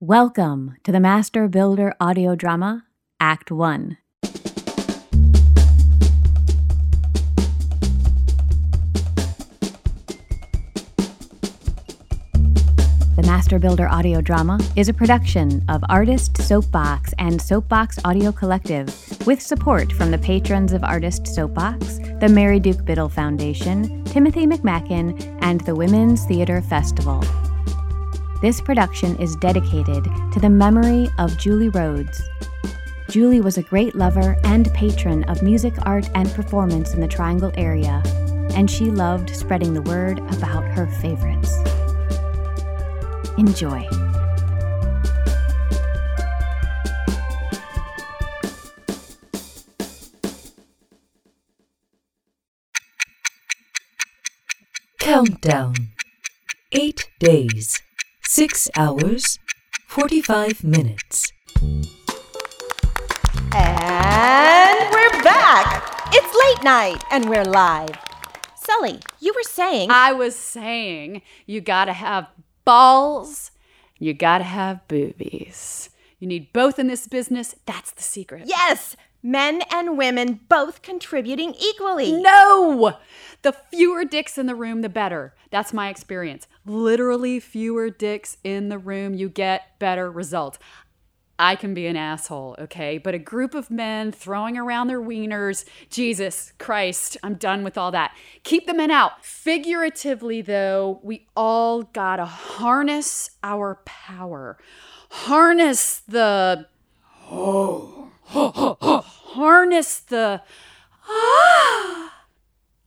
Welcome 0.00 0.76
to 0.84 0.92
the 0.92 1.00
Master 1.00 1.48
Builder 1.48 1.94
audio 1.98 2.34
drama, 2.34 2.84
Act 3.18 3.50
1. 3.50 3.96
The 13.14 13.22
Master 13.24 13.58
Builder 13.58 13.88
audio 13.88 14.20
drama 14.20 14.60
is 14.76 14.90
a 14.90 14.92
production 14.92 15.64
of 15.70 15.82
Artist 15.88 16.36
Soapbox 16.42 17.14
and 17.18 17.40
Soapbox 17.40 17.98
Audio 18.04 18.30
Collective 18.32 18.86
with 19.26 19.40
support 19.40 19.90
from 19.94 20.10
the 20.10 20.18
patrons 20.18 20.74
of 20.74 20.84
Artist 20.84 21.26
Soapbox, 21.26 22.00
the 22.20 22.28
Mary 22.30 22.60
Duke 22.60 22.84
Biddle 22.84 23.08
Foundation, 23.08 24.04
Timothy 24.04 24.46
McMacken, 24.46 25.38
and 25.40 25.62
the 25.62 25.74
Women's 25.74 26.26
Theater 26.26 26.60
Festival. 26.60 27.24
This 28.42 28.60
production 28.60 29.16
is 29.16 29.34
dedicated 29.34 30.04
to 30.04 30.38
the 30.38 30.50
memory 30.50 31.08
of 31.18 31.36
Julie 31.38 31.70
Rhodes. 31.70 32.22
Julie 33.08 33.40
was 33.40 33.56
a 33.56 33.62
great 33.62 33.94
lover 33.94 34.36
and 34.44 34.72
patron 34.74 35.24
of 35.24 35.42
music, 35.42 35.72
art, 35.86 36.08
and 36.14 36.30
performance 36.32 36.92
in 36.92 37.00
the 37.00 37.08
Triangle 37.08 37.50
area, 37.56 38.02
and 38.54 38.70
she 38.70 38.86
loved 38.86 39.34
spreading 39.34 39.72
the 39.72 39.82
word 39.82 40.18
about 40.34 40.64
her 40.64 40.86
favorites. 40.86 41.56
Enjoy. 43.38 43.88
Countdown. 54.98 55.74
Eight 56.72 57.08
days, 57.18 57.80
six 58.28 58.68
hours, 58.76 59.38
45 59.86 60.64
minutes. 60.64 61.32
And 63.54 64.90
we're 64.92 65.22
back. 65.22 66.08
It's 66.12 66.34
late 66.34 66.64
night 66.64 67.02
and 67.12 67.28
we're 67.28 67.44
live. 67.44 67.96
Sully, 68.56 69.00
you 69.20 69.32
were 69.34 69.44
saying. 69.44 69.90
I 69.92 70.12
was 70.12 70.34
saying 70.34 71.22
you 71.46 71.60
gotta 71.60 71.92
have 71.92 72.26
balls, 72.64 73.52
you 73.98 74.12
gotta 74.12 74.44
have 74.44 74.86
boobies. 74.88 75.90
You 76.18 76.26
need 76.26 76.52
both 76.52 76.78
in 76.78 76.88
this 76.88 77.06
business. 77.06 77.54
That's 77.64 77.92
the 77.92 78.02
secret. 78.02 78.42
yes, 78.46 78.96
men 79.22 79.62
and 79.72 79.98
women 79.98 80.40
both 80.48 80.82
contributing 80.82 81.54
equally. 81.58 82.12
No! 82.12 82.98
The 83.42 83.52
fewer 83.52 84.04
dicks 84.04 84.38
in 84.38 84.46
the 84.46 84.54
room, 84.54 84.82
the 84.82 84.88
better. 84.88 85.34
That's 85.50 85.72
my 85.72 85.88
experience. 85.88 86.46
Literally, 86.64 87.40
fewer 87.40 87.90
dicks 87.90 88.38
in 88.42 88.68
the 88.68 88.78
room, 88.78 89.14
you 89.14 89.28
get 89.28 89.78
better 89.78 90.10
results. 90.10 90.58
I 91.38 91.54
can 91.54 91.74
be 91.74 91.86
an 91.86 91.96
asshole, 91.96 92.56
okay? 92.58 92.96
But 92.96 93.14
a 93.14 93.18
group 93.18 93.54
of 93.54 93.70
men 93.70 94.10
throwing 94.10 94.56
around 94.56 94.88
their 94.88 95.00
wieners, 95.00 95.66
Jesus 95.90 96.52
Christ, 96.58 97.18
I'm 97.22 97.34
done 97.34 97.62
with 97.62 97.76
all 97.76 97.90
that. 97.90 98.16
Keep 98.42 98.66
the 98.66 98.74
men 98.74 98.90
out. 98.90 99.24
Figuratively, 99.24 100.40
though, 100.40 101.00
we 101.02 101.26
all 101.36 101.82
gotta 101.82 102.24
harness 102.24 103.30
our 103.42 103.80
power. 103.84 104.56
Harness 105.10 106.00
the. 106.08 106.66
Oh. 107.30 107.95
harness 109.34 110.00
the. 110.00 110.42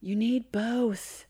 You 0.01 0.15
need 0.15 0.49
both. 0.53 1.25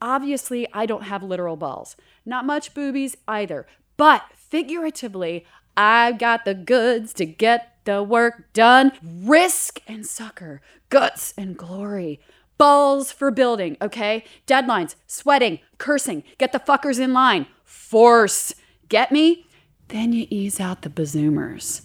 Obviously, 0.00 0.66
I 0.72 0.86
don't 0.86 1.02
have 1.02 1.22
literal 1.22 1.56
balls. 1.56 1.94
Not 2.24 2.46
much 2.46 2.72
boobies 2.72 3.18
either. 3.28 3.66
But 3.98 4.22
figuratively, 4.34 5.44
I've 5.76 6.18
got 6.18 6.46
the 6.46 6.54
goods 6.54 7.12
to 7.14 7.26
get 7.26 7.76
the 7.84 8.02
work 8.02 8.52
done. 8.52 8.92
Risk 9.02 9.80
and 9.86 10.06
sucker, 10.06 10.62
guts 10.88 11.34
and 11.36 11.56
glory. 11.56 12.20
Balls 12.56 13.12
for 13.12 13.30
building, 13.30 13.76
okay? 13.82 14.24
Deadlines, 14.46 14.94
sweating, 15.06 15.58
cursing. 15.78 16.24
Get 16.38 16.52
the 16.52 16.60
fuckers 16.60 16.98
in 16.98 17.12
line. 17.12 17.46
Force. 17.64 18.54
Get 18.88 19.12
me? 19.12 19.46
Then 19.88 20.12
you 20.12 20.26
ease 20.30 20.60
out 20.60 20.82
the 20.82 20.90
bazoomers. 20.90 21.82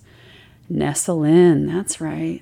Nestle 0.70 1.24
in, 1.24 1.68
that's 1.68 2.02
right. 2.02 2.42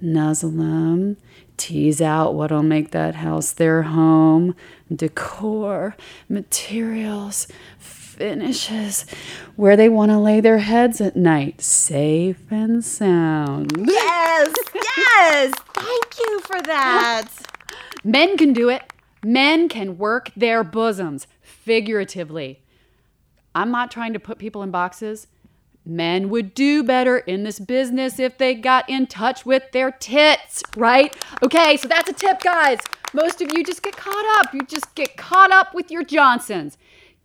Nuzzle 0.00 0.50
them. 0.50 1.16
Tease 1.56 2.02
out 2.02 2.34
what'll 2.34 2.64
make 2.64 2.90
that 2.90 3.16
house 3.16 3.52
their 3.52 3.82
home. 3.82 4.56
Decor, 4.92 5.96
materials, 6.28 7.46
finishes. 7.78 9.06
Where 9.54 9.76
they 9.76 9.88
want 9.88 10.10
to 10.10 10.18
lay 10.18 10.40
their 10.40 10.58
heads 10.58 11.00
at 11.00 11.14
night. 11.14 11.60
Safe 11.60 12.50
and 12.50 12.84
sound. 12.84 13.86
Yes, 13.86 14.52
yes. 14.74 15.52
Thank 15.74 16.18
you 16.18 16.40
for 16.40 16.60
that. 16.62 17.28
Men 18.02 18.36
can 18.36 18.52
do 18.52 18.68
it. 18.68 18.82
Men 19.24 19.68
can 19.68 19.98
work 19.98 20.32
their 20.34 20.64
bosoms, 20.64 21.28
figuratively. 21.40 22.60
I'm 23.54 23.70
not 23.70 23.92
trying 23.92 24.14
to 24.14 24.18
put 24.18 24.38
people 24.38 24.64
in 24.64 24.72
boxes. 24.72 25.28
Men 25.84 26.30
would 26.30 26.54
do 26.54 26.84
better 26.84 27.18
in 27.18 27.42
this 27.42 27.58
business 27.58 28.20
if 28.20 28.38
they 28.38 28.54
got 28.54 28.88
in 28.88 29.06
touch 29.06 29.44
with 29.44 29.72
their 29.72 29.90
tits, 29.90 30.62
right? 30.76 31.14
Okay, 31.42 31.76
so 31.76 31.88
that's 31.88 32.08
a 32.08 32.12
tip, 32.12 32.40
guys. 32.40 32.78
Most 33.12 33.42
of 33.42 33.52
you 33.52 33.64
just 33.64 33.82
get 33.82 33.96
caught 33.96 34.24
up. 34.38 34.54
You 34.54 34.62
just 34.62 34.94
get 34.94 35.16
caught 35.16 35.50
up 35.50 35.74
with 35.74 35.90
your 35.90 36.04
Johnsons. 36.04 36.78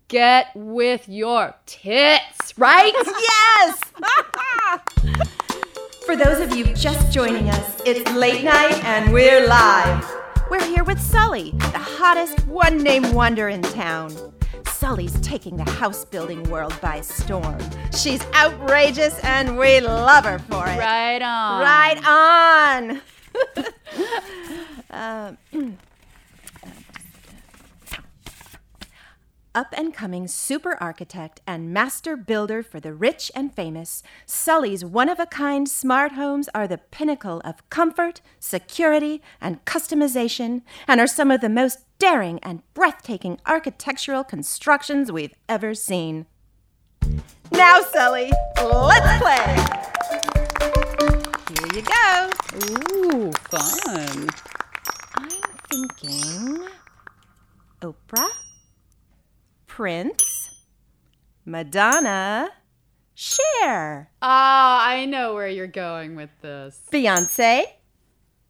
Get 0.07 0.47
with 0.55 1.07
your 1.07 1.55
tits, 1.65 2.57
right? 2.57 2.93
Yes. 3.05 3.79
For 6.05 6.15
those 6.15 6.39
of 6.39 6.55
you 6.55 6.63
just 6.73 7.11
joining 7.11 7.49
us, 7.49 7.81
it's 7.85 8.09
late 8.13 8.43
night 8.43 8.81
and 8.85 9.11
we're 9.11 9.45
live. 9.45 10.05
We're 10.49 10.65
here 10.65 10.85
with 10.85 11.01
Sully, 11.01 11.51
the 11.51 11.79
hottest 11.79 12.47
one 12.47 12.81
name 12.81 13.13
wonder 13.13 13.49
in 13.49 13.61
town. 13.61 14.15
Sully's 14.77 15.19
taking 15.21 15.57
the 15.57 15.67
house 15.71 16.05
building 16.05 16.43
world 16.51 16.79
by 16.81 17.01
storm. 17.01 17.57
She's 17.97 18.23
outrageous 18.35 19.17
and 19.23 19.57
we 19.57 19.79
love 19.79 20.23
her 20.23 20.37
for 20.37 20.67
it. 20.67 20.77
right 20.77 21.19
on. 21.19 21.61
Right 21.63 21.97
on. 22.07 23.01
Um, 24.91 25.37
Up 29.57 29.73
and 29.75 29.91
coming 29.91 30.27
super 30.27 30.77
architect 30.79 31.41
and 31.47 31.73
master 31.73 32.15
builder 32.15 32.61
for 32.61 32.79
the 32.79 32.93
rich 32.93 33.31
and 33.33 33.51
famous, 33.51 34.03
Sully's 34.27 34.85
one 34.85 35.09
of 35.09 35.19
a 35.19 35.25
kind 35.25 35.67
smart 35.67 36.11
homes 36.11 36.47
are 36.53 36.67
the 36.67 36.77
pinnacle 36.77 37.41
of 37.43 37.67
comfort, 37.71 38.21
security, 38.39 39.19
and 39.41 39.65
customization, 39.65 40.61
and 40.87 41.01
are 41.01 41.07
some 41.07 41.31
of 41.31 41.41
the 41.41 41.49
most 41.49 41.79
daring 41.97 42.37
and 42.43 42.61
breathtaking 42.75 43.39
architectural 43.47 44.23
constructions 44.23 45.11
we've 45.11 45.33
ever 45.49 45.73
seen. 45.73 46.27
Now, 47.51 47.81
Sully, 47.81 48.31
let's 48.61 49.17
play! 49.19 49.41
Here 51.49 51.67
you 51.73 51.81
go. 51.81 52.29
Ooh, 53.09 53.31
fun. 53.49 54.29
I'm 55.15 55.41
thinking 55.71 56.67
Oprah, 57.81 58.29
Prince, 59.81 60.49
Madonna, 61.45 62.49
Cher, 63.13 64.09
Ah, 64.23 64.83
I 64.83 65.05
know 65.05 65.35
where 65.35 65.47
you're 65.49 65.67
going 65.67 66.15
with 66.15 66.31
this. 66.41 66.81
Beyonce, 66.91 67.61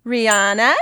Rihanna, 0.06 0.74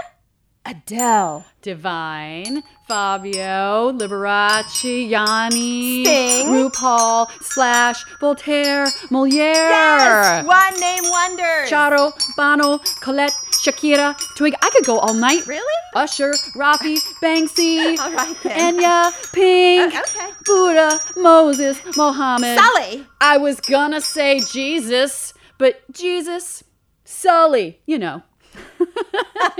Adele, 0.63 1.45
Divine, 1.63 2.61
Fabio, 2.87 3.91
Liberace, 3.91 5.09
Yanni, 5.09 6.03
Sting. 6.05 6.47
RuPaul, 6.49 7.27
Slash, 7.41 8.05
Voltaire, 8.19 8.85
Moliere, 9.09 9.69
Yes! 9.69 10.45
One 10.45 10.79
name 10.79 11.03
wonders. 11.09 11.71
Charo, 11.71 12.13
Bono, 12.37 12.77
Colette, 13.01 13.33
Shakira, 13.65 14.15
Twig. 14.35 14.53
I 14.61 14.69
could 14.69 14.85
go 14.85 14.99
all 14.99 15.13
night. 15.13 15.47
Really? 15.47 15.63
Usher, 15.95 16.33
Raffi, 16.55 16.97
Banksy, 17.23 17.97
All 17.97 18.11
right 18.11 18.35
then. 18.43 18.77
Enya, 18.77 19.33
Pink, 19.33 19.93
Uh, 19.95 20.01
okay. 20.01 20.29
Buddha, 20.45 20.99
Moses, 21.17 21.81
Mohammed. 21.97 22.59
Sully. 22.59 23.05
I 23.21 23.37
was 23.37 23.59
gonna 23.59 24.01
say 24.01 24.39
Jesus, 24.39 25.33
but 25.57 25.81
Jesus, 25.91 26.63
Sully, 27.05 27.79
you 27.87 27.97
know. 27.97 28.21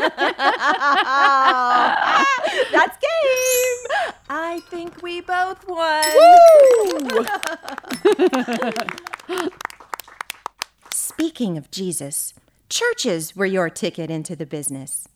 That's 2.71 2.97
game. 2.97 3.81
I 4.29 4.61
think 4.69 5.01
we 5.01 5.21
both 5.21 5.65
won. 5.67 6.03
Speaking 10.91 11.57
of 11.57 11.71
Jesus, 11.71 12.33
churches 12.75 13.37
were 13.37 13.45
your 13.45 13.69
ticket 13.69 14.11
into 14.11 14.35
the 14.35 14.45
business. 14.45 15.07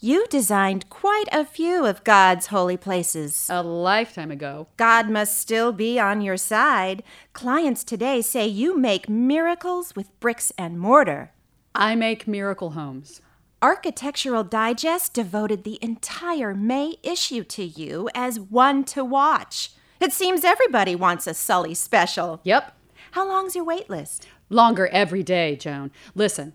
You 0.00 0.26
designed 0.28 0.88
quite 0.88 1.28
a 1.30 1.44
few 1.44 1.84
of 1.84 2.02
God's 2.02 2.46
holy 2.46 2.78
places. 2.78 3.46
A 3.50 3.62
lifetime 3.62 4.30
ago. 4.30 4.68
God 4.78 5.10
must 5.10 5.38
still 5.38 5.70
be 5.70 6.00
on 6.00 6.22
your 6.22 6.38
side. 6.38 7.02
Clients 7.34 7.84
today 7.84 8.22
say 8.22 8.46
you 8.46 8.78
make 8.78 9.06
miracles 9.06 9.94
with 9.94 10.18
bricks 10.18 10.50
and 10.56 10.80
mortar. 10.80 11.32
I 11.74 11.94
make 11.94 12.26
miracle 12.26 12.70
homes. 12.70 13.20
Architectural 13.60 14.42
Digest 14.42 15.12
devoted 15.12 15.64
the 15.64 15.78
entire 15.82 16.54
May 16.54 16.96
issue 17.02 17.44
to 17.44 17.64
you 17.64 18.08
as 18.14 18.40
one 18.40 18.82
to 18.84 19.04
watch. 19.04 19.72
It 20.00 20.14
seems 20.14 20.42
everybody 20.42 20.94
wants 20.96 21.26
a 21.26 21.34
Sully 21.34 21.74
special. 21.74 22.40
Yep. 22.44 22.74
How 23.10 23.28
long's 23.28 23.54
your 23.54 23.64
wait 23.64 23.90
list? 23.90 24.26
Longer 24.48 24.86
every 24.88 25.22
day, 25.22 25.56
Joan. 25.56 25.90
Listen, 26.14 26.54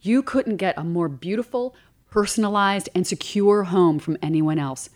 you 0.00 0.22
couldn't 0.22 0.56
get 0.56 0.78
a 0.78 0.84
more 0.84 1.08
beautiful, 1.08 1.74
personalized, 2.10 2.88
and 2.94 3.06
secure 3.06 3.64
home 3.64 3.98
from 3.98 4.16
anyone 4.22 4.58
else. 4.58 4.90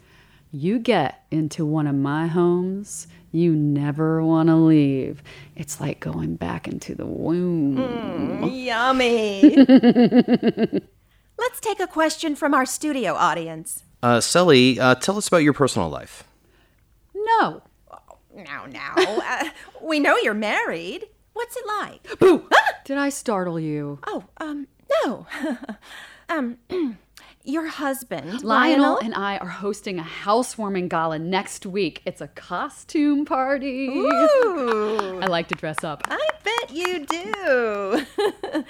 You 0.50 0.78
get 0.78 1.25
into 1.31 1.64
one 1.64 1.87
of 1.87 1.94
my 1.94 2.26
homes, 2.26 3.06
you 3.32 3.56
never 3.56 4.22
want 4.22 4.49
to 4.49 4.56
leave. 4.56 5.22
It's 5.56 5.81
like 5.81 6.00
going 6.00 6.37
back 6.37 6.69
into 6.69 6.94
the 6.94 7.06
womb. 7.06 8.44
Yummy. 8.44 9.56
Let's 11.38 11.60
take 11.60 11.81
a 11.81 11.87
question 11.87 12.37
from 12.37 12.52
our 12.52 12.66
studio 12.66 13.14
audience. 13.14 13.82
Uh, 14.02 14.20
Sully, 14.20 14.78
uh, 14.78 14.96
tell 14.96 15.16
us 15.16 15.28
about 15.28 15.38
your 15.38 15.55
personal 15.55 15.88
life. 15.88 16.25
No. 17.14 17.62
Now, 18.34 18.66
now. 18.66 18.94
uh, 18.96 19.48
we 19.81 19.98
know 19.98 20.16
you're 20.19 20.34
married. 20.34 21.06
What's 21.32 21.56
it 21.56 21.64
like? 21.66 22.19
Boo! 22.19 22.46
Did 22.84 22.98
I 22.98 23.08
startle 23.08 23.58
you? 23.58 23.98
Oh, 24.06 24.25
um, 24.37 24.66
no. 25.04 25.26
um, 26.28 26.58
your 27.44 27.66
husband, 27.66 28.42
Lionel 28.42 28.98
and 28.98 29.14
I 29.14 29.36
are 29.38 29.48
hosting 29.48 29.98
a 29.98 30.02
housewarming 30.02 30.88
gala 30.88 31.18
next 31.18 31.66
week. 31.66 32.02
It's 32.04 32.20
a 32.20 32.28
costume 32.28 33.24
party. 33.24 33.88
Ooh, 33.88 35.18
I 35.22 35.26
like 35.26 35.48
to 35.48 35.54
dress 35.54 35.82
up. 35.82 36.02
I 36.08 36.28
bet 36.44 36.70
you 36.70 37.04
do. 37.06 38.06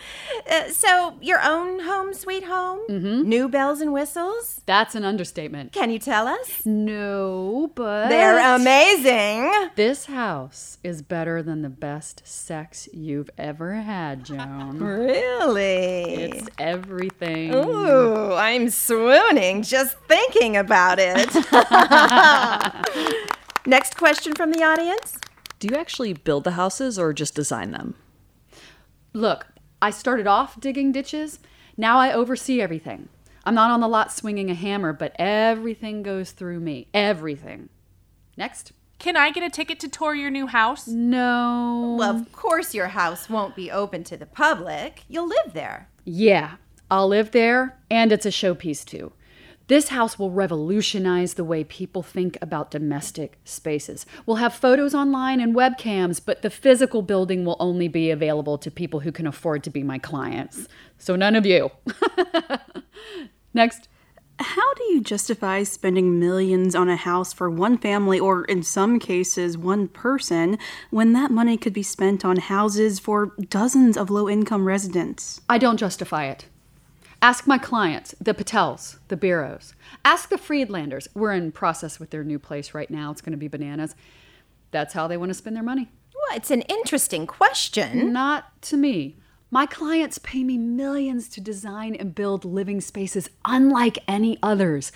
uh, 0.51 0.69
so, 0.71 1.17
your 1.21 1.41
own 1.43 1.81
home, 1.81 2.15
sweet 2.15 2.45
home? 2.45 2.81
Mm-hmm. 2.89 3.29
New 3.29 3.49
bells 3.49 3.81
and 3.81 3.93
whistles? 3.93 4.63
That's 4.67 4.95
an 4.95 5.05
understatement. 5.05 5.73
Can 5.73 5.91
you 5.91 5.99
tell 5.99 6.27
us? 6.27 6.65
No, 6.65 7.71
but 7.75 8.09
They're 8.09 8.55
amazing. 8.55 9.71
This 9.77 10.07
house 10.07 10.79
is 10.83 11.03
better 11.03 11.43
than 11.43 11.63
the 11.63 11.69
best 11.69 12.23
sex 12.27 12.89
you've 12.93 13.31
ever 13.37 13.75
had, 13.75 14.25
Joan. 14.25 14.79
Really? 14.93 16.03
It's 16.15 16.49
everything. 16.59 17.55
Ooh, 17.55 18.33
I'm 18.33 18.62
swooning 18.71 19.63
just 19.63 19.97
thinking 20.09 20.57
about 20.57 20.99
it. 21.01 21.29
Next 23.67 23.97
question 23.97 24.35
from 24.35 24.51
the 24.51 24.63
audience. 24.63 25.19
Do 25.59 25.69
you 25.69 25.77
actually 25.77 26.13
build 26.13 26.45
the 26.45 26.53
houses 26.53 26.99
or 26.99 27.13
just 27.13 27.35
design 27.35 27.71
them? 27.71 27.95
Look, 29.13 29.47
I 29.81 29.91
started 29.91 30.27
off 30.27 30.59
digging 30.61 30.93
ditches. 30.93 31.39
Now 31.77 31.99
I 31.99 32.13
oversee 32.13 32.61
everything. 32.61 33.09
I'm 33.45 33.55
not 33.55 33.71
on 33.71 33.81
the 33.81 33.89
lot 33.89 34.13
swinging 34.13 34.51
a 34.51 34.55
hammer, 34.55 34.93
but 34.93 35.15
everything 35.19 36.03
goes 36.03 36.33
through 36.33 36.61
me. 36.61 36.89
Everything. 36.95 37.69
Next. 38.37 38.73
Can 38.99 39.17
I 39.17 39.33
get 39.33 39.43
a 39.43 39.51
ticket 39.51 39.81
to 39.81 39.89
tour 39.89 40.15
your 40.15 40.31
new 40.31 40.47
house? 40.47 40.87
No. 40.87 41.97
Well, 41.99 42.17
of 42.17 42.31
course, 42.33 42.73
your 42.73 42.89
house 42.89 43.29
won't 43.29 43.57
be 43.57 43.71
open 43.71 44.05
to 44.05 44.17
the 44.17 44.27
public. 44.27 45.05
You'll 45.09 45.27
live 45.27 45.55
there. 45.55 45.89
Yeah, 46.05 46.53
I'll 46.93 47.09
live 47.09 47.31
there, 47.31 47.79
and 47.91 48.13
it's 48.13 48.27
a 48.27 48.29
showpiece 48.29 48.85
too. 48.85 49.15
This 49.67 49.89
house 49.89 50.19
will 50.19 50.31
revolutionize 50.31 51.35
the 51.35 51.45
way 51.45 51.65
people 51.65 52.03
think 52.03 52.37
about 52.43 52.71
domestic 52.71 53.39
spaces. 53.45 54.05
We'll 54.27 54.37
have 54.37 54.53
photos 54.53 54.95
online 54.95 55.41
and 55.41 55.57
webcams, 55.57 56.21
but 56.23 56.43
the 56.43 56.51
physical 56.51 57.01
building 57.01 57.47
will 57.47 57.57
only 57.59 57.89
be 57.89 58.11
available 58.11 58.59
to 58.59 58.71
people 58.71 59.01
who 59.01 59.11
can 59.11 59.27
afford 59.27 59.65
to 59.65 59.71
be 59.71 59.83
my 59.83 59.99
clients. 59.99 60.69
So 60.99 61.17
none 61.17 61.35
of 61.35 61.47
you. 61.47 61.71
Next. 63.55 63.89
How 64.39 64.75
do 64.75 64.85
you 64.85 65.01
justify 65.01 65.63
spending 65.63 66.19
millions 66.21 66.75
on 66.75 66.91
a 66.91 66.97
house 66.97 67.33
for 67.33 67.49
one 67.49 67.79
family 67.79 68.19
or, 68.19 68.45
in 68.45 68.63
some 68.63 68.99
cases, 68.99 69.57
one 69.57 69.89
person 69.89 70.59
when 70.91 71.15
that 71.15 71.31
money 71.31 71.57
could 71.57 71.73
be 71.73 71.83
spent 71.83 72.23
on 72.23 72.37
houses 72.37 72.99
for 72.99 73.35
dozens 73.49 73.97
of 73.97 74.11
low 74.11 74.29
income 74.29 74.67
residents? 74.67 75.41
I 75.49 75.57
don't 75.57 75.77
justify 75.79 76.27
it. 76.27 76.49
Ask 77.23 77.47
my 77.47 77.57
clients, 77.57 78.17
the 78.21 78.35
Patels, 78.35 78.97
the 79.07 79.17
Bureaus. 79.17 79.75
Ask 80.05 80.29
the 80.29 80.37
Friedlanders. 80.37 81.07
We're 81.15 81.31
in 81.35 81.53
process 81.53 82.01
with 82.01 82.11
their 82.11 82.25
new 82.25 82.41
place 82.41 82.75
right 82.75 82.91
now. 82.91 83.13
It's 83.13 83.21
going 83.21 83.31
to 83.31 83.39
be 83.39 83.47
bananas. 83.47 83.95
That's 84.73 84.93
how 84.93 85.07
they 85.07 85.17
want 85.17 85.31
to 85.31 85.35
spend 85.35 85.55
their 85.55 85.63
money. 85.63 85.89
Well, 86.13 86.37
it's 86.37 86.51
an 86.51 86.63
interesting 86.63 87.29
question. 87.29 88.13
Not 88.13 88.61
to 88.63 88.77
me. 88.77 89.19
My 89.53 89.67
clients 89.67 90.19
pay 90.19 90.43
me 90.43 90.59
millions 90.59 91.29
to 91.29 91.41
design 91.41 91.95
and 91.95 92.13
build 92.13 92.45
living 92.45 92.81
spaces 92.81 93.31
unlike 93.45 93.99
any 94.09 94.37
others. 94.43 94.91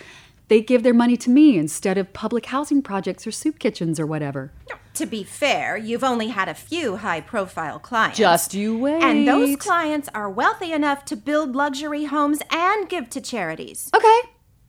They 0.48 0.60
give 0.60 0.82
their 0.82 0.94
money 0.94 1.16
to 1.18 1.30
me 1.30 1.56
instead 1.56 1.96
of 1.96 2.12
public 2.12 2.46
housing 2.46 2.82
projects 2.82 3.24
or 3.24 3.30
soup 3.30 3.60
kitchens 3.60 4.00
or 4.00 4.06
whatever. 4.06 4.50
To 4.96 5.04
be 5.04 5.24
fair, 5.24 5.76
you've 5.76 6.02
only 6.02 6.28
had 6.28 6.48
a 6.48 6.54
few 6.54 6.96
high 6.96 7.20
profile 7.20 7.78
clients. 7.78 8.16
Just 8.16 8.54
you 8.54 8.78
wait. 8.78 9.02
And 9.02 9.28
those 9.28 9.54
clients 9.56 10.08
are 10.14 10.30
wealthy 10.30 10.72
enough 10.72 11.04
to 11.04 11.16
build 11.16 11.54
luxury 11.54 12.06
homes 12.06 12.40
and 12.50 12.88
give 12.88 13.10
to 13.10 13.20
charities. 13.20 13.90
Okay, 13.94 14.20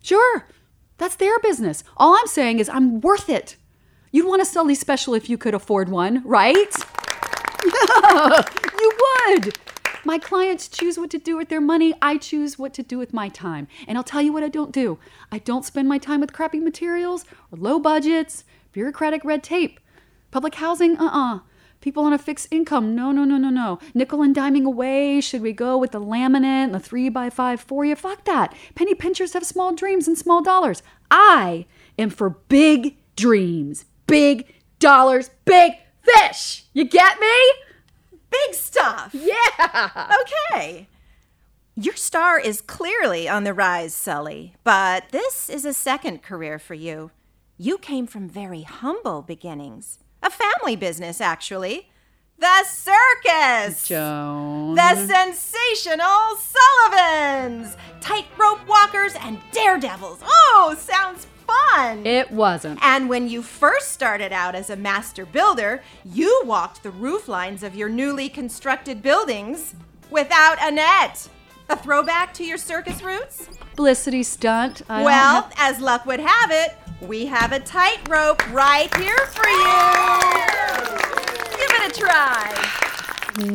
sure. 0.03 0.49
That's 0.97 1.15
their 1.15 1.39
business. 1.39 1.81
All 1.95 2.13
I'm 2.13 2.27
saying 2.27 2.59
is 2.59 2.67
I'm 2.67 2.99
worth 2.99 3.29
it. 3.29 3.55
You'd 4.11 4.27
want 4.27 4.41
to 4.41 4.45
sell 4.45 4.65
these 4.65 4.81
special 4.81 5.13
if 5.13 5.29
you 5.29 5.37
could 5.37 5.53
afford 5.53 5.87
one, 5.87 6.21
right? 6.25 6.75
you 7.63 8.91
would. 9.29 9.57
My 10.03 10.17
clients 10.17 10.67
choose 10.67 10.97
what 10.97 11.09
to 11.11 11.17
do 11.17 11.37
with 11.37 11.47
their 11.47 11.61
money. 11.61 11.93
I 12.01 12.17
choose 12.17 12.59
what 12.59 12.73
to 12.73 12.83
do 12.83 12.97
with 12.97 13.13
my 13.13 13.29
time. 13.29 13.69
And 13.87 13.97
I'll 13.97 14.03
tell 14.03 14.21
you 14.21 14.33
what 14.33 14.43
I 14.43 14.49
don't 14.49 14.73
do 14.73 14.99
I 15.31 15.37
don't 15.39 15.63
spend 15.63 15.87
my 15.87 15.99
time 15.99 16.19
with 16.19 16.33
crappy 16.33 16.59
materials 16.59 17.23
or 17.49 17.57
low 17.57 17.79
budgets, 17.79 18.43
bureaucratic 18.73 19.23
red 19.23 19.41
tape. 19.41 19.79
Public 20.31 20.55
housing, 20.55 20.97
uh 20.97 21.09
uh 21.11 21.39
People 21.79 22.03
on 22.05 22.13
a 22.13 22.17
fixed 22.17 22.47
income, 22.49 22.95
no, 22.95 23.11
no, 23.11 23.23
no, 23.23 23.37
no, 23.37 23.49
no. 23.49 23.79
Nickel 23.93 24.23
and 24.23 24.35
diming 24.35 24.65
away. 24.65 25.21
Should 25.21 25.41
we 25.41 25.53
go 25.53 25.77
with 25.77 25.91
the 25.91 26.01
laminate 26.01 26.65
and 26.65 26.73
the 26.73 26.79
three 26.79 27.07
by 27.07 27.29
five 27.29 27.61
for 27.61 27.85
you? 27.85 27.95
Fuck 27.95 28.25
that. 28.25 28.55
Penny 28.73 28.95
pinchers 28.95 29.33
have 29.33 29.45
small 29.45 29.73
dreams 29.73 30.07
and 30.07 30.17
small 30.17 30.41
dollars. 30.41 30.81
I 31.11 31.65
am 31.99 32.09
for 32.09 32.31
big 32.31 32.97
dreams, 33.15 33.85
big 34.07 34.53
dollars, 34.79 35.29
big 35.45 35.73
fish. 36.01 36.65
You 36.73 36.83
get 36.83 37.19
me? 37.19 38.17
Big 38.29 38.55
stuff. 38.55 39.13
Yeah. 39.13 40.11
Okay. 40.21 40.87
Your 41.75 41.95
star 41.95 42.39
is 42.39 42.59
clearly 42.61 43.29
on 43.29 43.43
the 43.43 43.53
rise, 43.53 43.93
Sully, 43.93 44.55
but 44.63 45.09
this 45.11 45.47
is 45.47 45.63
a 45.63 45.73
second 45.73 46.23
career 46.23 46.57
for 46.57 46.73
you. 46.73 47.11
You 47.57 47.77
came 47.77 48.07
from 48.07 48.27
very 48.27 48.63
humble 48.63 49.21
beginnings. 49.21 49.99
A 50.27 50.29
family 50.29 50.75
business, 50.75 51.21
actually. 51.21 51.87
The 52.37 52.65
circus! 52.65 53.87
Joan. 53.87 54.75
The 54.75 54.95
sensational 55.07 56.35
Sullivans! 56.37 57.77
Tightrope 58.01 58.67
walkers 58.67 59.13
and 59.21 59.39
daredevils. 59.53 60.19
Oh, 60.25 60.75
sounds 60.77 61.27
fun! 61.47 62.05
It 62.05 62.29
wasn't. 62.29 62.79
And 62.83 63.07
when 63.07 63.29
you 63.29 63.41
first 63.41 63.93
started 63.93 64.33
out 64.33 64.53
as 64.53 64.69
a 64.69 64.75
master 64.75 65.25
builder, 65.25 65.81
you 66.03 66.41
walked 66.43 66.83
the 66.83 66.91
roof 66.91 67.29
lines 67.29 67.63
of 67.63 67.73
your 67.73 67.87
newly 67.87 68.27
constructed 68.27 69.01
buildings 69.01 69.75
without 70.11 70.57
a 70.61 70.71
net. 70.71 71.29
A 71.69 71.75
throwback 71.75 72.33
to 72.35 72.43
your 72.45 72.57
circus 72.57 73.01
roots? 73.01 73.47
Publicity 73.71 74.23
stunt. 74.23 74.81
I 74.89 75.03
well, 75.03 75.41
have- 75.43 75.53
as 75.57 75.79
luck 75.81 76.05
would 76.05 76.19
have 76.21 76.51
it, 76.51 76.75
we 77.01 77.25
have 77.25 77.51
a 77.51 77.59
tightrope 77.59 78.41
right 78.53 78.93
here 78.97 79.17
for 79.27 79.47
you. 79.47 79.73
Give 81.57 81.71
it 81.71 81.91
a 81.91 81.99
try, 81.99 82.53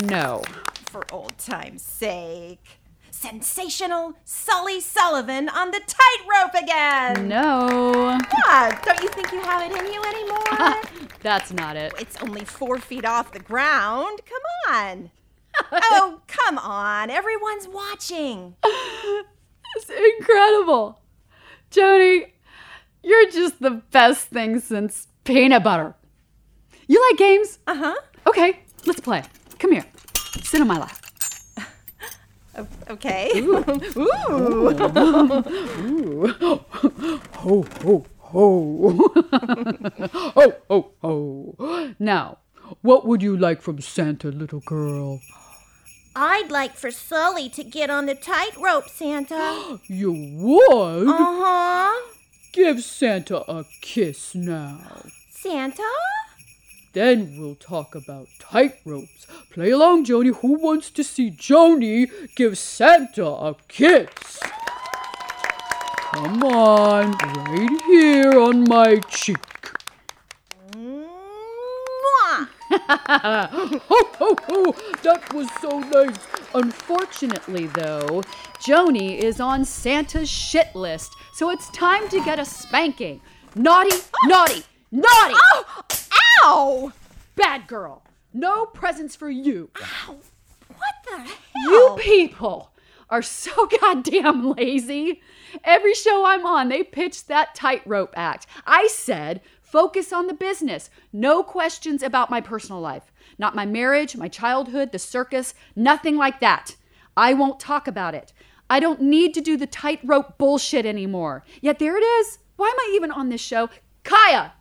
no. 0.08 0.42
for 0.90 1.04
old 1.12 1.36
time's 1.38 1.82
sake. 1.82 2.78
Sensational 3.10 4.14
Sully 4.24 4.80
Sullivan 4.80 5.48
on 5.48 5.70
the 5.70 5.80
tightrope 5.80 6.60
again. 6.62 7.28
No. 7.28 8.18
What? 8.30 8.82
Don't 8.84 9.00
you 9.00 9.08
think 9.08 9.30
you 9.32 9.40
have 9.40 9.62
it 9.62 9.76
in 9.78 9.92
you 9.92 10.02
anymore? 10.02 11.08
That's 11.20 11.52
not 11.52 11.76
it. 11.76 11.94
It's 12.00 12.20
only 12.20 12.44
four 12.44 12.78
feet 12.78 13.04
off 13.04 13.32
the 13.32 13.38
ground. 13.38 14.20
Come 14.26 14.74
on. 14.74 15.10
oh, 15.72 16.20
come 16.26 16.58
on. 16.58 17.10
Everyone's 17.10 17.68
watching. 17.68 18.56
It's 19.76 19.90
incredible. 20.18 21.00
Joni, 21.70 22.26
you're 23.02 23.30
just 23.30 23.60
the 23.60 23.82
best 23.90 24.28
thing 24.28 24.60
since 24.60 25.08
peanut 25.24 25.64
butter. 25.64 25.94
You 26.86 27.02
like 27.10 27.18
games? 27.18 27.58
Uh 27.66 27.74
huh. 27.74 27.94
Okay, 28.26 28.60
let's 28.86 29.00
play. 29.00 29.22
Come 29.58 29.72
here. 29.72 29.84
Sit 30.42 30.60
on 30.60 30.66
my 30.68 30.78
lap. 30.78 31.02
Okay. 32.90 33.30
Ooh. 33.36 33.64
Ooh. 33.96 34.68
Ooh. 35.80 36.26
Ho, 37.32 37.64
ho, 37.82 38.04
ho. 38.18 39.10
ho, 40.12 40.54
ho, 40.68 40.92
ho. 41.00 41.94
Now, 41.98 42.38
what 42.82 43.06
would 43.06 43.22
you 43.22 43.36
like 43.36 43.62
from 43.62 43.80
Santa, 43.80 44.28
little 44.28 44.60
girl? 44.60 45.20
I'd 46.14 46.50
like 46.50 46.76
for 46.76 46.90
Sully 46.90 47.48
to 47.50 47.64
get 47.64 47.88
on 47.88 48.06
the 48.06 48.14
tightrope, 48.14 48.88
Santa. 48.88 49.80
You 49.88 50.12
would? 50.12 51.08
Uh 51.08 51.16
huh. 51.16 52.12
Give 52.52 52.82
Santa 52.82 53.38
a 53.50 53.64
kiss 53.80 54.34
now. 54.34 55.04
Santa? 55.30 55.90
Then 56.92 57.38
we'll 57.38 57.54
talk 57.54 57.94
about 57.94 58.28
tightropes. 58.38 59.26
Play 59.50 59.70
along, 59.70 60.04
Joni. 60.04 60.34
Who 60.36 60.58
wants 60.58 60.90
to 60.90 61.02
see 61.02 61.30
Joni 61.30 62.10
give 62.36 62.58
Santa 62.58 63.26
a 63.26 63.56
kiss? 63.68 64.40
Come 66.12 66.42
on, 66.42 67.12
right 67.12 67.82
here 67.86 68.38
on 68.38 68.64
my 68.68 68.96
cheek. 69.08 69.51
Ho, 72.88 74.10
ho, 74.18 74.36
ho! 74.46 74.74
That 75.02 75.32
was 75.34 75.48
so 75.60 75.78
nice. 75.80 76.16
Unfortunately, 76.54 77.66
though, 77.66 78.22
Joni 78.60 79.18
is 79.18 79.40
on 79.40 79.64
Santa's 79.64 80.30
shit 80.30 80.74
list, 80.74 81.14
so 81.34 81.50
it's 81.50 81.68
time 81.70 82.08
to 82.08 82.24
get 82.24 82.38
a 82.38 82.44
spanking. 82.44 83.20
Naughty, 83.54 83.96
naughty, 84.24 84.62
naughty! 84.90 85.34
Oh, 85.52 85.82
ow! 86.42 86.92
Bad 87.36 87.66
girl. 87.66 88.02
No 88.32 88.64
presents 88.64 89.14
for 89.16 89.28
you. 89.28 89.70
Ow! 90.08 90.16
What 90.68 90.94
the 91.04 91.18
hell? 91.18 91.36
You 91.64 91.96
people 91.98 92.72
are 93.10 93.22
so 93.22 93.66
goddamn 93.80 94.52
lazy. 94.52 95.20
Every 95.62 95.92
show 95.94 96.24
I'm 96.24 96.46
on, 96.46 96.70
they 96.70 96.82
pitch 96.82 97.26
that 97.26 97.54
tightrope 97.54 98.14
act. 98.16 98.46
I 98.66 98.86
said, 98.86 99.42
focus 99.72 100.12
on 100.12 100.26
the 100.26 100.34
business. 100.34 100.90
No 101.14 101.42
questions 101.42 102.02
about 102.02 102.28
my 102.30 102.42
personal 102.42 102.80
life. 102.80 103.10
Not 103.38 103.56
my 103.56 103.64
marriage, 103.64 104.14
my 104.14 104.28
childhood, 104.28 104.92
the 104.92 104.98
circus, 104.98 105.54
nothing 105.74 106.16
like 106.16 106.40
that. 106.40 106.76
I 107.16 107.32
won't 107.32 107.58
talk 107.58 107.88
about 107.88 108.14
it. 108.14 108.34
I 108.68 108.80
don't 108.80 109.00
need 109.00 109.32
to 109.34 109.40
do 109.40 109.56
the 109.56 109.66
tightrope 109.66 110.36
bullshit 110.36 110.84
anymore. 110.84 111.44
Yet 111.62 111.78
there 111.78 111.96
it 111.96 112.02
is. 112.02 112.38
Why 112.56 112.68
am 112.68 112.78
I 112.78 112.92
even 112.94 113.10
on 113.10 113.30
this 113.30 113.40
show? 113.40 113.70
Kaya, 114.04 114.52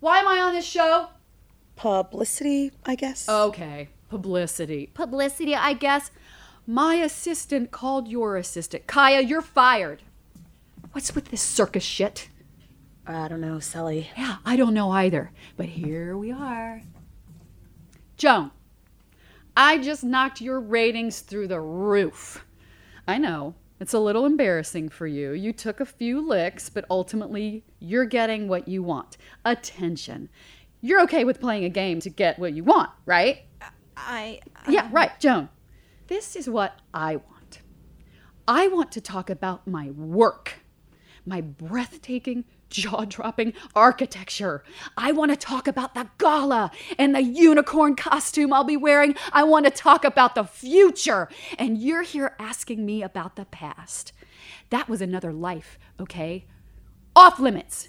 why 0.00 0.18
am 0.18 0.26
I 0.26 0.40
on 0.40 0.54
this 0.54 0.66
show? 0.66 1.08
Publicity, 1.76 2.72
I 2.84 2.96
guess. 2.96 3.28
Okay, 3.28 3.90
publicity. 4.08 4.90
Publicity, 4.92 5.54
I 5.54 5.72
guess. 5.72 6.10
My 6.66 6.96
assistant 6.96 7.70
called 7.70 8.08
your 8.08 8.36
assistant. 8.36 8.88
Kaya, 8.88 9.20
you're 9.20 9.40
fired. 9.40 10.02
What's 10.92 11.14
with 11.14 11.26
this 11.26 11.42
circus 11.42 11.84
shit? 11.84 12.28
I 13.08 13.26
don't 13.26 13.40
know, 13.40 13.58
Sully. 13.58 14.10
Yeah, 14.16 14.36
I 14.44 14.56
don't 14.56 14.74
know 14.74 14.90
either. 14.90 15.32
But 15.56 15.66
here 15.66 16.16
we 16.18 16.30
are. 16.30 16.82
Joan, 18.18 18.50
I 19.56 19.78
just 19.78 20.04
knocked 20.04 20.42
your 20.42 20.60
ratings 20.60 21.20
through 21.20 21.48
the 21.48 21.60
roof. 21.60 22.44
I 23.06 23.16
know. 23.16 23.54
It's 23.80 23.94
a 23.94 23.98
little 23.98 24.26
embarrassing 24.26 24.90
for 24.90 25.06
you. 25.06 25.32
You 25.32 25.52
took 25.52 25.80
a 25.80 25.86
few 25.86 26.20
licks, 26.20 26.68
but 26.68 26.84
ultimately, 26.90 27.64
you're 27.78 28.04
getting 28.04 28.46
what 28.46 28.68
you 28.68 28.82
want 28.82 29.16
attention. 29.44 30.28
You're 30.82 31.00
okay 31.02 31.24
with 31.24 31.40
playing 31.40 31.64
a 31.64 31.70
game 31.70 32.00
to 32.00 32.10
get 32.10 32.38
what 32.38 32.52
you 32.52 32.64
want, 32.64 32.90
right? 33.06 33.42
I. 33.96 34.40
Yeah, 34.68 34.88
right, 34.92 35.18
Joan. 35.18 35.48
This 36.08 36.36
is 36.36 36.48
what 36.48 36.78
I 36.92 37.16
want. 37.16 37.62
I 38.46 38.68
want 38.68 38.92
to 38.92 39.00
talk 39.00 39.30
about 39.30 39.66
my 39.66 39.90
work, 39.90 40.54
my 41.24 41.40
breathtaking, 41.40 42.44
jaw 42.70 43.04
dropping 43.04 43.54
architecture. 43.74 44.62
I 44.96 45.12
want 45.12 45.30
to 45.30 45.36
talk 45.36 45.66
about 45.66 45.94
the 45.94 46.08
gala 46.18 46.70
and 46.98 47.14
the 47.14 47.22
unicorn 47.22 47.96
costume 47.96 48.52
I'll 48.52 48.64
be 48.64 48.76
wearing. 48.76 49.14
I 49.32 49.44
want 49.44 49.66
to 49.66 49.70
talk 49.70 50.04
about 50.04 50.34
the 50.34 50.44
future. 50.44 51.28
And 51.58 51.78
you're 51.78 52.02
here 52.02 52.34
asking 52.38 52.84
me 52.84 53.02
about 53.02 53.36
the 53.36 53.46
past. 53.46 54.12
That 54.70 54.88
was 54.88 55.00
another 55.00 55.32
life, 55.32 55.78
okay? 55.98 56.46
Off 57.16 57.38
limits. 57.40 57.88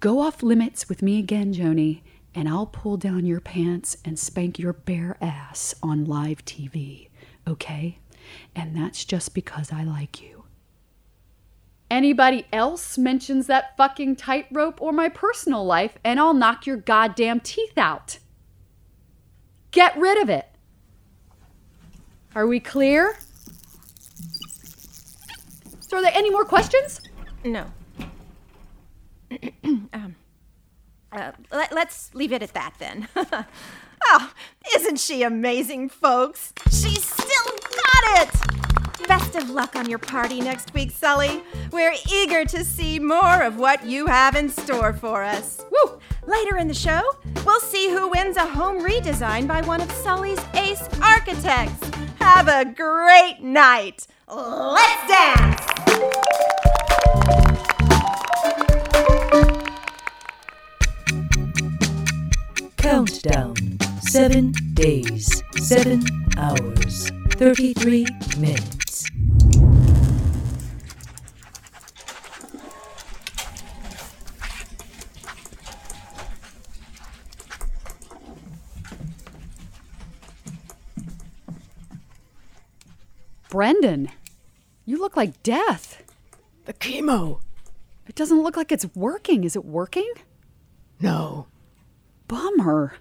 Go 0.00 0.20
off 0.20 0.42
limits 0.42 0.88
with 0.88 1.02
me 1.02 1.18
again, 1.18 1.52
Joni, 1.52 2.02
and 2.34 2.48
I'll 2.48 2.66
pull 2.66 2.96
down 2.96 3.26
your 3.26 3.40
pants 3.40 3.96
and 4.04 4.18
spank 4.18 4.58
your 4.58 4.72
bare 4.72 5.16
ass 5.20 5.74
on 5.82 6.04
live 6.04 6.44
TV, 6.44 7.08
okay? 7.46 7.98
And 8.54 8.76
that's 8.76 9.04
just 9.04 9.34
because 9.34 9.72
I 9.72 9.84
like 9.84 10.22
you. 10.22 10.31
Anybody 11.92 12.46
else 12.54 12.96
mentions 12.96 13.48
that 13.48 13.76
fucking 13.76 14.16
tightrope 14.16 14.80
or 14.80 14.92
my 14.92 15.10
personal 15.10 15.62
life, 15.62 15.98
and 16.02 16.18
I'll 16.18 16.32
knock 16.32 16.66
your 16.66 16.78
goddamn 16.78 17.40
teeth 17.40 17.76
out. 17.76 18.18
Get 19.72 19.94
rid 19.98 20.16
of 20.22 20.30
it. 20.30 20.46
Are 22.34 22.46
we 22.46 22.60
clear? 22.60 23.18
So, 25.80 25.98
are 25.98 26.00
there 26.00 26.12
any 26.14 26.30
more 26.30 26.46
questions? 26.46 27.02
No. 27.44 27.66
um, 29.92 30.16
uh, 31.12 31.32
let, 31.50 31.74
let's 31.74 32.14
leave 32.14 32.32
it 32.32 32.42
at 32.42 32.54
that 32.54 32.72
then. 32.78 33.06
oh, 34.06 34.32
isn't 34.76 34.98
she 34.98 35.22
amazing, 35.24 35.90
folks? 35.90 36.54
She's 36.70 37.04
still 37.04 37.58
got 37.60 38.22
it! 38.22 38.71
Best 39.08 39.34
of 39.34 39.50
luck 39.50 39.76
on 39.76 39.88
your 39.88 39.98
party 39.98 40.40
next 40.40 40.72
week, 40.74 40.90
Sully. 40.90 41.42
We're 41.70 41.94
eager 42.12 42.44
to 42.44 42.64
see 42.64 42.98
more 42.98 43.42
of 43.42 43.58
what 43.58 43.84
you 43.84 44.06
have 44.06 44.36
in 44.36 44.48
store 44.48 44.92
for 44.92 45.22
us. 45.22 45.64
Woo! 45.70 45.98
Later 46.26 46.56
in 46.56 46.68
the 46.68 46.74
show, 46.74 47.00
we'll 47.44 47.60
see 47.60 47.90
who 47.90 48.08
wins 48.08 48.36
a 48.36 48.46
home 48.46 48.80
redesign 48.80 49.46
by 49.48 49.60
one 49.62 49.80
of 49.80 49.90
Sully's 49.90 50.40
ace 50.54 50.88
architects. 51.02 51.90
Have 52.20 52.48
a 52.48 52.64
great 52.64 53.40
night. 53.40 54.06
Let's 54.28 55.08
dance! 55.08 55.62
Countdown. 62.76 63.54
Seven 64.00 64.52
days, 64.74 65.42
seven 65.56 66.04
hours, 66.36 67.10
33 67.38 68.06
minutes. 68.38 68.81
Brendan, 83.52 84.08
you 84.86 84.98
look 84.98 85.14
like 85.14 85.42
death. 85.42 86.02
The 86.64 86.72
chemo. 86.72 87.40
It 88.06 88.14
doesn't 88.14 88.42
look 88.42 88.56
like 88.56 88.72
it's 88.72 88.86
working. 88.94 89.44
Is 89.44 89.54
it 89.54 89.64
working? 89.66 90.10
No. 91.00 91.48
Bummer. 92.28 92.94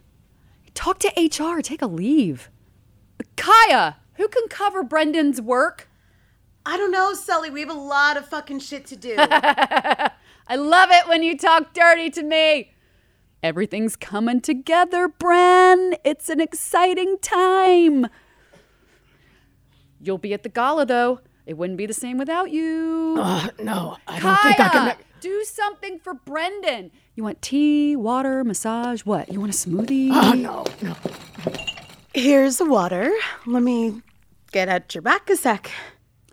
Talk 0.74 1.00
to 1.00 1.08
HR. 1.16 1.62
Take 1.62 1.82
a 1.82 1.88
leave. 1.88 2.50
Kaya, 3.38 3.96
who 4.16 4.28
can 4.28 4.50
cover 4.50 4.84
Brendan's 4.84 5.42
work? 5.42 5.88
I 6.66 6.78
don't 6.78 6.92
know, 6.92 7.14
Sully. 7.14 7.50
We 7.50 7.62
have 7.62 7.70
a 7.70 7.74
lot 7.74 8.18
of 8.18 8.28
fucking 8.28 8.60
shit 8.60 8.86
to 8.88 8.96
do. 8.96 9.16
I 9.20 10.56
love 10.56 10.90
it 10.92 11.08
when 11.08 11.24
you 11.24 11.38
talk 11.38 11.74
dirty 11.74 12.10
to 12.12 12.24
me. 12.24 12.74
Everything's 13.44 13.96
coming 13.96 14.42
together, 14.42 15.10
Bren. 15.10 15.96
It's 16.04 16.30
an 16.30 16.40
exciting 16.40 17.18
time. 17.22 18.08
You'll 20.00 20.20
be 20.20 20.34
at 20.34 20.44
the 20.44 20.50
gala, 20.50 20.86
though. 20.86 21.20
It 21.48 21.58
wouldn't 21.58 21.78
be 21.78 21.88
the 21.88 21.94
same 21.94 22.18
without 22.20 22.52
you. 22.52 23.16
Uh, 23.20 23.48
no, 23.62 23.98
I 24.08 24.20
Kaya, 24.20 24.22
don't 24.36 24.44
think 24.44 24.60
I 24.60 24.70
can. 24.70 24.86
ma- 24.88 24.94
do 25.20 25.44
something 25.44 26.00
for 26.00 26.14
Brendan. 26.14 26.92
You 27.16 27.24
want 27.24 27.42
tea, 27.42 27.96
water, 27.96 28.44
massage? 28.44 29.02
What? 29.02 29.32
You 29.32 29.40
want 29.40 29.54
a 29.54 29.58
smoothie? 29.58 30.10
Oh, 30.12 30.34
no, 30.34 30.66
no. 30.82 30.96
Here's 32.14 32.58
the 32.58 32.66
water. 32.66 33.12
Let 33.48 33.64
me 33.64 34.02
get 34.52 34.70
at 34.70 34.94
your 34.94 35.02
back 35.02 35.30
a 35.30 35.36
sec. 35.36 35.72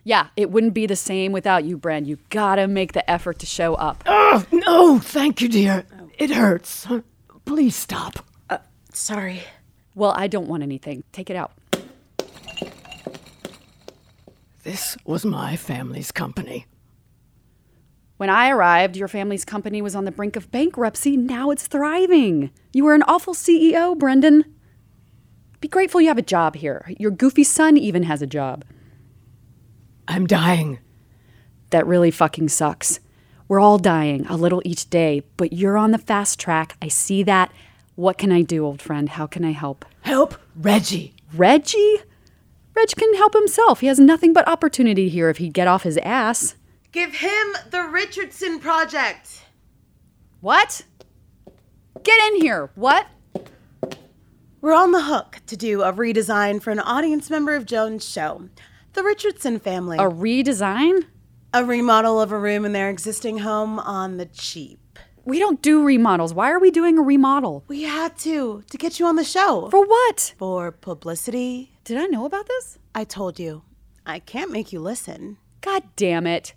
Yeah, 0.08 0.28
it 0.38 0.50
wouldn't 0.50 0.72
be 0.72 0.86
the 0.86 0.96
same 0.96 1.32
without 1.32 1.64
you, 1.64 1.76
Bren. 1.76 2.06
You 2.06 2.16
gotta 2.30 2.66
make 2.66 2.94
the 2.94 3.08
effort 3.10 3.40
to 3.40 3.46
show 3.46 3.74
up. 3.74 4.02
Oh, 4.06 4.42
no, 4.50 4.98
thank 4.98 5.42
you, 5.42 5.50
dear. 5.50 5.84
It 6.16 6.30
hurts. 6.30 6.86
Please 7.44 7.76
stop. 7.76 8.24
Uh, 8.48 8.56
sorry. 8.90 9.42
Well, 9.94 10.14
I 10.16 10.26
don't 10.26 10.48
want 10.48 10.62
anything. 10.62 11.04
Take 11.12 11.28
it 11.28 11.36
out. 11.36 11.52
This 14.62 14.96
was 15.04 15.26
my 15.26 15.56
family's 15.56 16.10
company. 16.10 16.64
When 18.16 18.30
I 18.30 18.48
arrived, 18.48 18.96
your 18.96 19.08
family's 19.08 19.44
company 19.44 19.82
was 19.82 19.94
on 19.94 20.06
the 20.06 20.10
brink 20.10 20.36
of 20.36 20.50
bankruptcy. 20.50 21.18
Now 21.18 21.50
it's 21.50 21.66
thriving. 21.66 22.50
You 22.72 22.84
were 22.84 22.94
an 22.94 23.02
awful 23.02 23.34
CEO, 23.34 23.94
Brendan. 23.98 24.46
Be 25.60 25.68
grateful 25.68 26.00
you 26.00 26.08
have 26.08 26.16
a 26.16 26.22
job 26.22 26.56
here. 26.56 26.90
Your 26.98 27.10
goofy 27.10 27.44
son 27.44 27.76
even 27.76 28.04
has 28.04 28.22
a 28.22 28.26
job. 28.26 28.64
I'm 30.08 30.26
dying. 30.26 30.78
That 31.70 31.86
really 31.86 32.10
fucking 32.10 32.48
sucks. 32.48 32.98
We're 33.46 33.60
all 33.60 33.78
dying 33.78 34.26
a 34.26 34.36
little 34.36 34.62
each 34.64 34.90
day, 34.90 35.22
but 35.36 35.52
you're 35.52 35.76
on 35.76 35.90
the 35.90 35.98
fast 35.98 36.40
track. 36.40 36.76
I 36.82 36.88
see 36.88 37.22
that. 37.24 37.52
What 37.94 38.16
can 38.16 38.32
I 38.32 38.42
do, 38.42 38.64
old 38.64 38.80
friend? 38.80 39.08
How 39.08 39.26
can 39.26 39.44
I 39.44 39.52
help? 39.52 39.84
Help 40.00 40.34
Reggie. 40.56 41.14
Reggie? 41.34 41.98
Reg 42.74 42.88
can 42.96 43.14
help 43.16 43.34
himself. 43.34 43.80
He 43.80 43.86
has 43.88 43.98
nothing 43.98 44.32
but 44.32 44.48
opportunity 44.48 45.08
here 45.08 45.28
if 45.28 45.38
he'd 45.38 45.52
get 45.52 45.68
off 45.68 45.82
his 45.82 45.98
ass. 45.98 46.54
Give 46.92 47.16
him 47.16 47.56
the 47.70 47.82
Richardson 47.82 48.60
Project. 48.60 49.42
What? 50.40 50.82
Get 52.02 52.32
in 52.32 52.40
here. 52.40 52.70
What? 52.76 53.06
We're 54.60 54.74
on 54.74 54.92
the 54.92 55.02
hook 55.02 55.40
to 55.46 55.56
do 55.56 55.82
a 55.82 55.92
redesign 55.92 56.62
for 56.62 56.70
an 56.70 56.80
audience 56.80 57.30
member 57.30 57.54
of 57.54 57.66
Joan's 57.66 58.08
show, 58.08 58.48
the 58.92 59.02
Richardson 59.02 59.58
family. 59.58 59.98
A 59.98 60.02
redesign? 60.02 61.04
A 61.54 61.64
remodel 61.64 62.20
of 62.20 62.32
a 62.32 62.38
room 62.38 62.64
in 62.64 62.72
their 62.72 62.90
existing 62.90 63.38
home 63.38 63.78
on 63.78 64.16
the 64.16 64.26
cheap. 64.26 64.98
We 65.24 65.38
don't 65.38 65.60
do 65.60 65.84
remodels. 65.84 66.32
Why 66.32 66.50
are 66.50 66.58
we 66.58 66.70
doing 66.70 66.98
a 66.98 67.02
remodel? 67.02 67.64
We 67.68 67.82
had 67.82 68.16
to, 68.18 68.62
to 68.70 68.78
get 68.78 68.98
you 68.98 69.06
on 69.06 69.16
the 69.16 69.24
show. 69.24 69.68
For 69.70 69.84
what? 69.84 70.34
For 70.38 70.72
publicity. 70.72 71.72
Did 71.84 71.98
I 71.98 72.06
know 72.06 72.24
about 72.24 72.46
this? 72.46 72.78
I 72.94 73.04
told 73.04 73.38
you. 73.38 73.62
I 74.06 74.20
can't 74.20 74.50
make 74.50 74.72
you 74.72 74.80
listen. 74.80 75.36
God 75.60 75.82
damn 75.96 76.26
it. 76.26 76.54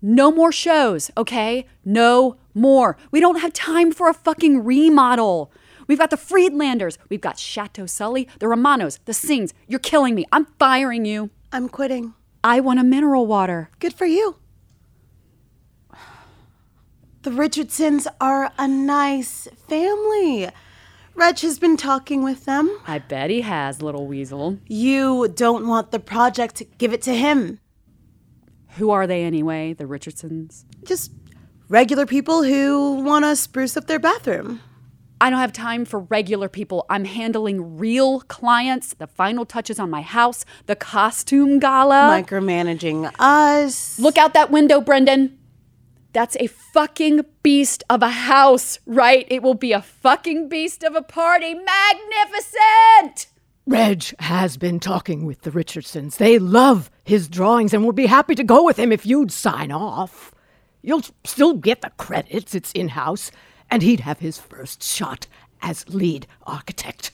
No 0.00 0.30
more 0.30 0.52
shows, 0.52 1.10
okay? 1.16 1.66
No 1.84 2.36
more. 2.54 2.96
We 3.10 3.20
don't 3.20 3.40
have 3.40 3.52
time 3.52 3.92
for 3.92 4.08
a 4.08 4.14
fucking 4.14 4.64
remodel. 4.64 5.52
We've 5.86 5.98
got 5.98 6.10
the 6.10 6.16
Friedlanders. 6.16 6.98
We've 7.08 7.20
got 7.20 7.38
Chateau 7.38 7.86
Sully, 7.86 8.28
the 8.38 8.48
Romanos, 8.48 8.98
the 9.04 9.12
Singhs. 9.12 9.52
You're 9.68 9.78
killing 9.78 10.14
me. 10.14 10.24
I'm 10.32 10.46
firing 10.58 11.04
you. 11.04 11.30
I'm 11.52 11.68
quitting. 11.68 12.14
I 12.42 12.60
want 12.60 12.80
a 12.80 12.84
mineral 12.84 13.26
water. 13.26 13.70
Good 13.78 13.94
for 13.94 14.06
you. 14.06 14.36
The 17.22 17.32
Richardsons 17.32 18.06
are 18.20 18.52
a 18.56 18.68
nice 18.68 19.48
family. 19.66 20.48
Reg 21.16 21.40
has 21.40 21.58
been 21.58 21.76
talking 21.76 22.22
with 22.22 22.44
them. 22.44 22.78
I 22.86 22.98
bet 23.00 23.30
he 23.30 23.40
has, 23.40 23.82
little 23.82 24.06
weasel. 24.06 24.58
You 24.66 25.26
don't 25.28 25.66
want 25.66 25.90
the 25.90 25.98
project, 25.98 26.62
give 26.78 26.92
it 26.92 27.02
to 27.02 27.14
him. 27.14 27.58
Who 28.76 28.90
are 28.90 29.06
they 29.06 29.24
anyway, 29.24 29.72
the 29.72 29.86
Richardsons? 29.86 30.66
Just 30.84 31.10
regular 31.68 32.06
people 32.06 32.42
who 32.42 33.00
want 33.00 33.24
to 33.24 33.34
spruce 33.34 33.76
up 33.76 33.86
their 33.86 33.98
bathroom. 33.98 34.60
I 35.20 35.30
don't 35.30 35.38
have 35.38 35.52
time 35.52 35.84
for 35.84 36.00
regular 36.00 36.48
people. 36.48 36.84
I'm 36.90 37.04
handling 37.04 37.78
real 37.78 38.20
clients, 38.20 38.94
the 38.94 39.06
final 39.06 39.46
touches 39.46 39.78
on 39.78 39.88
my 39.88 40.02
house, 40.02 40.44
the 40.66 40.76
costume 40.76 41.58
gala. 41.58 42.22
Micromanaging 42.22 43.10
us. 43.18 43.98
Look 43.98 44.18
out 44.18 44.34
that 44.34 44.50
window, 44.50 44.80
Brendan. 44.80 45.38
That's 46.12 46.36
a 46.38 46.46
fucking 46.46 47.24
beast 47.42 47.82
of 47.88 48.02
a 48.02 48.08
house, 48.08 48.78
right? 48.86 49.26
It 49.28 49.42
will 49.42 49.54
be 49.54 49.72
a 49.72 49.82
fucking 49.82 50.48
beast 50.48 50.82
of 50.82 50.94
a 50.94 51.02
party. 51.02 51.54
Magnificent! 51.54 53.26
Reg 53.66 54.04
has 54.20 54.56
been 54.56 54.80
talking 54.80 55.26
with 55.26 55.42
the 55.42 55.50
Richardsons. 55.50 56.18
They 56.18 56.38
love 56.38 56.90
his 57.04 57.28
drawings 57.28 57.74
and 57.74 57.84
would 57.84 57.96
be 57.96 58.06
happy 58.06 58.34
to 58.34 58.44
go 58.44 58.62
with 58.62 58.78
him 58.78 58.92
if 58.92 59.04
you'd 59.04 59.32
sign 59.32 59.72
off. 59.72 60.32
You'll 60.82 61.02
still 61.24 61.54
get 61.54 61.82
the 61.82 61.90
credits, 61.98 62.54
it's 62.54 62.70
in 62.72 62.88
house, 62.88 63.32
and 63.70 63.82
he'd 63.82 64.00
have 64.00 64.18
his 64.20 64.38
first 64.38 64.82
shot 64.82 65.26
as 65.62 65.88
lead 65.88 66.26
architect. 66.46 67.10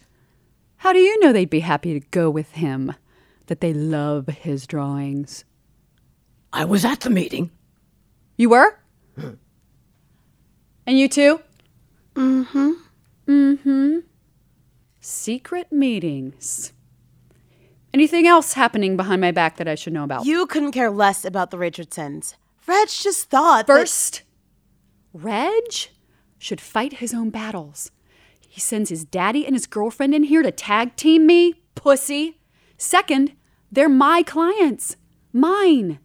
How 0.78 0.92
do 0.92 0.98
you 0.98 1.18
know 1.20 1.32
they'd 1.32 1.48
be 1.50 1.60
happy 1.60 1.98
to 1.98 2.06
go 2.10 2.28
with 2.30 2.52
him? 2.52 2.92
That 3.46 3.60
they 3.60 3.72
love 3.74 4.26
his 4.28 4.66
drawings? 4.66 5.44
I 6.52 6.64
was 6.64 6.84
at 6.84 7.00
the 7.00 7.10
meeting. 7.10 7.50
You 8.36 8.50
were? 8.50 8.78
And 9.16 9.38
you 10.98 11.08
too? 11.08 11.40
Mm 12.14 12.46
hmm. 12.46 12.70
Mm 13.26 13.58
hmm. 13.62 13.98
Secret 15.00 15.70
meetings. 15.72 16.72
Anything 17.94 18.26
else 18.26 18.54
happening 18.54 18.96
behind 18.96 19.20
my 19.20 19.32
back 19.32 19.56
that 19.56 19.68
I 19.68 19.74
should 19.74 19.92
know 19.92 20.04
about? 20.04 20.24
You 20.24 20.46
couldn't 20.46 20.72
care 20.72 20.90
less 20.90 21.24
about 21.24 21.50
the 21.50 21.58
Richardsons. 21.58 22.36
Reg 22.66 22.88
just 22.88 23.28
thought. 23.28 23.66
First, 23.66 24.22
that- 25.12 25.22
Reg 25.22 25.88
should 26.42 26.60
fight 26.60 26.94
his 26.94 27.14
own 27.14 27.30
battles. 27.30 27.92
He 28.40 28.60
sends 28.60 28.90
his 28.90 29.04
daddy 29.04 29.46
and 29.46 29.54
his 29.54 29.66
girlfriend 29.66 30.12
in 30.12 30.24
here 30.24 30.42
to 30.42 30.50
tag 30.50 30.96
team 30.96 31.24
me, 31.24 31.54
pussy. 31.76 32.40
Second, 32.76 33.32
they're 33.70 33.88
my 33.88 34.24
clients. 34.24 34.96
Mine. 35.32 36.00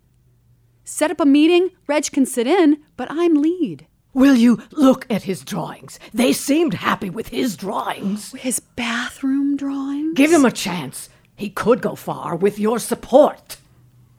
Set 0.84 1.10
up 1.10 1.20
a 1.20 1.26
meeting, 1.26 1.72
Reg 1.88 2.12
can 2.12 2.26
sit 2.26 2.46
in, 2.46 2.78
but 2.96 3.08
I'm 3.10 3.34
lead. 3.34 3.88
Will 4.14 4.36
you 4.36 4.62
look 4.72 5.08
at 5.10 5.24
his 5.24 5.44
drawings? 5.44 6.00
They 6.14 6.34
seemed 6.34 6.76
happy 6.76 7.10
with 7.10 7.30
his 7.30 7.58
drawings. 7.58 8.32
His 8.34 8.60
bathroom 8.60 9.58
drawings? 9.58 10.14
Give 10.16 10.32
him 10.32 10.46
a 10.46 10.52
chance. 10.52 11.10
He 11.36 11.50
could 11.50 11.82
go 11.82 11.96
far 11.96 12.36
with 12.36 12.60
your 12.60 12.80
support. 12.80 13.58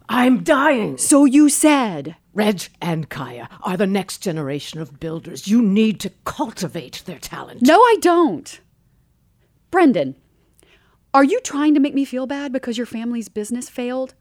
I'm 0.09 0.43
dying. 0.43 0.99
So 0.99 1.25
you 1.25 1.49
said. 1.49 2.17
Reg 2.39 2.69
and 2.81 3.09
Kaya 3.09 3.49
are 3.63 3.77
the 3.77 3.87
next 3.87 4.19
generation 4.19 4.81
of 4.81 5.01
builders. 5.01 5.49
You 5.49 5.61
need 5.61 5.99
to 6.01 6.11
cultivate 6.25 7.03
their 7.05 7.19
talent. 7.19 7.63
No, 7.63 7.81
I 7.81 7.97
don't. 8.01 8.61
Brendan, 9.71 10.15
are 11.13 11.25
you 11.25 11.41
trying 11.41 11.75
to 11.75 11.81
make 11.81 11.95
me 11.95 12.05
feel 12.05 12.27
bad 12.27 12.53
because 12.53 12.77
your 12.77 12.87
family's 12.87 13.29
business 13.29 13.69
failed? 13.69 14.15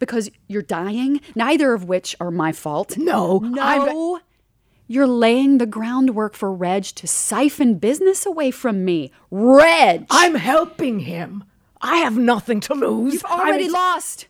Because 0.00 0.30
you're 0.48 0.62
dying? 0.62 1.20
Neither 1.36 1.72
of 1.72 1.84
which 1.84 2.16
are 2.20 2.30
my 2.30 2.52
fault. 2.52 2.96
No. 2.98 3.38
No. 3.38 3.62
I'm... 3.62 4.20
You're 4.88 5.06
laying 5.06 5.58
the 5.58 5.66
groundwork 5.66 6.34
for 6.34 6.52
Reg 6.52 6.82
to 6.84 7.06
siphon 7.06 7.74
business 7.76 8.26
away 8.26 8.50
from 8.50 8.84
me. 8.84 9.12
Reg! 9.30 10.06
I'm 10.10 10.34
helping 10.34 11.00
him. 11.00 11.44
I 11.80 11.98
have 11.98 12.18
nothing 12.18 12.58
to 12.62 12.74
lose. 12.74 13.12
You've 13.14 13.24
already 13.24 13.66
I'm... 13.66 13.72
lost. 13.72 14.26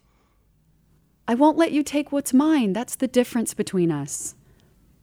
I 1.31 1.35
won't 1.35 1.57
let 1.57 1.71
you 1.71 1.85
take 1.85 2.11
what's 2.11 2.35
mine. 2.35 2.73
That's 2.73 2.97
the 2.97 3.07
difference 3.07 3.55
between 3.55 3.93
us. 3.93 4.35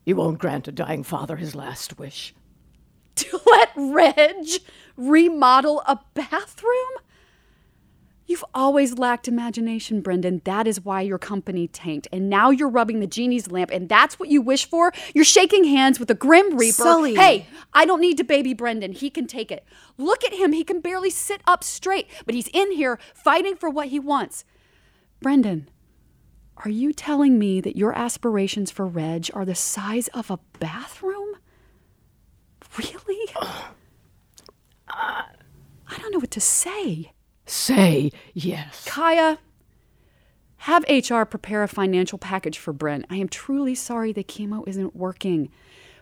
You 0.03 0.17
won't 0.17 0.39
grant 0.39 0.67
a 0.67 0.73
dying 0.73 1.03
father 1.03 1.37
his 1.37 1.55
last 1.55 1.97
wish. 1.97 2.35
To 3.15 3.39
let 3.45 3.69
Reg 3.77 4.45
remodel 4.97 5.81
a 5.87 6.01
bathroom? 6.13 6.91
You've 8.25 8.43
always 8.53 8.99
lacked 8.99 9.29
imagination, 9.29 10.01
Brendan. 10.01 10.41
That 10.43 10.67
is 10.67 10.83
why 10.83 10.99
your 10.99 11.17
company 11.17 11.69
tanked. 11.69 12.09
And 12.11 12.29
now 12.29 12.49
you're 12.49 12.67
rubbing 12.67 12.99
the 12.99 13.07
genie's 13.07 13.49
lamp, 13.49 13.71
and 13.71 13.87
that's 13.87 14.19
what 14.19 14.27
you 14.27 14.41
wish 14.41 14.69
for? 14.69 14.91
You're 15.15 15.23
shaking 15.23 15.63
hands 15.63 15.97
with 15.97 16.09
the 16.09 16.13
Grim 16.13 16.57
Reaper. 16.57 16.73
Sully. 16.73 17.15
Hey, 17.15 17.47
I 17.73 17.85
don't 17.85 18.01
need 18.01 18.17
to 18.17 18.25
baby 18.25 18.53
Brendan. 18.53 18.91
He 18.91 19.09
can 19.09 19.27
take 19.27 19.49
it. 19.49 19.65
Look 19.97 20.25
at 20.25 20.33
him. 20.33 20.51
He 20.51 20.65
can 20.65 20.81
barely 20.81 21.09
sit 21.09 21.39
up 21.47 21.63
straight, 21.63 22.09
but 22.25 22.35
he's 22.35 22.49
in 22.49 22.73
here 22.73 22.99
fighting 23.13 23.55
for 23.55 23.69
what 23.69 23.87
he 23.87 23.97
wants. 23.99 24.43
Brendan, 25.21 25.69
are 26.63 26.69
you 26.69 26.93
telling 26.93 27.37
me 27.37 27.61
that 27.61 27.77
your 27.77 27.97
aspirations 27.97 28.71
for 28.71 28.85
Reg 28.85 29.29
are 29.33 29.45
the 29.45 29.55
size 29.55 30.07
of 30.09 30.31
a 30.31 30.39
bathroom? 30.59 31.35
Really? 32.77 33.33
Uh, 34.89 35.23
I 35.89 35.97
don't 35.97 36.13
know 36.13 36.19
what 36.19 36.31
to 36.31 36.39
say. 36.39 37.11
Say 37.45 38.11
yes. 38.33 38.85
Kaya, 38.87 39.37
have 40.59 40.85
HR 40.89 41.23
prepare 41.23 41.61
a 41.61 41.67
financial 41.67 42.17
package 42.17 42.57
for 42.57 42.71
Brent. 42.71 43.05
I 43.09 43.17
am 43.17 43.27
truly 43.27 43.75
sorry 43.75 44.13
the 44.13 44.23
chemo 44.23 44.65
isn't 44.65 44.95
working. 44.95 45.49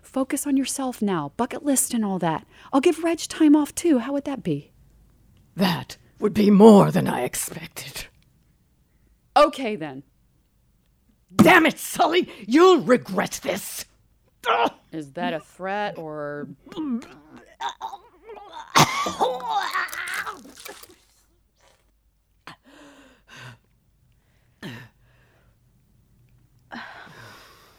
Focus 0.04 0.46
on 0.46 0.56
yourself 0.56 1.02
now, 1.02 1.34
bucket 1.36 1.66
list 1.66 1.96
and 1.96 2.06
all 2.06 2.20
that. 2.20 2.46
I'll 2.72 2.80
give 2.80 3.04
Reg 3.04 3.20
time 3.20 3.56
off 3.56 3.74
too. 3.74 4.00
How 4.00 4.14
would 4.14 4.26
that 4.26 4.44
be? 4.44 4.72
That 5.56 5.98
would 6.20 6.34
be 6.34 6.52
more 6.52 6.92
than 6.92 7.08
I 7.08 7.24
expected. 7.24 8.06
Okay 9.36 9.76
then. 9.76 10.04
Damn 11.34 11.66
it, 11.66 11.80
Sully! 11.80 12.30
You'll 12.48 12.82
regret 12.82 13.40
this! 13.44 13.86
Is 14.92 15.14
that 15.14 15.34
a 15.34 15.40
threat 15.40 15.98
or. 15.98 16.48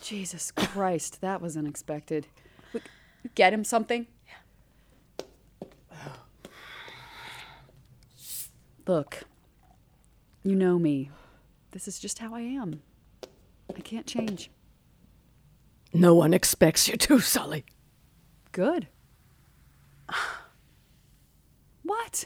Jesus 0.02 0.52
Christ, 0.52 1.20
that 1.20 1.40
was 1.40 1.56
unexpected. 1.56 2.28
Get 3.34 3.52
him 3.52 3.64
something? 3.64 4.06
Look, 8.86 9.24
you 10.44 10.54
know 10.54 10.78
me. 10.78 11.10
This 11.72 11.88
is 11.88 11.98
just 11.98 12.20
how 12.20 12.34
I 12.36 12.42
am. 12.42 12.82
I 13.74 13.80
can't 13.80 14.06
change. 14.06 14.50
No 15.92 16.14
one 16.14 16.34
expects 16.34 16.88
you 16.88 16.96
to, 16.96 17.20
Sully. 17.20 17.64
Good. 18.52 18.88
What? 21.82 22.24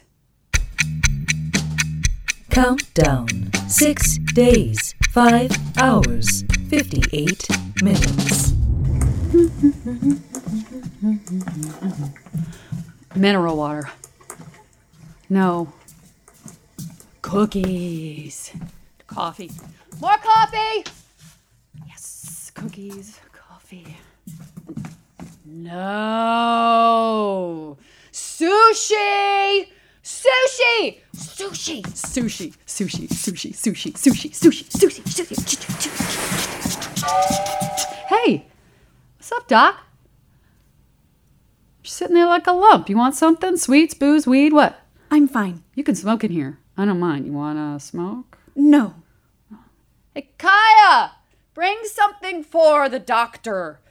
Countdown. 2.49 3.51
Six 3.67 4.17
days. 4.33 4.95
5 5.11 5.51
hours 5.77 6.43
58 6.69 7.47
minutes. 7.83 8.53
Mineral 13.15 13.57
water. 13.57 13.89
No. 15.29 15.71
Cookies. 17.21 18.51
Coffee. 19.07 19.51
More 19.99 20.17
coffee! 20.17 20.83
cookies, 22.61 23.19
coffee. 23.33 23.97
No. 25.45 25.77
Sushi! 28.11 29.67
Sushi! 30.03 30.99
Sushi! 31.15 31.81
Sushi, 31.81 32.53
sushi, 32.53 32.53
sushi, 32.67 33.09
sushi, 33.17 33.51
sushi, 33.51 34.29
sushi, 34.31 34.65
sushi, 34.69 35.35
sushi. 35.41 36.07
Hey, 38.09 38.45
what's 39.17 39.31
up, 39.31 39.47
Doc? 39.47 39.75
You're 41.83 41.89
sitting 41.89 42.13
there 42.13 42.27
like 42.27 42.45
a 42.45 42.51
lump. 42.53 42.89
You 42.89 42.97
want 42.97 43.15
something? 43.15 43.57
Sweets, 43.57 43.95
booze, 43.95 44.27
weed, 44.27 44.53
what? 44.53 44.79
I'm 45.09 45.27
fine. 45.27 45.63
You 45.73 45.83
can 45.83 45.95
smoke 45.95 46.23
in 46.23 46.29
here. 46.29 46.59
I 46.77 46.85
don't 46.85 46.99
mind. 46.99 47.25
You 47.25 47.33
want 47.33 47.57
to 47.57 47.79
smoke? 47.83 48.37
No. 48.55 48.93
Hey, 50.13 50.29
Kaya! 50.37 51.13
Bring 51.61 51.83
something 51.83 52.43
for 52.43 52.89
the 52.89 52.97
doctor. 52.97 53.81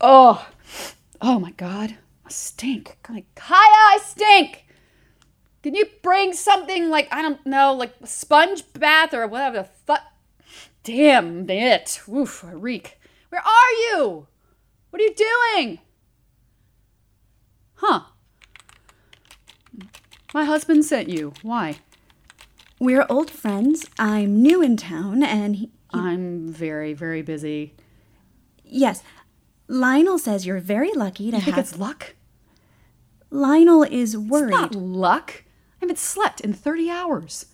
Oh, 0.00 0.46
oh 1.20 1.40
my 1.40 1.50
God. 1.50 1.96
I 2.24 2.28
stink. 2.28 2.96
Kaya, 3.02 3.18
I 3.34 3.98
stink! 4.00 4.68
Can 5.64 5.74
you 5.74 5.86
bring 6.00 6.32
something 6.32 6.90
like, 6.90 7.08
I 7.10 7.22
don't 7.22 7.44
know, 7.44 7.74
like 7.74 7.92
a 8.00 8.06
sponge 8.06 8.62
bath 8.72 9.12
or 9.12 9.26
whatever 9.26 9.56
the 9.56 9.64
fuck? 9.64 10.02
Damn 10.84 11.50
it. 11.50 12.02
Oof, 12.08 12.44
I 12.44 12.52
reek. 12.52 13.00
Where 13.30 13.42
are 13.42 13.72
you? 13.90 14.28
What 14.90 15.02
are 15.02 15.06
you 15.06 15.16
doing? 15.56 15.80
Huh. 17.74 18.02
My 20.32 20.44
husband 20.44 20.84
sent 20.84 21.08
you. 21.08 21.32
Why? 21.42 21.80
We're 22.78 23.06
old 23.08 23.28
friends. 23.28 23.86
I'm 23.98 24.40
new 24.40 24.62
in 24.62 24.76
town, 24.76 25.24
and 25.24 25.56
he. 25.56 25.72
I'm 25.92 26.48
very, 26.52 26.92
very 26.92 27.22
busy. 27.22 27.74
Yes. 28.64 29.02
Lionel 29.68 30.18
says 30.18 30.46
you're 30.46 30.60
very 30.60 30.92
lucky 30.92 31.30
to 31.30 31.36
You 31.36 31.42
think 31.42 31.56
have. 31.56 31.64
it's 31.64 31.78
luck? 31.78 32.14
Lionel 33.30 33.82
is 33.84 34.16
worried. 34.16 34.52
It's 34.54 34.60
not 34.60 34.74
luck. 34.74 35.44
I 35.80 35.84
haven't 35.84 35.98
slept 35.98 36.40
in 36.40 36.52
30 36.52 36.90
hours. 36.90 37.46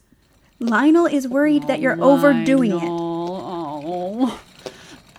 Lionel 0.60 1.06
is 1.06 1.26
worried 1.28 1.64
that 1.64 1.80
you're 1.80 2.00
overdoing 2.02 2.72
it. 2.72 2.82
Oh. 2.82 4.40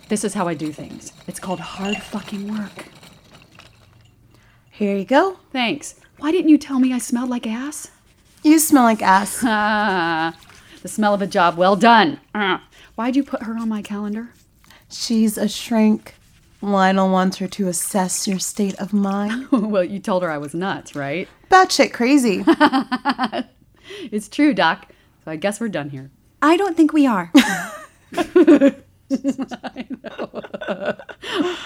This 0.08 0.24
is 0.24 0.34
how 0.34 0.48
I 0.48 0.54
do 0.54 0.72
things. 0.72 1.12
It's 1.28 1.40
called 1.40 1.60
hard 1.60 1.98
fucking 1.98 2.48
work. 2.52 2.86
Here 4.72 4.96
you 4.96 5.06
go. 5.06 5.38
Thanks. 5.52 5.96
Why 6.18 6.32
didn't 6.32 6.50
you 6.50 6.58
tell 6.58 6.80
me 6.80 6.94
I 6.94 6.98
smelled 7.00 7.30
like 7.30 7.48
ass? 7.48 7.90
You 8.44 8.60
smell 8.60 8.84
like 8.84 9.02
ass. 9.02 9.40
Ah, 9.44 10.38
the 10.82 10.88
smell 10.88 11.14
of 11.14 11.22
a 11.22 11.28
job 11.28 11.58
well 11.58 11.76
done. 11.76 12.20
Ah. 12.34 12.64
Why'd 12.96 13.16
you 13.16 13.24
put 13.24 13.44
her 13.44 13.58
on 13.58 13.70
my 13.70 13.82
calendar? 13.82 14.30
She's 14.90 15.38
a 15.38 15.48
shrink. 15.48 16.16
Lionel 16.62 17.10
wants 17.10 17.38
her 17.38 17.48
to 17.50 17.68
assess 17.68 18.28
your 18.28 18.40
state 18.40 18.76
of 18.80 18.94
mind. 18.94 19.48
well, 19.52 19.84
you 19.84 20.00
told 20.00 20.24
her 20.24 20.32
I 20.32 20.38
was 20.38 20.54
nuts, 20.54 20.96
right? 20.96 21.28
Batshit 21.52 21.94
crazy. 21.94 22.44
It's 24.12 24.28
true, 24.28 24.54
Doc. 24.54 24.88
So 25.24 25.32
I 25.32 25.36
guess 25.36 25.60
we're 25.60 25.70
done 25.70 25.90
here. 25.92 26.10
I 26.42 26.58
don't 26.58 26.76
think 26.76 26.92
we 26.92 27.06
are. 27.06 27.32
I 28.16 28.76
know. 30.04 30.30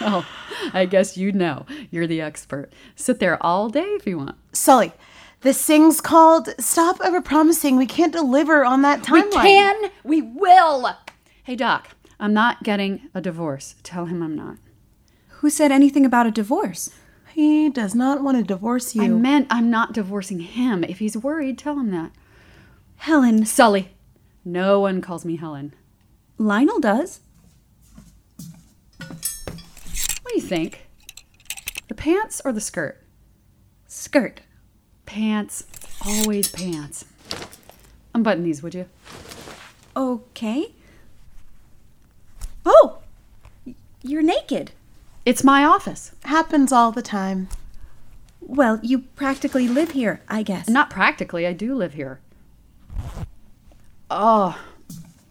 Oh, 0.01 0.27
I 0.73 0.85
guess 0.85 1.15
you 1.15 1.31
know. 1.31 1.65
You're 1.91 2.07
the 2.07 2.19
expert. 2.19 2.73
Sit 2.95 3.19
there 3.19 3.41
all 3.41 3.69
day 3.69 3.85
if 3.85 4.05
you 4.05 4.17
want. 4.17 4.35
Sully, 4.51 4.91
this 5.41 5.63
thing's 5.63 6.01
called 6.01 6.49
Stop 6.59 6.97
Ever 7.03 7.21
Promising 7.21 7.77
We 7.77 7.85
Can't 7.85 8.11
Deliver 8.11 8.65
on 8.65 8.81
That 8.81 9.01
Timeline. 9.01 9.23
We 9.23 9.31
can. 9.31 9.91
We 10.03 10.21
will. 10.21 10.89
Hey, 11.49 11.55
Doc, 11.55 11.95
I'm 12.19 12.31
not 12.31 12.61
getting 12.61 13.09
a 13.15 13.21
divorce. 13.21 13.73
Tell 13.81 14.05
him 14.05 14.21
I'm 14.21 14.35
not. 14.35 14.57
Who 15.39 15.49
said 15.49 15.71
anything 15.71 16.05
about 16.05 16.27
a 16.27 16.31
divorce? 16.31 16.91
He 17.33 17.69
does 17.69 17.95
not 17.95 18.21
want 18.21 18.37
to 18.37 18.43
divorce 18.43 18.93
you. 18.93 19.01
I 19.01 19.07
meant 19.07 19.47
I'm 19.49 19.71
not 19.71 19.91
divorcing 19.91 20.41
him. 20.41 20.83
If 20.83 20.99
he's 20.99 21.17
worried, 21.17 21.57
tell 21.57 21.79
him 21.79 21.89
that. 21.89 22.11
Helen. 22.97 23.47
Sully. 23.47 23.95
No 24.45 24.79
one 24.79 25.01
calls 25.01 25.25
me 25.25 25.37
Helen. 25.37 25.73
Lionel 26.37 26.79
does. 26.79 27.21
What 28.99 30.27
do 30.27 30.35
you 30.35 30.41
think? 30.41 30.87
The 31.87 31.95
pants 31.95 32.43
or 32.45 32.53
the 32.53 32.61
skirt? 32.61 33.01
Skirt. 33.87 34.41
Pants. 35.07 35.63
Always 36.05 36.51
pants. 36.51 37.05
Unbutton 38.13 38.43
these, 38.43 38.61
would 38.61 38.75
you? 38.75 38.85
Okay. 39.97 40.75
Oh! 42.71 42.99
You're 44.03 44.21
naked. 44.21 44.73
It's 45.25 45.43
my 45.43 45.63
office. 45.65 46.11
Happens 46.23 46.71
all 46.71 46.91
the 46.91 47.01
time. 47.01 47.49
Well, 48.41 48.79
you 48.83 48.99
practically 48.99 49.67
live 49.67 49.91
here, 49.91 50.21
I 50.29 50.43
guess. 50.43 50.69
Not 50.69 50.91
practically. 50.91 51.47
I 51.47 51.53
do 51.53 51.73
live 51.73 51.95
here. 51.95 52.19
Oh. 54.11 54.55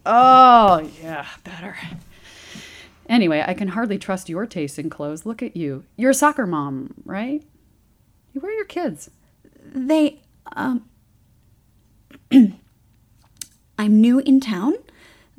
Oh, 0.05 0.89
yeah, 1.01 1.25
better. 1.45 1.77
Anyway, 3.07 3.41
I 3.45 3.53
can 3.53 3.69
hardly 3.69 3.97
trust 3.97 4.27
your 4.27 4.45
taste 4.45 4.77
in 4.77 4.89
clothes. 4.89 5.25
Look 5.25 5.41
at 5.41 5.55
you. 5.55 5.85
You're 5.95 6.11
a 6.11 6.13
soccer 6.13 6.45
mom, 6.45 6.93
right? 7.05 7.41
Where 8.33 8.51
are 8.51 8.55
your 8.55 8.65
kids? 8.65 9.09
They, 9.63 10.19
um. 10.51 10.89
I'm 12.31 14.01
new 14.01 14.19
in 14.19 14.41
town. 14.41 14.73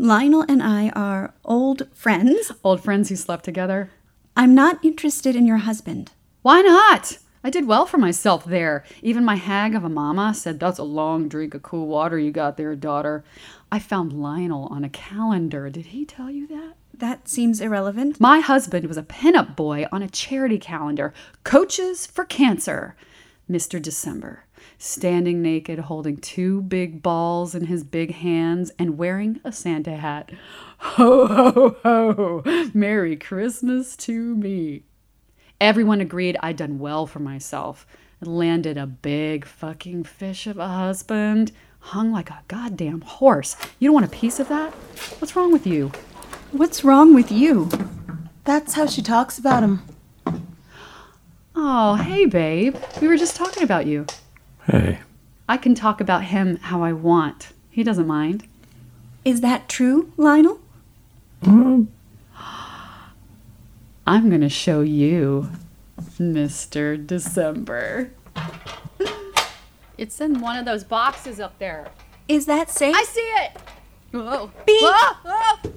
Lionel 0.00 0.46
and 0.48 0.62
I 0.62 0.88
are 0.96 1.34
old 1.44 1.86
friends. 1.92 2.50
Old 2.64 2.82
friends 2.82 3.10
who 3.10 3.16
slept 3.16 3.44
together? 3.44 3.90
I'm 4.34 4.54
not 4.54 4.82
interested 4.82 5.36
in 5.36 5.46
your 5.46 5.58
husband. 5.58 6.12
Why 6.40 6.62
not? 6.62 7.18
I 7.44 7.50
did 7.50 7.66
well 7.66 7.84
for 7.84 7.98
myself 7.98 8.46
there. 8.46 8.82
Even 9.02 9.26
my 9.26 9.34
hag 9.34 9.74
of 9.74 9.84
a 9.84 9.90
mama 9.90 10.32
said, 10.32 10.58
That's 10.58 10.78
a 10.78 10.84
long 10.84 11.28
drink 11.28 11.52
of 11.52 11.62
cool 11.62 11.86
water 11.86 12.18
you 12.18 12.32
got 12.32 12.56
there, 12.56 12.74
daughter. 12.74 13.24
I 13.70 13.78
found 13.78 14.14
Lionel 14.14 14.68
on 14.70 14.84
a 14.84 14.88
calendar. 14.88 15.68
Did 15.68 15.86
he 15.86 16.06
tell 16.06 16.30
you 16.30 16.46
that? 16.46 16.76
That 16.94 17.28
seems 17.28 17.60
irrelevant. 17.60 18.18
My 18.18 18.40
husband 18.40 18.86
was 18.86 18.96
a 18.96 19.02
pinup 19.02 19.54
boy 19.54 19.84
on 19.92 20.02
a 20.02 20.08
charity 20.08 20.58
calendar. 20.58 21.12
Coaches 21.44 22.06
for 22.06 22.24
Cancer. 22.24 22.96
Mr. 23.50 23.82
December. 23.82 24.44
Standing 24.78 25.42
naked, 25.42 25.80
holding 25.80 26.16
two 26.16 26.62
big 26.62 27.02
balls 27.02 27.54
in 27.54 27.66
his 27.66 27.82
big 27.82 28.14
hands, 28.14 28.70
and 28.78 28.96
wearing 28.96 29.40
a 29.44 29.52
Santa 29.52 29.96
hat. 29.96 30.30
Ho, 30.78 31.26
ho, 31.26 31.76
ho! 31.82 32.70
Merry 32.72 33.16
Christmas 33.16 33.96
to 33.96 34.36
me. 34.36 34.84
Everyone 35.60 36.00
agreed 36.00 36.38
I'd 36.42 36.56
done 36.56 36.78
well 36.78 37.06
for 37.06 37.18
myself. 37.18 37.86
Landed 38.22 38.78
a 38.78 38.86
big 38.86 39.44
fucking 39.44 40.04
fish 40.04 40.46
of 40.46 40.58
a 40.58 40.68
husband. 40.68 41.52
Hung 41.80 42.12
like 42.12 42.30
a 42.30 42.42
goddamn 42.48 43.00
horse. 43.00 43.56
You 43.78 43.88
don't 43.88 43.94
want 43.94 44.06
a 44.06 44.16
piece 44.16 44.38
of 44.38 44.48
that? 44.48 44.72
What's 45.18 45.34
wrong 45.34 45.52
with 45.52 45.66
you? 45.66 45.90
What's 46.52 46.84
wrong 46.84 47.14
with 47.14 47.32
you? 47.32 47.70
That's 48.44 48.74
how 48.74 48.86
she 48.86 49.02
talks 49.02 49.38
about 49.38 49.62
him. 49.62 49.82
Oh, 51.54 51.94
hey, 51.94 52.26
babe. 52.26 52.76
We 53.00 53.08
were 53.08 53.16
just 53.16 53.36
talking 53.36 53.62
about 53.62 53.86
you. 53.86 54.06
Hey. 54.66 55.00
I 55.48 55.56
can 55.56 55.74
talk 55.74 56.00
about 56.00 56.24
him 56.24 56.56
how 56.56 56.82
I 56.82 56.92
want. 56.92 57.48
He 57.70 57.82
doesn't 57.82 58.06
mind. 58.06 58.46
Is 59.24 59.40
that 59.40 59.68
true, 59.68 60.12
Lionel? 60.16 60.60
I'm 61.42 61.88
going 64.06 64.40
to 64.40 64.48
show 64.48 64.80
you, 64.80 65.50
Mr. 66.18 67.04
December. 67.06 68.12
It's 69.98 70.20
in 70.20 70.40
one 70.40 70.56
of 70.56 70.64
those 70.64 70.84
boxes 70.84 71.40
up 71.40 71.58
there. 71.58 71.88
Is 72.26 72.46
that 72.46 72.70
safe? 72.70 72.94
I 72.96 73.04
see 73.04 73.20
it. 73.20 73.56
Whoa. 74.12 74.50
Beep. 74.66 74.82
Whoa. 74.82 75.14
Whoa. 75.24 75.70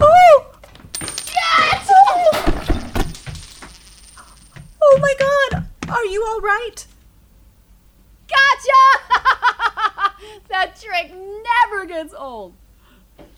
Oh. 0.00 0.52
Yes! 1.00 2.75
Oh 4.82 4.98
my 5.00 5.14
god! 5.18 5.66
Are 5.88 6.04
you 6.04 6.24
all 6.26 6.40
right? 6.40 6.86
Gotcha! 8.28 10.14
that 10.48 10.80
trick 10.80 11.12
never 11.14 11.86
gets 11.86 12.14
old. 12.14 12.54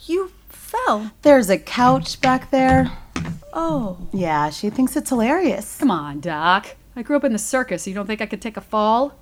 You 0.06 0.32
fell. 0.48 1.12
There's 1.22 1.50
a 1.50 1.58
couch 1.58 2.20
back 2.20 2.50
there. 2.50 2.90
Oh. 3.52 3.98
Yeah, 4.12 4.50
she 4.50 4.70
thinks 4.70 4.96
it's 4.96 5.10
hilarious. 5.10 5.78
Come 5.78 5.90
on, 5.90 6.20
Doc. 6.20 6.76
I 6.96 7.02
grew 7.02 7.16
up 7.16 7.24
in 7.24 7.32
the 7.32 7.38
circus. 7.38 7.86
You 7.86 7.94
don't 7.94 8.06
think 8.06 8.20
I 8.20 8.26
could 8.26 8.42
take 8.42 8.56
a 8.56 8.60
fall? 8.62 9.16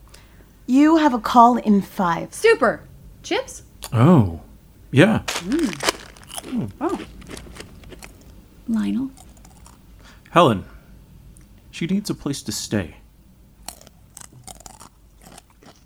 You 0.67 0.97
have 0.97 1.15
a 1.15 1.19
call 1.19 1.57
in 1.59 1.83
five. 1.83 2.35
Super. 2.35 2.83
Chips? 3.23 3.63
Oh. 3.93 4.41
Yeah. 4.91 5.23
Mm. 5.27 6.51
Hmm. 6.51 6.67
Oh. 6.81 7.01
Lionel, 8.69 9.11
Helen. 10.31 10.65
She 11.77 11.87
needs 11.87 12.09
a 12.09 12.15
place 12.15 12.41
to 12.45 12.53
stay. 12.53 12.97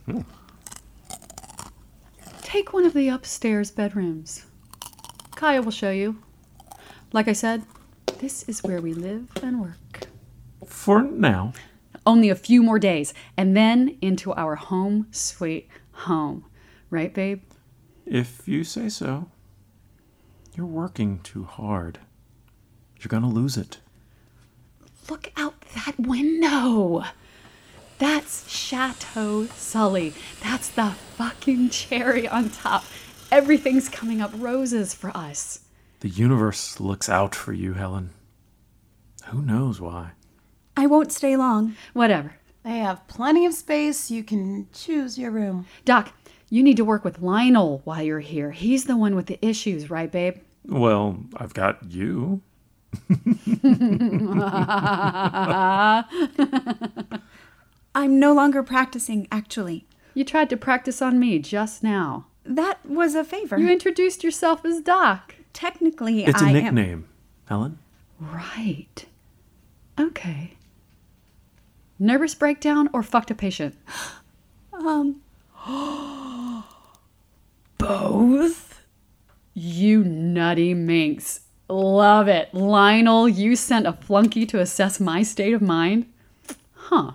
Hmm. 0.05 0.21
Take 2.43 2.73
one 2.73 2.85
of 2.85 2.93
the 2.93 3.09
upstairs 3.09 3.73
bedrooms. 3.73 4.47
Kaya 5.35 5.63
will 5.63 5.73
show 5.73 5.91
you. 5.91 6.23
Like 7.13 7.27
I 7.27 7.33
said, 7.33 7.65
this 8.21 8.45
is 8.45 8.63
where 8.63 8.81
we 8.81 8.95
live 8.95 9.31
and 9.43 9.61
work. 9.61 10.07
For 10.65 11.03
now. 11.03 11.55
Only 12.07 12.29
a 12.29 12.37
few 12.37 12.63
more 12.63 12.79
days, 12.79 13.13
and 13.37 13.57
then 13.57 13.99
into 14.01 14.33
our 14.35 14.55
home 14.55 15.09
sweet 15.11 15.69
home. 15.91 16.45
Right, 16.89 17.13
babe? 17.13 17.43
If 18.07 18.47
you 18.47 18.63
say 18.63 18.91
so. 18.91 19.29
You're 20.55 20.67
working 20.67 21.19
too 21.25 21.43
hard. 21.43 21.99
You're 23.01 23.09
gonna 23.09 23.29
lose 23.29 23.57
it. 23.57 23.79
Look 25.09 25.33
out 25.37 25.60
that 25.75 25.99
window. 25.99 27.05
That's 27.99 28.49
Chateau 28.49 29.47
Sully. 29.47 30.15
That's 30.43 30.69
the 30.71 30.93
fucking 31.17 31.71
cherry 31.71 32.27
on 32.27 32.51
top. 32.51 32.85
Everything's 33.31 33.89
coming 33.89 34.21
up 34.21 34.33
roses 34.35 34.95
for 34.95 35.11
us. 35.17 35.61
The 36.01 36.09
universe 36.09 36.81
looks 36.81 37.09
out 37.09 37.35
for 37.35 37.53
you, 37.53 37.75
Helen. 37.75 38.11
Who 39.27 39.43
knows 39.43 39.81
why? 39.81 40.13
I 40.77 40.87
won't 40.87 41.13
stay 41.13 41.37
long. 41.37 41.77
Whatever. 41.93 42.33
They 42.65 42.79
have 42.79 43.07
plenty 43.07 43.47
of 43.47 43.55
space. 43.55 44.11
You 44.11 44.25
can 44.25 44.67
choose 44.73 45.19
your 45.19 45.31
room. 45.31 45.67
Doc, 45.85 46.13
you 46.49 46.63
need 46.63 46.79
to 46.79 46.85
work 46.85 47.05
with 47.05 47.21
Lionel 47.21 47.83
while 47.85 48.03
you're 48.03 48.21
here. 48.21 48.51
He's 48.51 48.85
the 48.85 48.97
one 48.97 49.15
with 49.15 49.27
the 49.27 49.39
issues, 49.45 49.91
right, 49.91 50.11
babe? 50.11 50.37
Well, 50.65 51.19
I've 51.37 51.55
got 51.55 51.91
you. 51.91 52.43
I'm 57.95 58.19
no 58.21 58.33
longer 58.33 58.63
practicing, 58.63 59.27
actually. 59.33 59.87
You 60.15 60.25
tried 60.25 60.51
to 60.51 60.57
practice 60.57 61.03
on 61.03 61.19
me 61.19 61.39
just 61.39 61.83
now. 61.83 62.27
That 62.45 62.85
was 62.87 63.15
a 63.15 63.25
favor. 63.25 63.59
You 63.59 63.71
introduced 63.71 64.25
yourself 64.25 64.65
as 64.65 64.81
Doc. 64.81 65.35
Technically, 65.53 66.25
It's 66.25 66.41
a 66.41 66.47
I 66.47 66.49
am. 66.51 66.55
nickname, 66.55 67.09
Helen. 67.47 67.79
Right. 68.19 69.07
Okay. 69.99 70.55
Nervous 71.99 72.35
breakdown 72.35 72.89
or 72.93 73.03
fucked 73.03 73.31
a 73.31 73.35
patient? 73.35 73.77
Um, 74.73 75.21
Both? 77.79 78.83
You 79.53 80.03
nutty 80.05 80.73
minx. 80.73 81.41
Love 81.71 82.27
it. 82.27 82.53
Lionel, 82.53 83.29
you 83.29 83.55
sent 83.55 83.87
a 83.87 83.93
flunky 83.93 84.45
to 84.47 84.59
assess 84.59 84.99
my 84.99 85.23
state 85.23 85.55
of 85.55 85.63
mind? 85.63 86.07
Huh. 86.75 87.13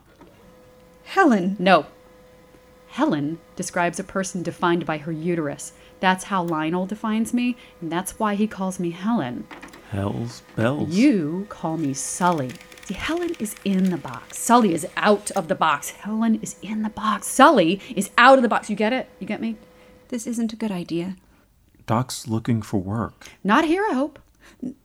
Helen. 1.04 1.58
No. 1.60 1.88
Helen 2.88 3.40
describes 3.58 4.00
a 4.00 4.04
person 4.06 4.44
defined 4.44 4.86
by 4.86 4.98
her 5.00 5.12
uterus. 5.12 5.74
That's 6.00 6.26
how 6.26 6.44
Lionel 6.44 6.86
defines 6.86 7.34
me, 7.34 7.58
and 7.82 7.92
that's 7.92 8.18
why 8.18 8.36
he 8.36 8.48
calls 8.48 8.80
me 8.80 8.92
Helen. 8.92 9.46
Hell's 9.92 10.44
bells. 10.56 10.90
You 10.90 11.46
call 11.50 11.76
me 11.76 11.94
Sully. 11.94 12.52
See, 12.86 12.94
Helen 12.94 13.36
is 13.40 13.56
in 13.66 13.90
the 13.90 13.98
box. 13.98 14.40
Sully 14.40 14.74
is 14.74 14.88
out 14.96 15.32
of 15.32 15.50
the 15.50 15.56
box. 15.56 15.90
Helen 15.90 16.40
is 16.42 16.56
in 16.62 16.84
the 16.84 16.90
box. 16.90 17.28
Sully 17.28 17.82
is 17.94 18.10
out 18.18 18.38
of 18.38 18.42
the 18.42 18.48
box. 18.48 18.70
You 18.70 18.78
get 18.78 18.94
it? 18.94 19.10
You 19.20 19.28
get 19.28 19.42
me? 19.42 19.58
This 20.08 20.26
isn't 20.26 20.54
a 20.54 20.56
good 20.56 20.72
idea. 20.72 21.18
Doc's 21.86 22.28
looking 22.28 22.62
for 22.62 22.78
work. 22.80 23.28
Not 23.44 23.66
here, 23.66 23.86
I 23.90 23.94
hope. 23.94 24.20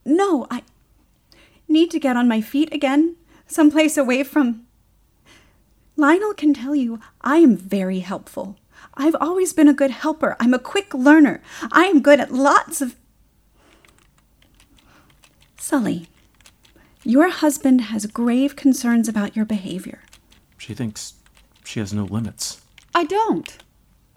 No, 0.05 0.47
I 0.51 0.63
need 1.69 1.91
to 1.93 2.01
get 2.01 2.17
on 2.17 2.29
my 2.29 2.41
feet 2.41 2.73
again, 2.73 3.17
someplace 3.47 3.97
away 3.97 4.23
from. 4.23 4.67
Lionel 5.97 6.35
can 6.35 6.55
tell 6.55 6.75
you 6.75 6.99
I 7.21 7.37
am 7.39 7.57
very 7.57 8.01
helpful. 8.01 8.57
I've 8.95 9.17
always 9.21 9.53
been 9.53 9.69
a 9.69 9.75
good 9.75 9.91
helper. 9.91 10.37
I'm 10.41 10.55
a 10.55 10.59
quick 10.59 10.95
learner. 10.95 11.43
I 11.71 11.85
am 11.85 12.03
good 12.03 12.21
at 12.21 12.33
lots 12.33 12.81
of. 12.81 12.97
Sully, 15.59 16.09
your 17.05 17.29
husband 17.29 17.83
has 17.83 18.07
grave 18.07 18.57
concerns 18.57 19.09
about 19.09 19.37
your 19.37 19.45
behavior. 19.45 20.01
She 20.59 20.75
thinks 20.75 21.15
she 21.65 21.81
has 21.81 21.93
no 21.93 22.05
limits. 22.05 22.63
I 22.95 23.05
don't. 23.05 23.59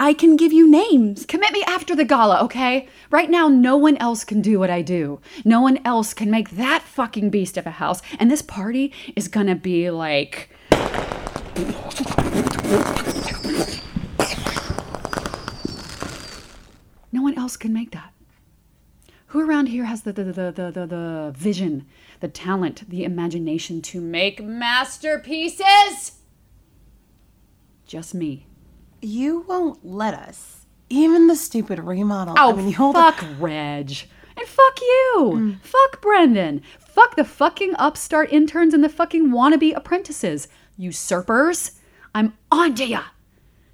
I 0.04 0.14
can 0.14 0.36
give 0.36 0.52
you 0.52 0.70
names. 0.70 1.26
Commit 1.26 1.54
me 1.54 1.64
after 1.66 1.96
the 1.96 2.04
gala, 2.04 2.44
okay? 2.44 2.90
Right 3.10 3.30
now, 3.30 3.48
no 3.48 3.78
one 3.78 3.96
else 4.00 4.26
can 4.26 4.42
do 4.42 4.60
what 4.60 4.70
I 4.70 4.82
do. 4.82 5.22
No 5.46 5.62
one 5.62 5.80
else 5.86 6.14
can 6.14 6.30
make 6.30 6.58
that 6.58 6.82
fucking 6.82 7.30
beast 7.30 7.56
of 7.56 7.66
a 7.66 7.72
house. 7.72 8.02
And 8.20 8.30
this 8.30 8.42
party 8.42 8.92
is 9.16 9.30
gonna 9.30 9.56
be 9.56 9.90
like. 9.90 10.50
No 17.14 17.22
one 17.22 17.38
else 17.38 17.56
can 17.56 17.72
make 17.72 17.92
that. 17.92 18.12
Who 19.28 19.40
around 19.40 19.68
here 19.68 19.86
has 19.86 20.02
the 20.02 20.12
the, 20.12 20.26
the, 20.26 20.52
the, 20.52 20.70
the, 20.70 20.86
the 20.86 21.34
vision, 21.34 21.86
the 22.20 22.28
talent, 22.28 22.90
the 22.90 23.06
imagination 23.06 23.82
to 23.84 24.02
make 24.02 24.44
masterpieces? 24.44 26.20
Just 27.86 28.14
me. 28.14 28.48
You 29.04 29.42
won't 29.50 29.86
let 29.86 30.14
us. 30.14 30.66
Even 30.90 31.28
the 31.28 31.36
stupid 31.36 31.78
remodel. 31.80 32.36
Oh, 32.38 32.54
I 32.54 32.56
mean, 32.56 32.70
you'll 32.70 32.94
fuck 32.94 33.22
Reg. 33.38 33.92
And 34.38 34.48
fuck 34.48 34.80
you. 34.80 35.32
Mm. 35.36 35.60
Fuck 35.62 36.02
Brendan. 36.02 36.62
Fuck 36.80 37.18
the 37.18 37.26
fucking 37.26 37.76
upstart 37.76 38.32
interns 38.32 38.74
and 38.74 38.82
the 38.82 38.88
fucking 38.88 39.30
wannabe 39.32 39.76
apprentices. 39.76 40.48
Usurpers. 40.78 41.74
I'm 42.16 42.38
on 42.50 42.76
to 42.76 42.86
ya. 42.86 43.04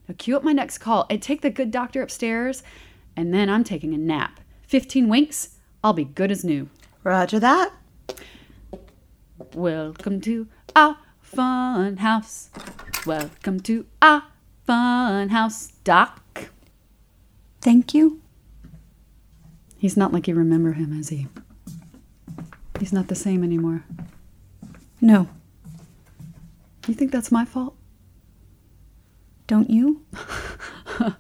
Now 0.08 0.16
cue 0.18 0.36
up 0.36 0.44
my 0.44 0.52
next 0.52 0.80
call 0.80 1.06
and 1.12 1.22
take 1.22 1.42
the 1.42 1.52
good 1.52 1.70
doctor 1.70 2.02
upstairs, 2.02 2.64
and 3.16 3.32
then 3.32 3.52
I'm 3.52 3.64
taking 3.64 3.94
a 3.94 3.98
nap. 3.98 4.40
15 4.64 5.08
winks, 5.10 5.58
I'll 5.84 5.94
be 5.94 6.06
good 6.06 6.32
as 6.32 6.44
new. 6.44 6.70
Roger 7.04 7.40
that. 7.40 7.72
Welcome 9.54 10.22
to 10.22 10.48
our 10.76 10.98
fun 11.22 11.98
house. 11.98 12.50
Welcome 13.06 13.60
to 13.62 13.86
our 14.02 14.24
fun 14.70 15.30
house, 15.30 15.72
Doc. 15.84 16.52
Thank 17.60 17.96
you. 17.96 18.22
He's 19.80 19.98
not 19.98 20.14
like 20.14 20.28
you 20.28 20.36
remember 20.36 20.74
him, 20.74 20.94
is 21.00 21.10
he? 21.10 21.26
He's 22.80 22.94
not 22.94 23.08
the 23.08 23.16
same 23.16 23.44
anymore. 23.44 23.84
No. 25.02 25.28
You 26.88 26.94
think 26.94 27.12
that's 27.12 27.32
my 27.32 27.46
fault? 27.46 27.76
Don't 29.48 29.72
you? 29.72 30.06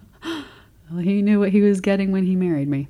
Well, 0.92 1.04
he 1.04 1.22
knew 1.22 1.40
what 1.40 1.50
he 1.50 1.62
was 1.62 1.82
getting 1.82 2.12
when 2.12 2.26
he 2.26 2.36
married 2.36 2.68
me. 2.68 2.88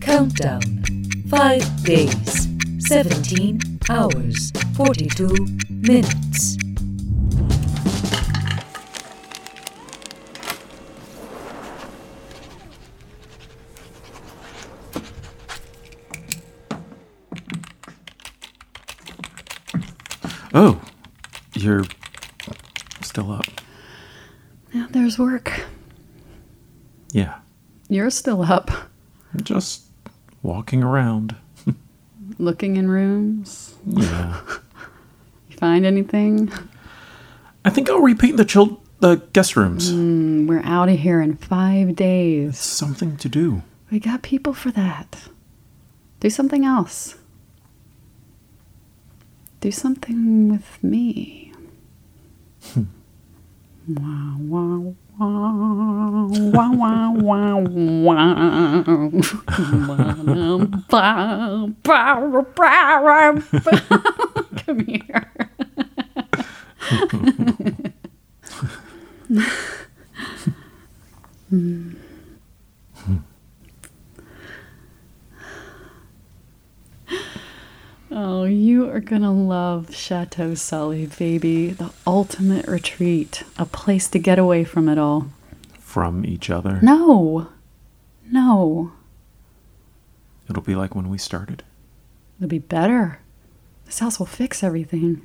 Countdown. 0.00 0.62
5 1.28 1.84
days, 1.84 2.43
17 2.86 3.80
hours, 3.88 4.52
42 4.76 5.28
minutes. 5.70 6.58
Oh, 20.52 20.80
you're 21.54 21.84
still 23.00 23.32
up. 23.32 23.44
Yeah, 24.72 24.86
there's 24.90 25.18
work. 25.18 25.62
Yeah. 27.12 27.38
You're 27.88 28.10
still 28.10 28.42
up. 28.42 28.70
Just 29.42 29.84
walking 30.42 30.82
around. 30.82 31.34
Looking 32.38 32.76
in 32.76 32.90
rooms. 32.90 33.74
Yeah. 33.86 34.40
You 35.48 35.56
find 35.56 35.86
anything? 35.86 36.52
I 37.64 37.70
think 37.70 37.88
I'll 37.88 38.00
repaint 38.00 38.36
the 38.36 38.44
chil- 38.44 38.82
the 39.00 39.16
guest 39.32 39.56
rooms. 39.56 39.92
Mm, 39.92 40.46
we're 40.46 40.62
out 40.64 40.88
of 40.88 40.98
here 40.98 41.20
in 41.20 41.36
five 41.36 41.94
days. 41.96 42.58
Something 42.58 43.16
to 43.18 43.28
do. 43.28 43.62
We 43.90 44.00
got 44.00 44.22
people 44.22 44.54
for 44.54 44.70
that. 44.72 45.28
Do 46.20 46.30
something 46.30 46.64
else. 46.64 47.16
Do 49.60 49.70
something 49.70 50.48
with 50.50 50.82
me. 50.82 51.52
wow, 52.76 52.84
wow, 53.88 54.36
wow, 54.78 54.94
wow, 55.18 56.28
wow, 56.72 57.12
wow, 57.16 57.60
wow. 57.62 58.44
Come 64.66 64.80
here. 64.86 65.30
Oh, 78.16 78.44
you 78.44 78.88
are 78.90 78.93
gonna 79.04 79.32
love 79.32 79.94
Chateau 79.94 80.54
Sully, 80.54 81.06
baby. 81.06 81.68
The 81.70 81.92
ultimate 82.06 82.66
retreat. 82.66 83.42
A 83.56 83.66
place 83.66 84.08
to 84.08 84.18
get 84.18 84.38
away 84.38 84.64
from 84.64 84.88
it 84.88 84.98
all. 84.98 85.28
From 85.78 86.24
each 86.24 86.50
other. 86.50 86.80
No. 86.82 87.48
No. 88.30 88.92
It'll 90.48 90.62
be 90.62 90.74
like 90.74 90.94
when 90.94 91.08
we 91.08 91.18
started. 91.18 91.62
It'll 92.38 92.48
be 92.48 92.58
better. 92.58 93.20
This 93.84 94.00
house 94.00 94.18
will 94.18 94.26
fix 94.26 94.62
everything. 94.62 95.22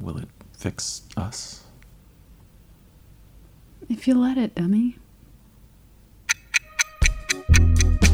Will 0.00 0.16
it 0.16 0.28
fix 0.56 1.02
us? 1.16 1.64
If 3.88 4.06
you 4.06 4.14
let 4.14 4.38
it, 4.38 4.54
dummy. 4.54 4.96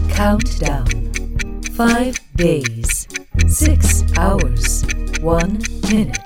Countdown. 0.08 1.62
Five 1.74 2.18
days. 2.34 3.06
Six 3.48 4.02
hours. 4.18 4.84
One 5.20 5.62
minute. 5.88 6.18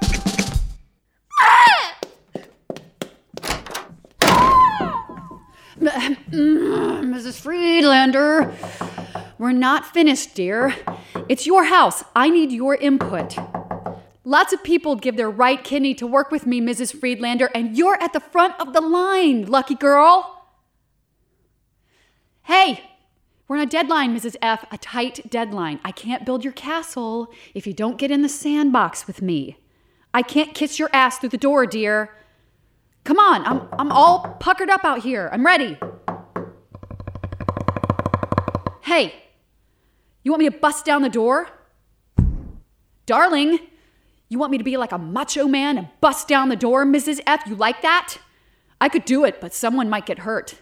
Mrs. 6.30 7.40
Friedlander, 7.40 8.54
we're 9.38 9.52
not 9.52 9.87
finished, 9.87 10.35
dear. 10.35 10.74
It's 11.28 11.46
your 11.46 11.64
house. 11.64 12.02
I 12.16 12.30
need 12.30 12.52
your 12.52 12.74
input. 12.74 13.37
Lots 14.24 14.52
of 14.52 14.64
people 14.64 14.96
give 14.96 15.16
their 15.16 15.30
right 15.30 15.62
kidney 15.62 15.94
to 15.94 16.06
work 16.06 16.30
with 16.30 16.46
me, 16.46 16.61
Mrs. 16.61 16.98
Friedlander, 16.98 17.50
and 17.54 17.76
you're 17.76 18.02
at 18.02 18.12
the 18.12 18.20
front 18.20 18.59
of 18.59 18.72
the 18.72 18.80
line, 18.80 19.46
lucky 19.46 19.74
girl. 19.74 20.46
Hey, 22.42 22.89
we're 23.50 23.56
on 23.56 23.62
a 23.62 23.66
deadline, 23.66 24.16
Mrs. 24.16 24.36
F, 24.40 24.64
a 24.70 24.78
tight 24.78 25.28
deadline. 25.28 25.80
I 25.84 25.90
can't 25.90 26.24
build 26.24 26.44
your 26.44 26.52
castle 26.52 27.32
if 27.52 27.66
you 27.66 27.72
don't 27.72 27.98
get 27.98 28.12
in 28.12 28.22
the 28.22 28.28
sandbox 28.28 29.08
with 29.08 29.20
me. 29.20 29.58
I 30.14 30.22
can't 30.22 30.54
kiss 30.54 30.78
your 30.78 30.88
ass 30.92 31.18
through 31.18 31.30
the 31.30 31.36
door, 31.36 31.66
dear. 31.66 32.14
Come 33.02 33.18
on, 33.18 33.44
I'm, 33.44 33.66
I'm 33.72 33.90
all 33.90 34.36
puckered 34.38 34.70
up 34.70 34.84
out 34.84 35.00
here. 35.00 35.28
I'm 35.32 35.44
ready. 35.44 35.76
Hey, 38.82 39.14
you 40.22 40.30
want 40.30 40.44
me 40.44 40.48
to 40.48 40.56
bust 40.56 40.84
down 40.84 41.02
the 41.02 41.08
door? 41.08 41.48
Darling, 43.04 43.58
you 44.28 44.38
want 44.38 44.52
me 44.52 44.58
to 44.58 44.64
be 44.64 44.76
like 44.76 44.92
a 44.92 44.98
macho 44.98 45.48
man 45.48 45.76
and 45.76 45.88
bust 46.00 46.28
down 46.28 46.50
the 46.50 46.56
door, 46.56 46.86
Mrs. 46.86 47.18
F? 47.26 47.42
You 47.48 47.56
like 47.56 47.82
that? 47.82 48.18
I 48.80 48.88
could 48.88 49.04
do 49.04 49.24
it, 49.24 49.40
but 49.40 49.52
someone 49.52 49.90
might 49.90 50.06
get 50.06 50.20
hurt. 50.20 50.54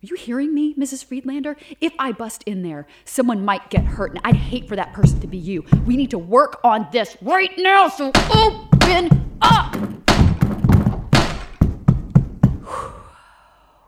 Are 0.00 0.06
you 0.06 0.14
hearing 0.14 0.54
me, 0.54 0.74
Mrs. 0.74 1.04
Friedlander? 1.04 1.56
If 1.80 1.92
I 1.98 2.12
bust 2.12 2.44
in 2.46 2.62
there, 2.62 2.86
someone 3.04 3.44
might 3.44 3.68
get 3.68 3.84
hurt, 3.84 4.12
and 4.12 4.20
I'd 4.22 4.36
hate 4.36 4.68
for 4.68 4.76
that 4.76 4.92
person 4.92 5.18
to 5.18 5.26
be 5.26 5.38
you. 5.38 5.64
We 5.86 5.96
need 5.96 6.10
to 6.10 6.18
work 6.18 6.60
on 6.62 6.86
this 6.92 7.16
right 7.20 7.50
now, 7.58 7.88
so 7.88 8.12
open 8.32 9.34
up! 9.42 9.74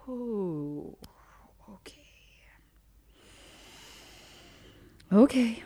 Ooh, 0.08 0.96
okay. 1.74 2.02
Okay. 5.12 5.62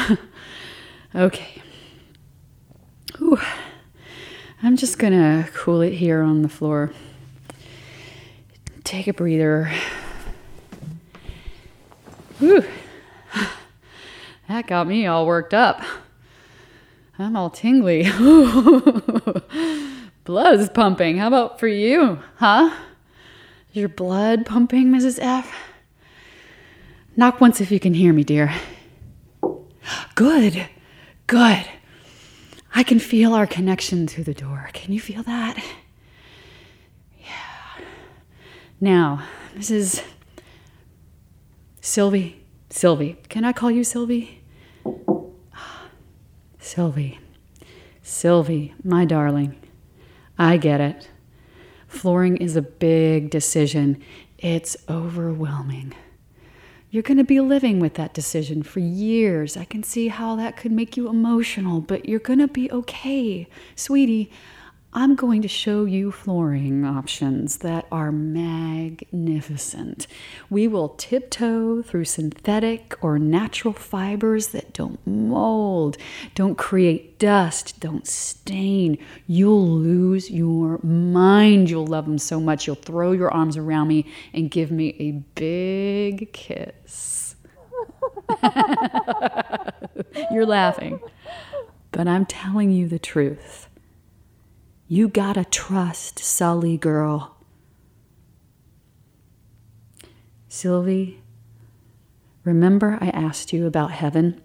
Okay. 1.12 1.60
I'm 4.62 4.76
just 4.76 4.98
gonna 4.98 5.48
cool 5.54 5.80
it 5.80 5.94
here 5.94 6.20
on 6.20 6.42
the 6.42 6.48
floor. 6.48 6.92
Take 8.84 9.06
a 9.08 9.14
breather. 9.14 9.72
Whew. 12.38 12.64
That 14.48 14.66
got 14.66 14.86
me 14.86 15.06
all 15.06 15.26
worked 15.26 15.54
up. 15.54 15.80
I'm 17.18 17.36
all 17.36 17.48
tingly. 17.50 18.02
Blood's 20.24 20.68
pumping. 20.70 21.18
How 21.18 21.28
about 21.28 21.58
for 21.60 21.68
you, 21.68 22.18
huh? 22.36 22.74
Your 23.72 23.88
blood 23.88 24.44
pumping, 24.44 24.92
Mrs. 24.92 25.18
F? 25.22 25.54
Knock 27.16 27.40
once 27.40 27.60
if 27.60 27.70
you 27.70 27.78
can 27.78 27.94
hear 27.94 28.12
me, 28.12 28.24
dear. 28.24 28.52
Good. 30.14 30.66
Good. 31.26 31.66
I 32.74 32.82
can 32.82 32.98
feel 32.98 33.34
our 33.34 33.46
connection 33.46 34.06
through 34.06 34.24
the 34.24 34.34
door. 34.34 34.70
Can 34.72 34.92
you 34.92 35.00
feel 35.00 35.22
that? 35.24 35.62
Yeah. 37.18 37.84
Now, 38.80 39.24
Mrs. 39.56 40.02
Sylvie. 41.80 42.44
Sylvie. 42.70 43.16
Can 43.28 43.44
I 43.44 43.52
call 43.52 43.70
you 43.70 43.82
Sylvie? 43.82 44.42
Sylvie. 46.58 47.18
Sylvie, 48.02 48.74
my 48.84 49.04
darling. 49.04 49.56
I 50.38 50.56
get 50.56 50.80
it. 50.80 51.10
Flooring 51.88 52.36
is 52.36 52.54
a 52.54 52.62
big 52.62 53.30
decision. 53.30 54.00
It's 54.38 54.76
overwhelming. 54.88 55.94
You're 56.90 57.04
going 57.04 57.18
to 57.18 57.24
be 57.24 57.38
living 57.38 57.78
with 57.78 57.94
that 57.94 58.14
decision 58.14 58.64
for 58.64 58.80
years. 58.80 59.56
I 59.56 59.64
can 59.64 59.84
see 59.84 60.08
how 60.08 60.34
that 60.36 60.56
could 60.56 60.72
make 60.72 60.96
you 60.96 61.08
emotional, 61.08 61.80
but 61.80 62.08
you're 62.08 62.18
going 62.18 62.40
to 62.40 62.48
be 62.48 62.70
okay. 62.72 63.46
Sweetie, 63.76 64.30
I'm 64.92 65.14
going 65.14 65.40
to 65.42 65.48
show 65.48 65.84
you 65.84 66.10
flooring 66.10 66.84
options 66.84 67.58
that 67.58 67.86
are 67.92 68.10
magnificent. 68.10 70.08
We 70.50 70.66
will 70.66 70.88
tiptoe 70.88 71.82
through 71.82 72.06
synthetic 72.06 72.96
or 73.00 73.16
natural 73.16 73.72
fibers 73.72 74.48
that 74.48 74.72
don't 74.72 74.98
mold, 75.06 75.96
don't 76.34 76.58
create 76.58 77.20
dust, 77.20 77.78
don't 77.78 78.04
stain. 78.04 78.98
You'll 79.28 79.68
lose 79.70 80.28
your 80.28 80.80
mind. 80.82 81.70
You'll 81.70 81.86
love 81.86 82.06
them 82.06 82.18
so 82.18 82.40
much. 82.40 82.66
You'll 82.66 82.74
throw 82.74 83.12
your 83.12 83.32
arms 83.32 83.56
around 83.56 83.86
me 83.86 84.06
and 84.34 84.50
give 84.50 84.72
me 84.72 84.96
a 84.98 85.12
big 85.38 86.32
kiss. 86.32 87.36
You're 90.32 90.46
laughing, 90.46 90.98
but 91.92 92.08
I'm 92.08 92.26
telling 92.26 92.72
you 92.72 92.88
the 92.88 92.98
truth. 92.98 93.69
You 94.92 95.06
gotta 95.06 95.44
trust 95.44 96.18
Sully, 96.18 96.76
girl. 96.76 97.36
Sylvie, 100.48 101.22
remember 102.42 102.98
I 103.00 103.10
asked 103.10 103.52
you 103.52 103.68
about 103.68 103.92
heaven? 103.92 104.40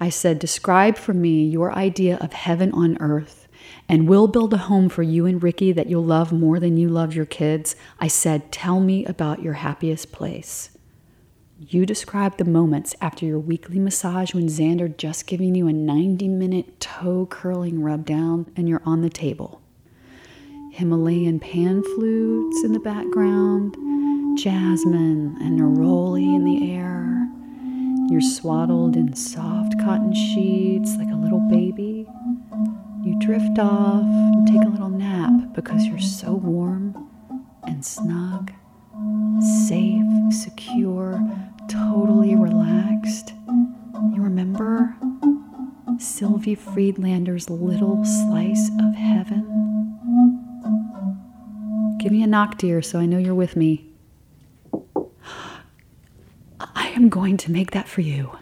I 0.00 0.08
said, 0.08 0.40
Describe 0.40 0.98
for 0.98 1.14
me 1.14 1.46
your 1.46 1.72
idea 1.72 2.16
of 2.16 2.32
heaven 2.32 2.72
on 2.72 2.98
earth, 2.98 3.46
and 3.88 4.08
we'll 4.08 4.26
build 4.26 4.52
a 4.52 4.56
home 4.56 4.88
for 4.88 5.04
you 5.04 5.24
and 5.24 5.40
Ricky 5.40 5.70
that 5.70 5.86
you'll 5.86 6.04
love 6.04 6.32
more 6.32 6.58
than 6.58 6.76
you 6.76 6.88
love 6.88 7.14
your 7.14 7.24
kids. 7.24 7.76
I 8.00 8.08
said, 8.08 8.50
Tell 8.50 8.80
me 8.80 9.04
about 9.04 9.40
your 9.40 9.52
happiest 9.52 10.10
place. 10.10 10.73
You 11.66 11.86
described 11.86 12.36
the 12.36 12.44
moments 12.44 12.94
after 13.00 13.24
your 13.24 13.38
weekly 13.38 13.78
massage 13.78 14.34
when 14.34 14.48
Xander 14.48 14.94
just 14.94 15.26
giving 15.26 15.54
you 15.54 15.66
a 15.66 15.72
90 15.72 16.28
minute 16.28 16.78
toe 16.78 17.24
curling 17.24 17.80
rub 17.80 18.04
down 18.04 18.52
and 18.54 18.68
you're 18.68 18.82
on 18.84 19.00
the 19.00 19.08
table. 19.08 19.62
Himalayan 20.72 21.40
pan 21.40 21.82
flutes 21.82 22.64
in 22.64 22.72
the 22.72 22.80
background, 22.80 23.76
jasmine 24.36 25.38
and 25.40 25.58
neroli 25.58 26.36
in 26.36 26.44
the 26.44 26.70
air. 26.70 27.28
You're 28.10 28.20
swaddled 28.20 28.94
in 28.94 29.14
soft 29.14 29.78
cotton 29.80 30.12
sheets 30.12 30.96
like 30.98 31.08
a 31.08 31.16
little 31.16 31.48
baby. 31.48 32.06
You 33.02 33.18
drift 33.20 33.58
off 33.58 34.02
and 34.02 34.46
take 34.46 34.64
a 34.64 34.68
little 34.68 34.90
nap 34.90 35.54
because 35.54 35.86
you're 35.86 35.98
so 35.98 36.34
warm 36.34 37.08
and 37.62 37.82
snug, 37.82 38.52
safe, 39.66 40.04
secure, 40.30 41.22
totally 41.68 42.34
relaxed. 42.34 43.32
You 44.12 44.22
remember 44.22 44.94
Sylvie 45.98 46.54
Friedlander's 46.54 47.50
little 47.50 48.04
slice 48.04 48.70
of 48.80 48.94
heaven? 48.94 49.44
Give 51.98 52.12
me 52.12 52.22
a 52.22 52.26
knock, 52.26 52.58
dear, 52.58 52.82
so 52.82 52.98
I 52.98 53.06
know 53.06 53.18
you're 53.18 53.34
with 53.34 53.56
me. 53.56 53.90
I 56.60 56.88
am 56.88 57.08
going 57.08 57.36
to 57.38 57.50
make 57.50 57.70
that 57.72 57.88
for 57.88 58.02
you. 58.02 58.36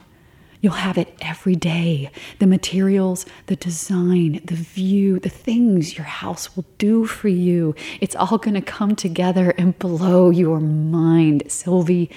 You'll 0.61 0.75
have 0.75 0.97
it 0.97 1.16
every 1.20 1.57
day. 1.57 2.11
The 2.39 2.47
materials, 2.47 3.27
the 3.47 3.57
design, 3.57 4.41
the 4.45 4.55
view, 4.55 5.18
the 5.18 5.29
things 5.29 5.99
your 5.99 6.07
house 6.07 6.55
will 6.57 6.64
do 6.79 7.05
for 7.05 7.27
you. 7.27 7.75
It's 8.01 8.14
all 8.14 8.39
going 8.39 8.55
to 8.55 8.62
come 8.62 8.95
together 8.95 9.51
and 9.59 9.77
blow 9.79 10.31
your 10.31 10.61
mind. 10.61 11.45
Sylvie, 11.49 12.11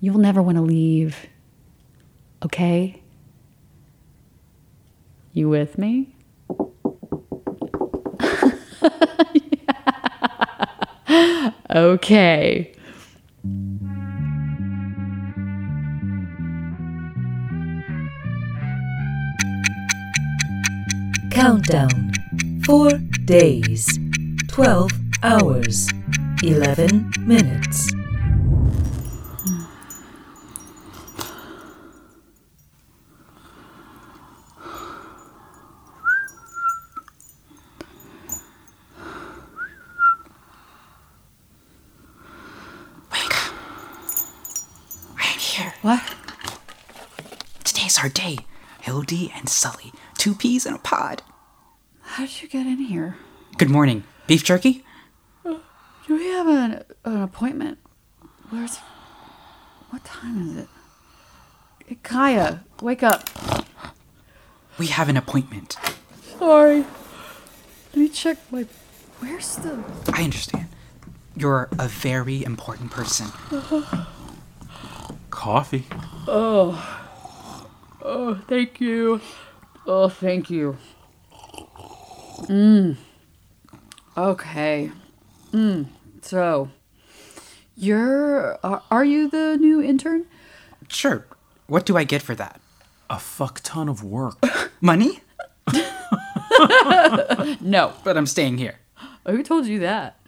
You'll 0.00 0.18
never 0.18 0.42
want 0.42 0.56
to 0.56 0.62
leave. 0.62 1.26
Okay? 2.44 3.00
You 5.32 5.48
with 5.48 5.78
me? 5.78 6.16
Okay. 11.72 12.74
Countdown 21.30 22.12
4 22.64 22.90
days, 23.24 23.86
12 24.48 24.90
hours, 25.22 25.88
11 26.42 27.12
minutes. 27.20 27.92
Sully. 49.60 49.92
Two 50.16 50.34
peas 50.34 50.64
in 50.64 50.72
a 50.72 50.78
pod. 50.78 51.22
How 52.00 52.24
did 52.24 52.40
you 52.40 52.48
get 52.48 52.66
in 52.66 52.78
here? 52.78 53.16
Good 53.58 53.68
morning. 53.68 54.04
Beef 54.26 54.42
jerky? 54.42 54.86
Do 55.44 55.60
we 56.08 56.28
have 56.28 56.48
an, 56.48 56.82
an 57.04 57.20
appointment? 57.20 57.76
Where's. 58.48 58.78
What 59.90 60.02
time 60.02 60.48
is 60.48 60.56
it? 60.56 60.68
Hey, 61.84 61.98
Kaya, 62.02 62.64
wake 62.80 63.02
up. 63.02 63.28
We 64.78 64.86
have 64.86 65.10
an 65.10 65.18
appointment. 65.18 65.76
Sorry. 66.38 66.86
Let 67.92 67.96
me 67.96 68.08
check 68.08 68.38
my. 68.50 68.64
Where's 69.18 69.56
the. 69.56 69.84
I 70.10 70.24
understand. 70.24 70.68
You're 71.36 71.68
a 71.78 71.86
very 71.86 72.42
important 72.44 72.92
person. 72.92 73.26
Coffee. 75.28 75.84
Oh. 76.26 77.66
Oh, 78.02 78.36
thank 78.48 78.80
you. 78.80 79.20
Oh, 79.86 80.08
thank 80.08 80.50
you. 80.50 80.76
Mmm. 82.42 82.96
Okay. 84.16 84.90
Mmm. 85.52 85.86
So, 86.22 86.68
you're. 87.76 88.58
Are, 88.64 88.82
are 88.90 89.04
you 89.04 89.28
the 89.28 89.56
new 89.58 89.82
intern? 89.82 90.26
Sure. 90.88 91.26
What 91.66 91.86
do 91.86 91.96
I 91.96 92.04
get 92.04 92.22
for 92.22 92.34
that? 92.34 92.60
A 93.08 93.18
fuck 93.18 93.60
ton 93.62 93.88
of 93.88 94.02
work. 94.04 94.38
Money? 94.80 95.20
no. 97.60 97.92
But 98.04 98.16
I'm 98.16 98.26
staying 98.26 98.58
here. 98.58 98.76
Who 99.26 99.42
told 99.42 99.66
you 99.66 99.78
that? 99.80 100.18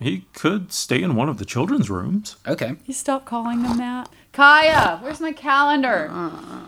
He 0.00 0.26
could 0.32 0.72
stay 0.72 1.00
in 1.02 1.14
one 1.14 1.28
of 1.28 1.38
the 1.38 1.44
children's 1.44 1.88
rooms. 1.88 2.36
Okay. 2.46 2.74
You 2.86 2.94
stop 2.94 3.24
calling 3.24 3.62
them 3.62 3.76
that. 3.78 4.08
Kaya, 4.32 4.98
where's 5.00 5.20
my 5.20 5.32
calendar? 5.32 6.08
Uh-uh. 6.10 6.66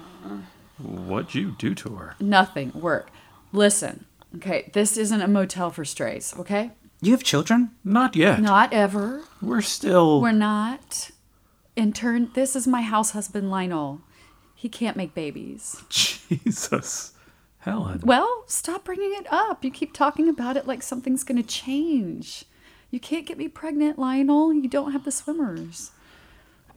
What'd 0.79 1.35
you 1.35 1.55
do 1.59 1.75
to 1.77 1.97
her? 1.97 2.17
Nothing. 2.21 2.73
Work. 2.75 3.11
Listen. 3.53 4.07
Okay, 4.37 4.71
this 4.73 4.97
isn't 4.97 5.23
a 5.23 5.29
motel 5.29 5.71
for 5.71 5.85
strays, 5.85 6.35
okay? 6.39 6.73
You 7.01 7.13
have 7.13 7.23
children? 7.23 7.71
Not 7.85 8.17
yet. 8.17 8.41
Not 8.41 8.73
ever. 8.73 9.23
We're 9.41 9.61
still. 9.61 10.21
We're 10.21 10.33
not. 10.33 11.11
Intern, 11.77 12.31
this 12.35 12.57
is 12.57 12.67
my 12.67 12.83
house 12.83 13.11
husband, 13.11 13.51
Lionel. 13.51 14.01
He 14.55 14.69
can't 14.69 14.97
make 14.97 15.15
babies. 15.15 15.83
Jesus. 15.89 17.13
Helen. 17.59 18.01
Well, 18.05 18.45
stop 18.47 18.85
bringing 18.85 19.15
it 19.15 19.27
up. 19.31 19.65
You 19.65 19.71
keep 19.71 19.93
talking 19.93 20.29
about 20.29 20.57
it 20.57 20.67
like 20.67 20.83
something's 20.83 21.25
going 21.25 21.43
to 21.43 21.49
change. 21.49 22.45
You 22.91 23.01
can't 23.01 23.27
get 23.27 23.39
me 23.39 23.49
pregnant, 23.49 23.99
Lionel. 23.99 24.53
You 24.53 24.69
don't 24.69 24.93
have 24.93 25.05
the 25.05 25.11
swimmers. 25.11 25.91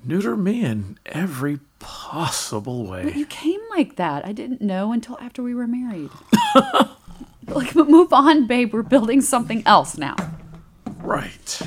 Neuter 0.08 0.38
me 0.38 0.64
in 0.64 0.98
every 1.06 1.60
possible 1.80 2.86
way. 2.86 3.04
But 3.04 3.18
you 3.18 3.26
came 3.26 3.60
like 3.72 3.98
that. 3.98 4.26
I 4.26 4.32
didn't 4.32 4.62
know 4.62 4.94
until 4.94 5.18
after 5.20 5.44
we 5.44 5.54
were 5.54 5.68
married. 5.68 6.12
like, 7.48 7.74
but 7.74 7.90
move 7.90 8.14
on, 8.14 8.48
babe. 8.48 8.74
We're 8.74 8.84
building 8.84 9.20
something 9.20 9.64
else 9.66 9.98
now. 9.98 10.16
Right. 11.00 11.62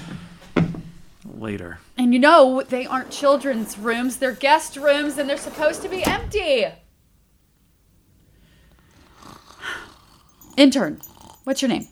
Later. 1.26 1.80
And 1.98 2.14
you 2.14 2.18
know, 2.18 2.62
they 2.66 2.86
aren't 2.86 3.10
children's 3.10 3.76
rooms, 3.76 4.16
they're 4.16 4.32
guest 4.32 4.76
rooms, 4.76 5.18
and 5.18 5.28
they're 5.28 5.36
supposed 5.36 5.82
to 5.82 5.90
be 5.90 6.02
empty. 6.06 6.64
Intern, 10.56 11.02
what's 11.44 11.60
your 11.60 11.68
name? 11.68 11.88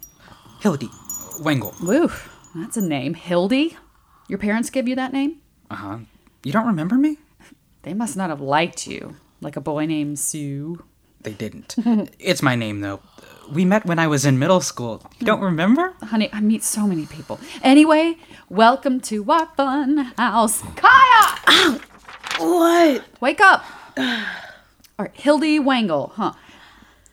Hildy. 0.63 0.89
Wangel. 1.41 1.79
Woo, 1.83 2.11
that's 2.55 2.79
a 2.79 2.83
name. 2.83 3.13
Hildy? 3.13 3.77
Your 4.29 4.39
parents 4.39 4.71
give 4.71 4.89
you 4.89 4.97
that 4.97 5.13
name? 5.13 5.41
Uh 5.71 5.75
huh. 5.75 5.99
You 6.45 6.53
don't 6.53 6.66
remember 6.66 6.95
me? 6.95 7.18
They 7.82 7.95
must 7.95 8.16
not 8.16 8.30
have 8.30 8.41
liked 8.41 8.86
you, 8.86 9.16
like 9.41 9.57
a 9.57 9.61
boy 9.61 9.86
named 9.86 10.18
Sue. 10.18 10.84
They 11.20 11.32
didn't. 11.32 11.74
it's 12.18 12.43
my 12.43 12.55
name, 12.55 12.80
though. 12.80 13.01
We 13.51 13.64
met 13.64 13.86
when 13.86 13.99
I 13.99 14.07
was 14.07 14.24
in 14.24 14.39
middle 14.39 14.61
school. 14.61 15.03
You 15.18 15.26
don't 15.26 15.41
remember? 15.41 15.95
Honey, 16.03 16.28
I 16.32 16.41
meet 16.41 16.62
so 16.62 16.86
many 16.86 17.07
people. 17.07 17.41
Anyway, 17.62 18.18
welcome 18.49 19.01
to 19.03 19.28
our 19.30 19.47
fun 19.57 20.12
house. 20.16 20.62
Kaya! 20.76 21.39
Ow! 21.49 21.80
What? 22.39 23.05
Wake 23.20 23.41
up! 23.41 23.64
All 23.97 25.05
right, 25.07 25.16
Hildy 25.16 25.59
Wangel, 25.59 26.12
huh? 26.12 26.34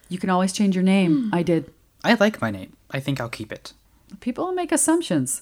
You 0.08 0.20
can 0.20 0.30
always 0.30 0.54
change 0.54 0.76
your 0.76 0.84
name. 0.84 1.30
Hmm. 1.30 1.36
I 1.36 1.42
did. 1.42 1.74
I 2.04 2.14
like 2.14 2.40
my 2.42 2.52
name. 2.52 2.74
I 2.92 3.00
think 3.00 3.20
I'll 3.20 3.30
keep 3.30 3.52
it. 3.52 3.74
People 4.20 4.52
make 4.52 4.72
assumptions. 4.72 5.42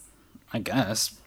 I 0.53 0.59
guess. 0.59 1.19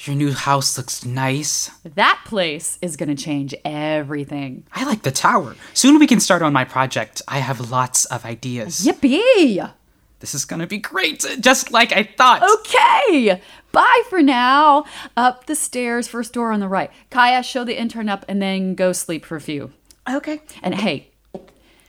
Your 0.00 0.16
new 0.16 0.32
house 0.32 0.76
looks 0.76 1.04
nice. 1.04 1.70
That 1.84 2.20
place 2.26 2.78
is 2.82 2.96
going 2.96 3.14
to 3.14 3.22
change 3.22 3.54
everything. 3.64 4.64
I 4.72 4.84
like 4.84 5.02
the 5.02 5.12
tower. 5.12 5.54
Soon 5.72 5.98
we 5.98 6.06
can 6.06 6.20
start 6.20 6.42
on 6.42 6.52
my 6.52 6.64
project. 6.64 7.22
I 7.28 7.38
have 7.38 7.70
lots 7.70 8.04
of 8.06 8.24
ideas. 8.24 8.84
Yippee! 8.84 9.72
This 10.20 10.34
is 10.34 10.46
gonna 10.46 10.66
be 10.66 10.78
great, 10.78 11.22
just 11.40 11.70
like 11.70 11.92
I 11.92 12.02
thought. 12.04 12.42
Okay, 12.60 13.42
bye 13.72 14.02
for 14.08 14.22
now. 14.22 14.86
Up 15.18 15.44
the 15.44 15.54
stairs, 15.54 16.08
first 16.08 16.32
door 16.32 16.50
on 16.50 16.60
the 16.60 16.68
right. 16.68 16.90
Kaya, 17.10 17.42
show 17.42 17.62
the 17.62 17.78
intern 17.78 18.08
up 18.08 18.24
and 18.26 18.40
then 18.40 18.74
go 18.74 18.92
sleep 18.92 19.26
for 19.26 19.36
a 19.36 19.40
few. 19.40 19.72
Okay. 20.08 20.40
And 20.62 20.76
hey, 20.76 21.10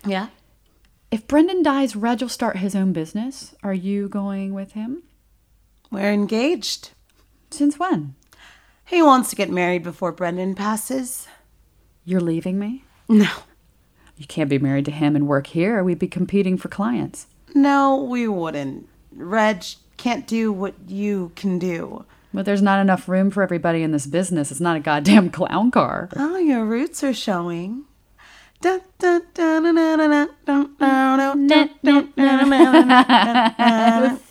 Yeah? 0.06 0.28
if 1.12 1.26
Brendan 1.28 1.64
dies, 1.64 1.96
Reg 1.96 2.20
will 2.22 2.28
start 2.28 2.58
his 2.58 2.76
own 2.76 2.92
business. 2.92 3.56
Are 3.64 3.74
you 3.74 4.10
going 4.10 4.54
with 4.54 4.74
him? 4.74 5.04
We're 5.90 6.12
engaged. 6.12 6.90
Since 7.50 7.80
when? 7.80 8.16
He 8.86 9.02
wants 9.02 9.30
to 9.30 9.36
get 9.36 9.50
married 9.50 9.84
before 9.84 10.12
Brendan 10.12 10.56
passes. 10.56 11.28
You're 12.04 12.22
leaving 12.22 12.60
me? 12.60 12.84
No. 13.10 13.30
You 14.18 14.28
can't 14.28 14.50
be 14.50 14.60
married 14.60 14.86
to 14.86 14.92
him 14.92 15.16
and 15.16 15.28
work 15.28 15.48
here. 15.48 15.84
We'd 15.84 16.00
be 16.00 16.08
competing 16.08 16.58
for 16.58 16.70
clients. 16.70 17.28
No, 17.54 18.04
we 18.04 18.28
wouldn't. 18.28 18.88
Reg 19.16 19.64
can't 19.98 20.28
do 20.28 20.52
what 20.52 20.76
you 20.88 21.32
can 21.36 21.58
do. 21.58 22.06
But 22.34 22.46
there's 22.46 22.62
not 22.62 22.80
enough 22.80 23.08
room 23.08 23.32
for 23.32 23.44
everybody 23.44 23.82
in 23.82 23.92
this 23.92 24.06
business. 24.06 24.52
It's 24.52 24.60
not 24.60 24.78
a 24.78 24.82
goddamn 24.82 25.30
clown 25.32 25.72
car. 25.72 26.10
Oh, 26.16 26.38
your 26.38 26.66
roots 26.66 27.04
are 27.04 27.14
showing. 27.14 27.86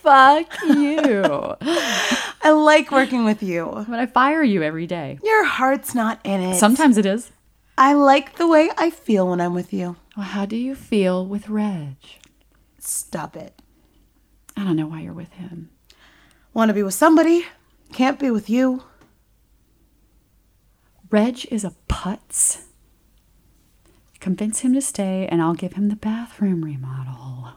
Fuck 0.03 0.49
you. 0.67 1.57
I 2.45 2.51
like 2.51 2.93
working 2.93 3.25
with 3.25 3.43
you. 3.43 3.85
But 3.89 3.99
I 3.99 4.07
fire 4.07 4.43
you 4.43 4.63
every 4.63 4.87
day. 4.87 5.19
Your 5.23 5.45
heart's 5.45 5.95
not 5.95 6.21
in 6.25 6.41
it. 6.41 6.57
Sometimes 6.57 6.99
it 6.99 7.07
is. 7.07 7.33
I 7.77 7.95
like 7.95 8.37
the 8.37 8.47
way 8.47 8.71
I 8.77 8.91
feel 8.91 9.29
when 9.29 9.41
I'm 9.41 9.55
with 9.55 9.73
you. 9.73 9.97
Well, 10.17 10.27
how 10.27 10.47
do 10.47 10.57
you 10.57 10.75
feel 10.75 11.27
with 11.27 11.49
Reg? 11.49 11.97
Stop 12.79 13.35
it. 13.35 13.61
I 14.57 14.63
don't 14.63 14.77
know 14.77 14.87
why 14.87 15.01
you're 15.01 15.13
with 15.13 15.33
him. 15.33 15.71
Want 16.53 16.69
to 16.69 16.75
be 16.75 16.83
with 16.83 16.95
somebody? 16.95 17.47
Can't 17.93 18.19
be 18.21 18.31
with 18.31 18.49
you. 18.49 18.85
Reg 21.11 21.47
is 21.51 21.65
a 21.65 21.75
putz. 21.89 22.65
Convince 24.21 24.61
him 24.61 24.73
to 24.75 24.81
stay, 24.81 25.27
and 25.31 25.43
I'll 25.43 25.55
give 25.55 25.73
him 25.75 25.89
the 25.89 25.97
bathroom 25.97 26.65
remodel. 26.65 27.55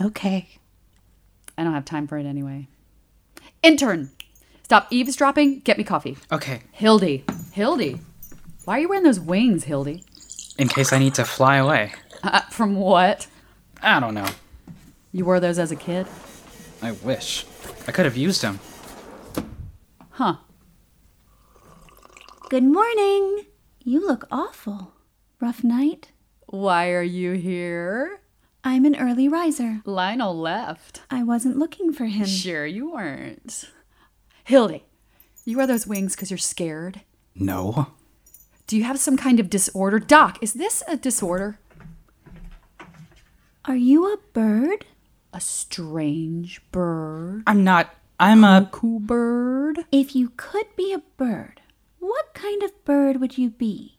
Okay. 0.00 0.48
I 1.56 1.64
don't 1.64 1.72
have 1.74 1.84
time 1.84 2.06
for 2.06 2.18
it 2.18 2.26
anyway. 2.26 2.68
Intern, 3.66 4.10
stop 4.62 4.86
eavesdropping. 4.92 5.58
Get 5.60 5.76
me 5.76 5.82
coffee. 5.82 6.16
Okay, 6.30 6.60
Hildy, 6.70 7.24
Hildy, 7.52 7.98
why 8.64 8.76
are 8.76 8.80
you 8.80 8.88
wearing 8.88 9.02
those 9.02 9.18
wings, 9.18 9.64
Hildy? 9.64 10.04
in 10.58 10.68
case 10.68 10.92
I 10.92 10.98
need 10.98 11.14
to 11.14 11.24
fly 11.24 11.56
away. 11.56 11.92
Uh, 12.22 12.40
from 12.50 12.76
what? 12.76 13.26
I 13.82 13.98
don't 14.00 14.14
know. 14.14 14.28
You 15.12 15.24
wore 15.24 15.40
those 15.40 15.58
as 15.58 15.70
a 15.72 15.76
kid? 15.76 16.06
I 16.80 16.92
wish. 16.92 17.44
I 17.88 17.92
could 17.92 18.04
have 18.06 18.16
used 18.16 18.40
them. 18.40 18.60
Huh. 20.10 20.36
Good 22.48 22.62
morning. 22.64 23.46
You 23.84 24.06
look 24.06 24.26
awful. 24.30 24.92
Rough 25.40 25.62
night? 25.64 26.12
Why 26.46 26.90
are 26.92 27.02
you 27.02 27.32
here? 27.32 28.20
I'm 28.66 28.84
an 28.84 28.96
early 28.96 29.28
riser. 29.28 29.80
Lionel 29.84 30.36
left. 30.36 31.02
I 31.08 31.22
wasn't 31.22 31.56
looking 31.56 31.92
for 31.92 32.06
him. 32.06 32.26
Sure 32.26 32.66
you 32.66 32.90
weren't. 32.90 33.70
Hildy, 34.42 34.82
you 35.44 35.56
wear 35.56 35.68
those 35.68 35.86
wings 35.86 36.16
because 36.16 36.32
you're 36.32 36.38
scared? 36.38 37.02
No. 37.36 37.92
Do 38.66 38.76
you 38.76 38.82
have 38.82 38.98
some 38.98 39.16
kind 39.16 39.38
of 39.38 39.48
disorder? 39.48 40.00
Doc, 40.00 40.38
is 40.42 40.54
this 40.54 40.82
a 40.88 40.96
disorder? 40.96 41.60
Are 43.66 43.76
you 43.76 44.12
a 44.12 44.16
bird? 44.32 44.84
A 45.32 45.40
strange 45.40 46.60
bird. 46.72 47.44
I'm 47.46 47.62
not. 47.62 47.94
I'm 48.18 48.42
a. 48.42 48.68
Cool 48.72 48.98
bird. 48.98 49.84
If 49.92 50.16
you 50.16 50.32
could 50.36 50.66
be 50.74 50.92
a 50.92 51.02
bird, 51.16 51.60
what 52.00 52.34
kind 52.34 52.64
of 52.64 52.84
bird 52.84 53.20
would 53.20 53.38
you 53.38 53.48
be? 53.48 53.98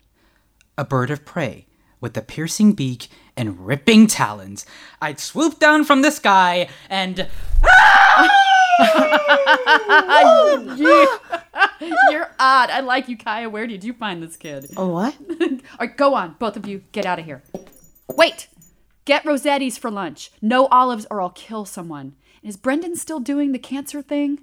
A 0.76 0.84
bird 0.84 1.10
of 1.10 1.24
prey 1.24 1.67
with 2.00 2.16
a 2.16 2.22
piercing 2.22 2.72
beak 2.72 3.08
and 3.36 3.66
ripping 3.66 4.06
talons. 4.06 4.66
I'd 5.00 5.20
swoop 5.20 5.58
down 5.58 5.84
from 5.84 6.02
the 6.02 6.10
sky 6.10 6.68
and. 6.88 7.18
You're 12.10 12.30
odd. 12.38 12.70
I 12.70 12.80
like 12.80 13.08
you, 13.08 13.16
Kaya. 13.16 13.48
Where 13.50 13.66
did 13.66 13.82
you 13.84 13.92
find 13.92 14.22
this 14.22 14.36
kid? 14.36 14.70
Oh, 14.76 14.88
what? 14.88 15.16
All 15.40 15.58
right, 15.80 15.96
go 15.96 16.14
on. 16.14 16.36
Both 16.38 16.56
of 16.56 16.66
you, 16.66 16.82
get 16.92 17.06
out 17.06 17.18
of 17.18 17.24
here. 17.24 17.42
Wait! 18.14 18.48
Get 19.04 19.24
Rosetti's 19.24 19.78
for 19.78 19.90
lunch. 19.90 20.30
No 20.42 20.66
olives 20.66 21.06
or 21.10 21.20
I'll 21.20 21.30
kill 21.30 21.64
someone. 21.64 22.14
Is 22.42 22.56
Brendan 22.56 22.94
still 22.94 23.20
doing 23.20 23.52
the 23.52 23.58
cancer 23.58 24.02
thing? 24.02 24.40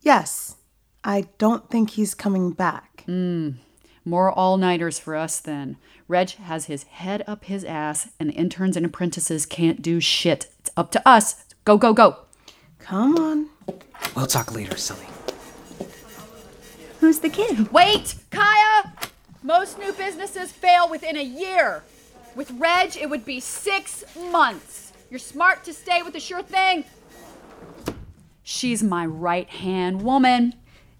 Yes. 0.00 0.56
I 1.04 1.26
don't 1.38 1.70
think 1.70 1.90
he's 1.90 2.14
coming 2.14 2.50
back. 2.50 3.04
Mm. 3.06 3.56
More 4.04 4.30
all 4.30 4.56
nighters 4.58 4.98
for 4.98 5.16
us 5.16 5.40
then. 5.40 5.76
Reg 6.08 6.30
has 6.32 6.66
his 6.66 6.82
head 6.84 7.24
up 7.26 7.44
his 7.44 7.64
ass, 7.64 8.10
and 8.20 8.28
the 8.28 8.34
interns 8.34 8.76
and 8.76 8.84
apprentices 8.84 9.46
can't 9.46 9.80
do 9.80 10.00
shit. 10.00 10.48
It's 10.58 10.70
up 10.76 10.90
to 10.92 11.08
us. 11.08 11.44
Go, 11.64 11.78
go, 11.78 11.94
go. 11.94 12.18
Come 12.78 13.16
on. 13.16 13.48
We'll 14.14 14.26
talk 14.26 14.54
later, 14.54 14.76
silly. 14.76 15.06
Who's 17.00 17.20
the 17.20 17.30
kid? 17.30 17.72
Wait, 17.72 18.16
Kaya! 18.30 18.92
Most 19.42 19.78
new 19.78 19.92
businesses 19.92 20.52
fail 20.52 20.88
within 20.88 21.16
a 21.16 21.22
year. 21.22 21.82
With 22.34 22.50
Reg, 22.52 22.96
it 22.96 23.08
would 23.08 23.24
be 23.24 23.40
six 23.40 24.04
months. 24.30 24.92
You're 25.10 25.18
smart 25.18 25.64
to 25.64 25.72
stay 25.72 26.02
with 26.02 26.12
the 26.12 26.20
sure 26.20 26.42
thing. 26.42 26.84
She's 28.42 28.82
my 28.82 29.06
right 29.06 29.48
hand 29.48 30.02
woman. 30.02 30.54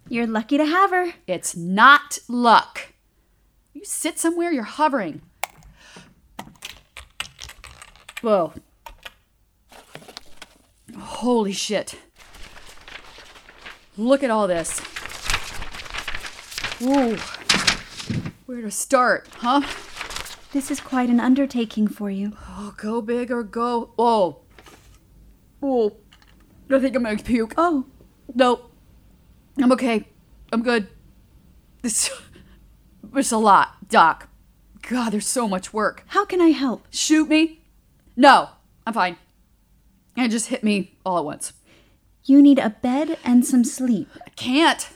You're 0.09 0.27
lucky 0.27 0.57
to 0.57 0.65
have 0.65 0.91
her. 0.91 1.13
It's 1.27 1.55
not 1.55 2.19
luck. 2.27 2.93
You 3.75 3.83
sit 3.83 4.17
somewhere, 4.17 4.53
you're 4.53 4.63
hovering. 4.63 5.21
Whoa. 8.21 8.53
Holy 10.97 11.51
shit. 11.51 11.99
Look 13.97 14.23
at 14.23 14.29
all 14.29 14.47
this. 14.47 14.79
Ooh. 16.81 17.17
Where 18.45 18.61
to 18.61 18.71
start, 18.71 19.27
huh? 19.39 19.61
This 20.53 20.71
is 20.71 20.79
quite 20.79 21.09
an 21.09 21.19
undertaking 21.19 21.89
for 21.89 22.09
you. 22.09 22.31
Oh, 22.47 22.73
go 22.77 23.01
big 23.01 23.29
or 23.29 23.43
go. 23.43 23.93
Oh. 23.99 24.39
Oh. 25.61 25.97
I 26.71 26.79
think 26.79 26.95
I'm 26.95 27.03
gonna 27.03 27.17
puke. 27.17 27.53
Oh. 27.57 27.85
Nope. 28.33 28.71
I'm 29.61 29.73
okay. 29.73 30.07
I'm 30.53 30.63
good. 30.63 30.87
This. 31.81 32.09
It's 33.17 33.31
a 33.31 33.37
lot, 33.37 33.87
Doc. 33.87 34.27
God, 34.81 35.11
there's 35.11 35.25
so 35.25 35.47
much 35.47 35.73
work. 35.73 36.03
How 36.07 36.25
can 36.25 36.41
I 36.41 36.49
help? 36.49 36.85
Shoot 36.89 37.29
me? 37.29 37.61
No, 38.17 38.49
I'm 38.85 38.93
fine. 38.93 39.15
It 40.17 40.29
just 40.29 40.47
hit 40.47 40.63
me 40.63 40.97
all 41.05 41.17
at 41.17 41.25
once. 41.25 41.53
You 42.25 42.41
need 42.41 42.59
a 42.59 42.71
bed 42.71 43.17
and 43.23 43.45
some 43.45 43.63
sleep. 43.63 44.09
I 44.25 44.29
can't. 44.31 44.89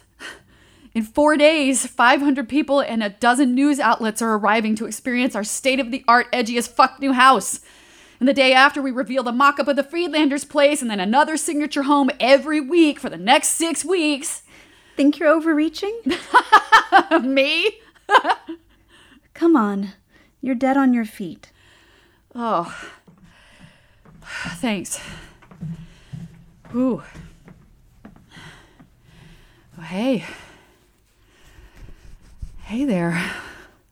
In 0.94 1.04
four 1.04 1.38
days, 1.38 1.86
500 1.86 2.50
people 2.50 2.82
and 2.82 3.02
a 3.02 3.10
dozen 3.10 3.56
news 3.56 3.80
outlets 3.80 4.22
are 4.22 4.34
arriving 4.34 4.76
to 4.76 4.86
experience 4.86 5.36
our 5.36 5.44
state 5.44 5.80
of 5.80 5.92
the 5.92 6.04
art, 6.08 6.28
edgy 6.34 6.58
as 6.58 6.68
fuck 6.68 7.00
new 7.00 7.14
house. 7.14 7.62
And 8.20 8.28
the 8.28 8.34
day 8.34 8.52
after, 8.52 8.82
we 8.82 8.92
reveal 8.92 9.24
the 9.24 9.32
mock 9.32 9.60
up 9.60 9.68
of 9.68 9.76
the 9.76 9.84
Friedlander's 9.84 10.44
place 10.44 10.82
and 10.82 10.92
then 10.92 11.00
another 11.00 11.38
signature 11.38 11.84
home 11.84 12.10
every 12.20 12.60
week 12.60 13.00
for 13.00 13.10
the 13.10 13.18
next 13.18 13.50
six 13.52 13.86
weeks. 13.86 14.42
Think 14.98 15.20
you're 15.20 15.30
overreaching? 15.30 15.98
Me? 17.22 17.80
Come 19.34 19.56
on. 19.56 19.94
You're 20.42 20.56
dead 20.56 20.78
on 20.78 20.94
your 20.94 21.06
feet. 21.06 21.52
Oh. 22.34 22.74
Thanks. 24.56 25.00
Ooh. 26.76 27.02
Oh, 29.78 29.82
hey. 29.82 30.26
Hey 32.64 32.86
there. 32.86 33.22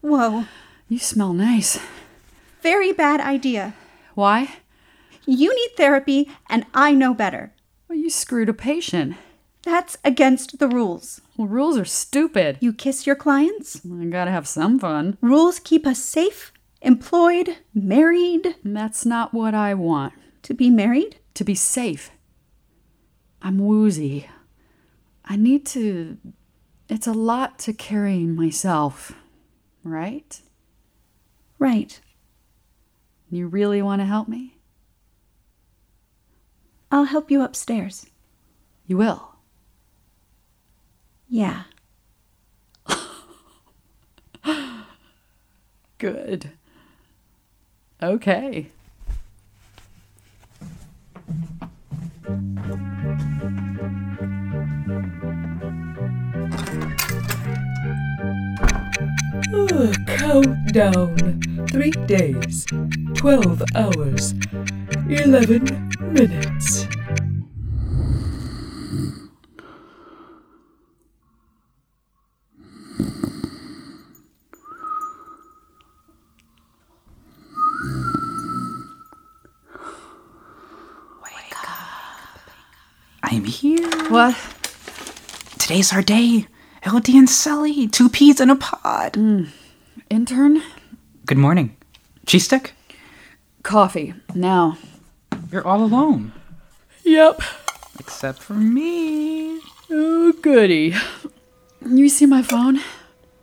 Whoa. 0.01 0.45
You 0.87 0.99
smell 0.99 1.33
nice. 1.33 1.79
Very 2.61 2.91
bad 2.93 3.19
idea. 3.19 3.73
Why? 4.13 4.57
You 5.25 5.53
need 5.53 5.75
therapy, 5.75 6.31
and 6.49 6.65
I 6.73 6.93
know 6.93 7.13
better. 7.13 7.51
Well, 7.87 7.97
you 7.97 8.09
screwed 8.09 8.49
a 8.49 8.53
patient. 8.53 9.15
That's 9.67 9.97
against 10.05 10.59
the 10.59 10.69
rules. 10.69 11.19
Well, 11.35 11.49
rules 11.49 11.77
are 11.77 11.83
stupid. 11.83 12.57
You 12.61 12.71
kiss 12.71 13.05
your 13.05 13.17
clients. 13.17 13.81
I 13.85 14.05
gotta 14.05 14.31
have 14.31 14.47
some 14.47 14.79
fun. 14.79 15.17
Rules 15.19 15.59
keep 15.59 15.85
us 15.85 15.99
safe, 15.99 16.53
employed, 16.81 17.57
married. 17.73 18.55
That's 18.63 19.05
not 19.05 19.33
what 19.33 19.53
I 19.53 19.73
want. 19.73 20.13
To 20.43 20.53
be 20.53 20.69
married? 20.69 21.19
To 21.33 21.43
be 21.43 21.53
safe. 21.53 22.11
I'm 23.41 23.57
woozy. 23.57 24.29
I 25.25 25.35
need 25.35 25.65
to. 25.65 26.17
It's 26.87 27.05
a 27.05 27.11
lot 27.11 27.59
to 27.59 27.73
carry 27.73 28.19
myself, 28.19 29.11
right? 29.83 30.41
Right. 31.59 31.99
You 33.29 33.47
really 33.47 33.81
want 33.81 33.99
to 33.99 34.05
help 34.05 34.29
me? 34.29 34.59
I'll 36.89 37.03
help 37.03 37.29
you 37.29 37.41
upstairs. 37.41 38.05
You 38.85 38.95
will? 38.95 39.36
Yeah. 41.29 41.63
Good. 45.97 46.51
Okay. 48.01 48.71
Countdown. 60.05 61.67
Three 61.69 61.91
days, 61.91 62.65
12 63.15 63.63
hours, 63.75 64.33
11 65.09 65.91
minutes. 66.13 66.87
I'm 83.29 83.43
here. 83.43 83.89
What? 84.09 84.35
Today's 85.59 85.91
our 85.91 86.01
day. 86.01 86.47
LD 86.85 87.09
and 87.09 87.29
Sully, 87.29 87.87
two 87.87 88.07
peas 88.09 88.39
in 88.39 88.49
a 88.49 88.55
pod. 88.55 89.13
Mm. 89.13 89.49
Intern? 90.09 90.61
Good 91.25 91.37
morning. 91.37 91.75
Cheese 92.25 92.45
stick? 92.45 92.73
Coffee. 93.63 94.13
Now. 94.33 94.77
You're 95.51 95.67
all 95.67 95.83
alone. 95.83 96.31
Yep. 97.03 97.41
Except 97.99 98.39
for 98.39 98.53
me. 98.53 99.59
Oh, 99.89 100.33
goody. 100.41 100.93
You 101.85 102.07
see 102.07 102.25
my 102.25 102.41
phone? 102.41 102.79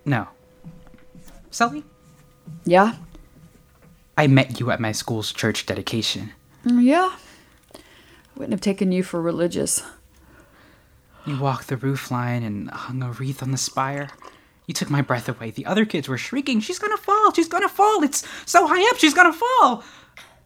No. 0.07 0.28
Sully? 1.51 1.85
Yeah? 2.64 2.95
I 4.16 4.28
met 4.28 4.61
you 4.61 4.70
at 4.70 4.80
my 4.80 4.93
school's 4.93 5.30
church 5.32 5.66
dedication. 5.66 6.32
Mm, 6.64 6.82
Yeah. 6.85 7.12
Wouldn't 8.37 8.53
have 8.53 8.61
taken 8.61 8.93
you 8.93 9.03
for 9.03 9.20
religious. 9.20 9.82
You 11.26 11.39
walked 11.39 11.68
the 11.68 11.76
roof 11.76 12.11
line 12.11 12.43
and 12.43 12.70
hung 12.70 13.03
a 13.03 13.11
wreath 13.12 13.43
on 13.43 13.51
the 13.51 13.57
spire. 13.57 14.11
You 14.66 14.74
took 14.74 14.91
my 14.91 15.03
breath 15.03 15.28
away. 15.28 15.51
The 15.51 15.66
other 15.66 15.85
kids 15.85 16.09
were 16.09 16.18
shrieking, 16.18 16.61
She's 16.61 16.78
gonna 16.78 16.97
fall! 16.97 17.32
She's 17.32 17.49
gonna 17.49 17.68
fall! 17.68 18.03
It's 18.03 18.26
so 18.47 18.66
high 18.66 18.89
up! 18.91 18.99
She's 18.99 19.14
gonna 19.14 19.32
fall! 19.32 19.85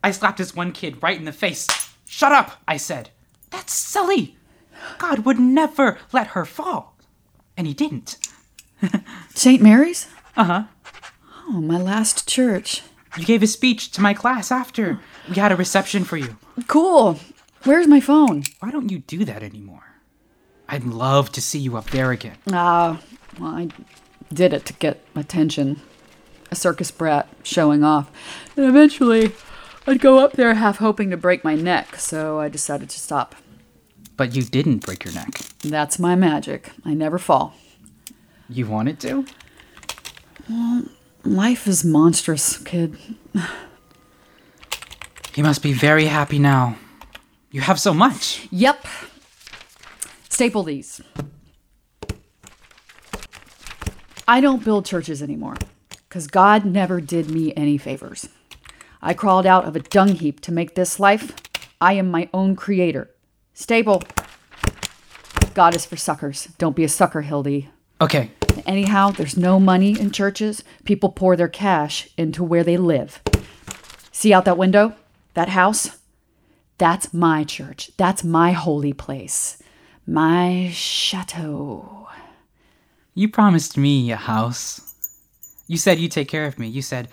I 0.02 0.10
slapped 0.10 0.38
this 0.38 0.54
one 0.54 0.72
kid 0.72 1.02
right 1.02 1.18
in 1.18 1.24
the 1.24 1.32
face. 1.32 1.66
Shut 2.06 2.32
up! 2.32 2.62
I 2.66 2.76
said. 2.76 3.10
That's 3.50 3.72
Sully! 3.72 4.36
God 4.98 5.20
would 5.20 5.38
never 5.38 5.98
let 6.12 6.28
her 6.28 6.44
fall. 6.44 6.96
And 7.56 7.66
he 7.66 7.74
didn't. 7.74 8.18
St. 9.34 9.62
Mary's? 9.62 10.06
Uh 10.36 10.44
huh. 10.44 10.64
Oh, 11.48 11.60
my 11.60 11.78
last 11.78 12.28
church. 12.28 12.82
You 13.16 13.24
gave 13.24 13.42
a 13.42 13.46
speech 13.46 13.90
to 13.92 14.00
my 14.00 14.14
class 14.14 14.52
after. 14.52 15.00
We 15.28 15.36
had 15.36 15.50
a 15.50 15.56
reception 15.56 16.04
for 16.04 16.16
you. 16.16 16.36
Cool. 16.68 17.18
Where's 17.64 17.86
my 17.86 18.00
phone? 18.00 18.44
Why 18.60 18.70
don't 18.70 18.90
you 18.90 19.00
do 19.00 19.24
that 19.24 19.42
anymore? 19.42 19.84
I'd 20.68 20.84
love 20.84 21.32
to 21.32 21.40
see 21.40 21.58
you 21.58 21.76
up 21.76 21.90
there 21.90 22.10
again. 22.10 22.36
Ah, 22.52 23.00
well, 23.38 23.50
I 23.54 23.68
did 24.32 24.52
it 24.52 24.64
to 24.66 24.72
get 24.74 25.04
attention. 25.16 25.80
A 26.50 26.54
circus 26.54 26.90
brat 26.90 27.28
showing 27.42 27.82
off. 27.84 28.10
And 28.56 28.66
eventually, 28.66 29.32
I'd 29.86 30.00
go 30.00 30.18
up 30.18 30.32
there 30.32 30.52
half 30.54 30.78
hoping 30.78 31.10
to 31.10 31.16
break 31.16 31.44
my 31.44 31.54
neck, 31.54 31.96
so 31.96 32.40
I 32.40 32.48
decided 32.48 32.90
to 32.90 33.00
stop. 33.00 33.34
But 34.16 34.34
you 34.34 34.42
didn't 34.42 34.84
break 34.84 35.04
your 35.04 35.14
neck. 35.14 35.40
That's 35.60 35.98
my 35.98 36.14
magic. 36.14 36.72
I 36.84 36.94
never 36.94 37.18
fall. 37.18 37.54
You 38.48 38.66
wanted 38.66 38.98
to? 39.00 39.26
Well, 40.48 40.84
life 41.24 41.66
is 41.66 41.84
monstrous, 41.84 42.56
kid. 42.58 42.96
You 45.34 45.44
must 45.44 45.62
be 45.62 45.72
very 45.72 46.06
happy 46.06 46.38
now. 46.38 46.76
You 47.50 47.62
have 47.62 47.80
so 47.80 47.94
much. 47.94 48.46
Yep. 48.50 48.86
Staple 50.28 50.62
these. 50.62 51.00
I 54.26 54.40
don't 54.40 54.62
build 54.62 54.84
churches 54.84 55.22
anymore 55.22 55.56
because 56.08 56.26
God 56.26 56.64
never 56.64 57.00
did 57.00 57.30
me 57.30 57.54
any 57.54 57.78
favors. 57.78 58.28
I 59.00 59.14
crawled 59.14 59.46
out 59.46 59.64
of 59.64 59.74
a 59.76 59.80
dung 59.80 60.16
heap 60.16 60.40
to 60.40 60.52
make 60.52 60.74
this 60.74 61.00
life. 61.00 61.32
I 61.80 61.94
am 61.94 62.10
my 62.10 62.28
own 62.34 62.56
creator. 62.56 63.10
Staple. 63.54 64.02
God 65.54 65.74
is 65.74 65.86
for 65.86 65.96
suckers. 65.96 66.48
Don't 66.58 66.76
be 66.76 66.84
a 66.84 66.88
sucker, 66.88 67.22
Hildy. 67.22 67.70
Okay. 68.00 68.30
Anyhow, 68.66 69.10
there's 69.10 69.36
no 69.36 69.58
money 69.58 69.98
in 69.98 70.10
churches. 70.10 70.62
People 70.84 71.10
pour 71.10 71.36
their 71.36 71.48
cash 71.48 72.08
into 72.16 72.44
where 72.44 72.64
they 72.64 72.76
live. 72.76 73.22
See 74.12 74.32
out 74.32 74.44
that 74.44 74.58
window? 74.58 74.94
That 75.34 75.48
house? 75.48 75.98
That's 76.78 77.12
my 77.12 77.44
church. 77.44 77.90
That's 77.96 78.22
my 78.22 78.52
holy 78.52 78.92
place. 78.92 79.60
My 80.06 80.70
chateau. 80.72 82.08
You 83.14 83.28
promised 83.28 83.76
me 83.76 84.12
a 84.12 84.16
house. 84.16 84.80
You 85.66 85.76
said 85.76 85.98
you'd 85.98 86.12
take 86.12 86.28
care 86.28 86.46
of 86.46 86.58
me. 86.58 86.68
You 86.68 86.82
said, 86.82 87.08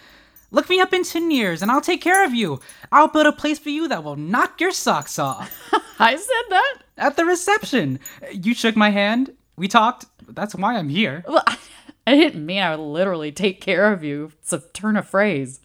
Look 0.52 0.70
me 0.70 0.80
up 0.80 0.94
in 0.94 1.04
10 1.04 1.32
years 1.32 1.62
and 1.62 1.72
I'll 1.72 1.82
take 1.82 2.02
care 2.02 2.24
of 2.24 2.34
you. 2.34 2.60
I'll 2.92 3.08
build 3.08 3.26
a 3.26 3.32
place 3.32 3.60
for 3.60 3.70
you 3.70 3.88
that 3.88 4.04
will 4.04 4.16
knock 4.16 4.62
your 4.62 4.72
socks 4.72 5.20
off. 5.20 5.52
I 6.00 6.16
said 6.16 6.44
that? 6.50 6.78
At 6.98 7.18
the 7.18 7.26
reception. 7.26 8.00
You 8.32 8.54
shook 8.54 8.76
my 8.76 8.92
hand. 8.92 9.34
We 9.58 9.68
talked. 9.68 10.06
That's 10.30 10.56
why 10.56 10.78
I'm 10.78 10.90
here. 10.90 11.26
Well, 11.28 11.44
I 12.08 12.16
didn't 12.16 12.46
mean 12.46 12.62
I 12.62 12.76
would 12.76 12.84
literally 12.84 13.32
take 13.32 13.60
care 13.60 13.92
of 13.92 14.04
you. 14.04 14.32
It's 14.42 14.54
a 14.54 14.60
turn 14.60 14.96
of 14.96 15.10
phrase. 15.10 15.60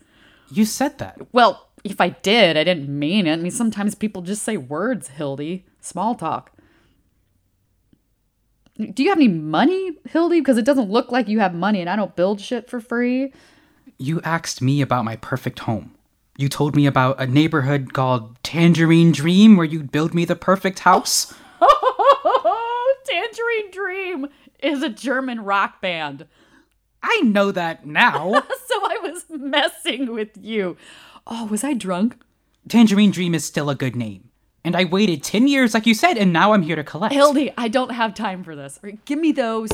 You 0.51 0.65
said 0.65 0.99
that. 0.99 1.21
Well, 1.33 1.69
if 1.85 2.01
I 2.01 2.11
did, 2.11 2.57
I 2.57 2.65
didn't 2.65 2.89
mean 2.89 3.27
it. 3.27 3.33
I 3.33 3.37
mean, 3.37 3.51
sometimes 3.51 3.95
people 3.95 4.23
just 4.23 4.43
say 4.43 4.57
words, 4.57 5.09
Hildy. 5.09 5.65
Small 5.81 6.15
talk. 6.15 6.53
Do 8.77 9.03
you 9.03 9.11
have 9.11 9.19
any 9.19 9.29
money, 9.29 9.99
Hildy? 10.09 10.41
Because 10.41 10.59
it 10.59 10.65
doesn't 10.65 10.91
look 10.91 11.13
like 11.13 11.29
you 11.29 11.41
have 11.41 11.55
money 11.55 11.81
and 11.81 11.91
I 11.91 11.97
don't 11.97 12.17
build 12.17 12.41
shit 12.41 12.69
for 12.71 12.81
free. 12.81 13.33
You 13.99 14.21
asked 14.23 14.63
me 14.63 14.81
about 14.81 15.05
my 15.05 15.17
perfect 15.17 15.61
home. 15.61 15.95
You 16.39 16.49
told 16.49 16.75
me 16.75 16.87
about 16.87 17.21
a 17.21 17.27
neighborhood 17.27 17.93
called 17.93 18.43
Tangerine 18.43 19.13
Dream 19.13 19.57
where 19.57 19.67
you'd 19.67 19.93
build 19.93 20.15
me 20.15 20.25
the 20.25 20.37
perfect 20.37 20.81
house. 20.81 21.35
Oh, 21.63 22.97
Tangerine 23.07 23.71
Dream 23.71 24.29
is 24.63 24.83
a 24.83 24.89
German 24.89 25.41
rock 25.41 25.81
band. 25.81 26.27
I 27.03 27.21
know 27.23 27.51
that 27.53 27.87
now. 27.87 28.33
so 28.67 28.75
I 28.75 28.99
was 29.03 29.25
messing 29.29 30.13
with 30.13 30.31
you. 30.41 30.77
Oh, 31.27 31.47
was 31.47 31.65
I 31.65 31.75
drunk? 31.75 32.17
Tangerine 32.69 33.11
Dream 33.11 33.35
is 33.35 33.45
still 33.45 33.71
a 33.71 33.75
good 33.75 33.97
name. 33.97 34.31
And 34.65 34.77
I 34.77 34.85
waited 34.85 35.23
10 35.23 35.49
years, 35.49 35.73
like 35.73 35.87
you 35.87 35.95
said, 35.95 36.19
and 36.19 36.33
now 36.33 36.53
I'm 36.53 36.63
here 36.63 36.77
to 36.77 36.85
collect. 36.85 37.15
Hildy, 37.15 37.53
I 37.57 37.69
don't 37.69 37.93
have 37.93 38.15
time 38.15 38.45
for 38.45 38.55
this. 38.55 38.79
Right, 38.83 39.03
give 39.05 39.19
me 39.19 39.33
those. 39.33 39.71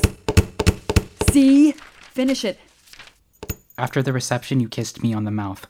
See? 1.30 1.72
Finish 1.72 2.44
it. 2.44 2.58
After 3.76 4.02
the 4.02 4.12
reception, 4.12 4.60
you 4.60 4.68
kissed 4.68 5.02
me 5.02 5.12
on 5.12 5.24
the 5.24 5.30
mouth. 5.30 5.66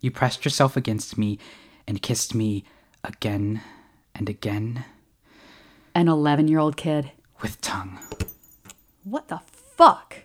You 0.00 0.10
pressed 0.10 0.44
yourself 0.44 0.76
against 0.76 1.18
me 1.18 1.38
and 1.86 2.00
kissed 2.00 2.34
me 2.34 2.64
again 3.02 3.62
and 4.14 4.28
again. 4.28 4.84
An 5.94 6.08
11 6.08 6.48
year 6.48 6.58
old 6.58 6.76
kid. 6.76 7.10
With 7.42 7.60
tongue. 7.60 7.98
What 9.02 9.28
the 9.28 9.40
fuck? 9.54 10.24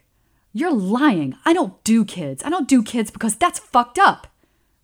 You're 0.54 0.74
lying. 0.74 1.36
I 1.44 1.54
don't 1.54 1.84
do 1.84 2.06
kids. 2.06 2.44
I 2.44 2.50
don't 2.50 2.68
do 2.68 2.82
kids 2.82 3.12
because 3.12 3.36
that's 3.36 3.60
fucked 3.60 4.00
up. 4.00 4.28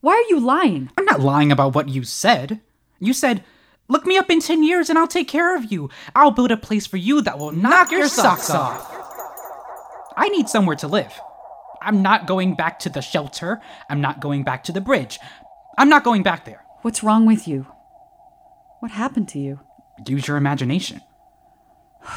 Why 0.06 0.14
are 0.14 0.30
you 0.30 0.40
lying? 0.40 0.92
I'm 1.00 1.06
not 1.06 1.22
lying 1.22 1.52
about 1.52 1.74
what 1.74 1.90
you 1.90 2.04
said. 2.04 2.62
You 3.00 3.12
said, 3.12 3.44
Look 3.88 4.06
me 4.06 4.20
up 4.20 4.30
in 4.30 4.40
10 4.40 4.62
years 4.62 4.88
and 4.88 5.00
I'll 5.00 5.08
take 5.08 5.28
care 5.28 5.56
of 5.58 5.72
you. 5.72 5.90
I'll 6.16 6.30
build 6.30 6.52
a 6.52 6.58
place 6.58 6.86
for 6.86 6.98
you 6.98 7.24
that 7.24 7.40
will 7.40 7.52
knock, 7.52 7.72
knock 7.72 7.92
your, 7.92 8.02
your 8.02 8.10
socks, 8.10 8.44
socks 8.44 8.52
off. 8.52 10.14
I 10.16 10.30
need 10.30 10.48
somewhere 10.48 10.76
to 10.76 10.88
live. 10.88 11.12
I'm 11.82 12.04
not 12.04 12.28
going 12.28 12.54
back 12.54 12.78
to 12.82 12.90
the 12.90 13.02
shelter. 13.02 13.60
I'm 13.90 14.00
not 14.00 14.20
going 14.20 14.44
back 14.44 14.64
to 14.66 14.72
the 14.72 14.80
bridge. 14.80 15.18
I'm 15.76 15.90
not 15.90 16.04
going 16.04 16.22
back 16.22 16.46
there. 16.46 16.64
What's 16.84 17.02
wrong 17.02 17.26
with 17.26 17.48
you? 17.48 17.66
What 18.82 18.92
happened 18.92 19.28
to 19.30 19.40
you? 19.40 19.60
Use 20.06 20.28
your 20.28 20.38
imagination. 20.38 21.02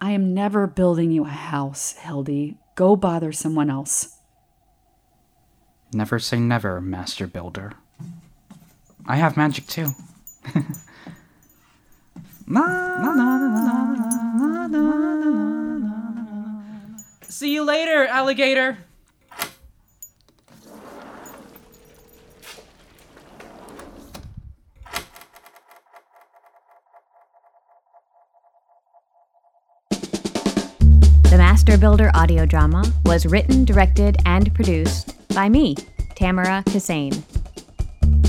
I 0.00 0.12
am 0.12 0.32
never 0.32 0.66
building 0.66 1.10
you 1.10 1.26
a 1.26 1.28
house, 1.28 1.96
Hildy. 1.98 2.56
Go 2.76 2.96
bother 2.96 3.30
someone 3.30 3.68
else. 3.68 4.15
Never 5.96 6.18
say 6.18 6.38
never, 6.38 6.78
Master 6.82 7.26
Builder. 7.26 7.72
I 9.06 9.16
have 9.16 9.34
magic 9.34 9.66
too. 9.66 9.86
See 17.22 17.54
you 17.54 17.64
later, 17.64 18.04
alligator. 18.04 18.76
Master 31.66 31.80
Builder 31.80 32.12
audio 32.14 32.46
drama 32.46 32.84
was 33.06 33.26
written, 33.26 33.64
directed, 33.64 34.18
and 34.24 34.54
produced 34.54 35.16
by 35.34 35.48
me, 35.48 35.74
Tamara 36.14 36.62
Kissane. 36.66 37.20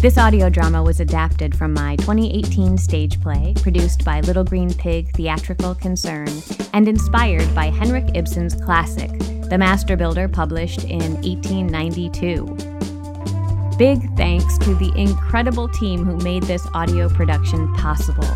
This 0.02 0.18
audio 0.18 0.50
drama 0.50 0.82
was 0.82 1.00
adapted 1.00 1.56
from 1.56 1.72
my 1.72 1.98
2018 1.98 2.80
stage 2.80 3.22
play, 3.22 3.54
produced 3.62 4.04
by 4.04 4.22
Little 4.22 4.44
Green 4.44 4.74
Pig 4.74 5.12
Theatrical 5.16 5.76
Concern, 5.76 6.30
and 6.74 6.88
inspired 6.88 7.54
by 7.54 7.66
Henrik 7.66 8.16
Ibsen's 8.16 8.56
classic, 8.56 9.12
The 9.52 9.58
Master 9.60 9.96
Builder, 9.96 10.28
published 10.28 10.86
in 10.86 11.14
1892. 11.22 12.44
Big 13.78 14.00
thanks 14.18 14.58
to 14.58 14.74
the 14.74 14.92
incredible 14.96 15.70
team 15.70 16.04
who 16.04 16.18
made 16.24 16.42
this 16.44 16.66
audio 16.74 17.08
production 17.08 17.72
possible. 17.76 18.28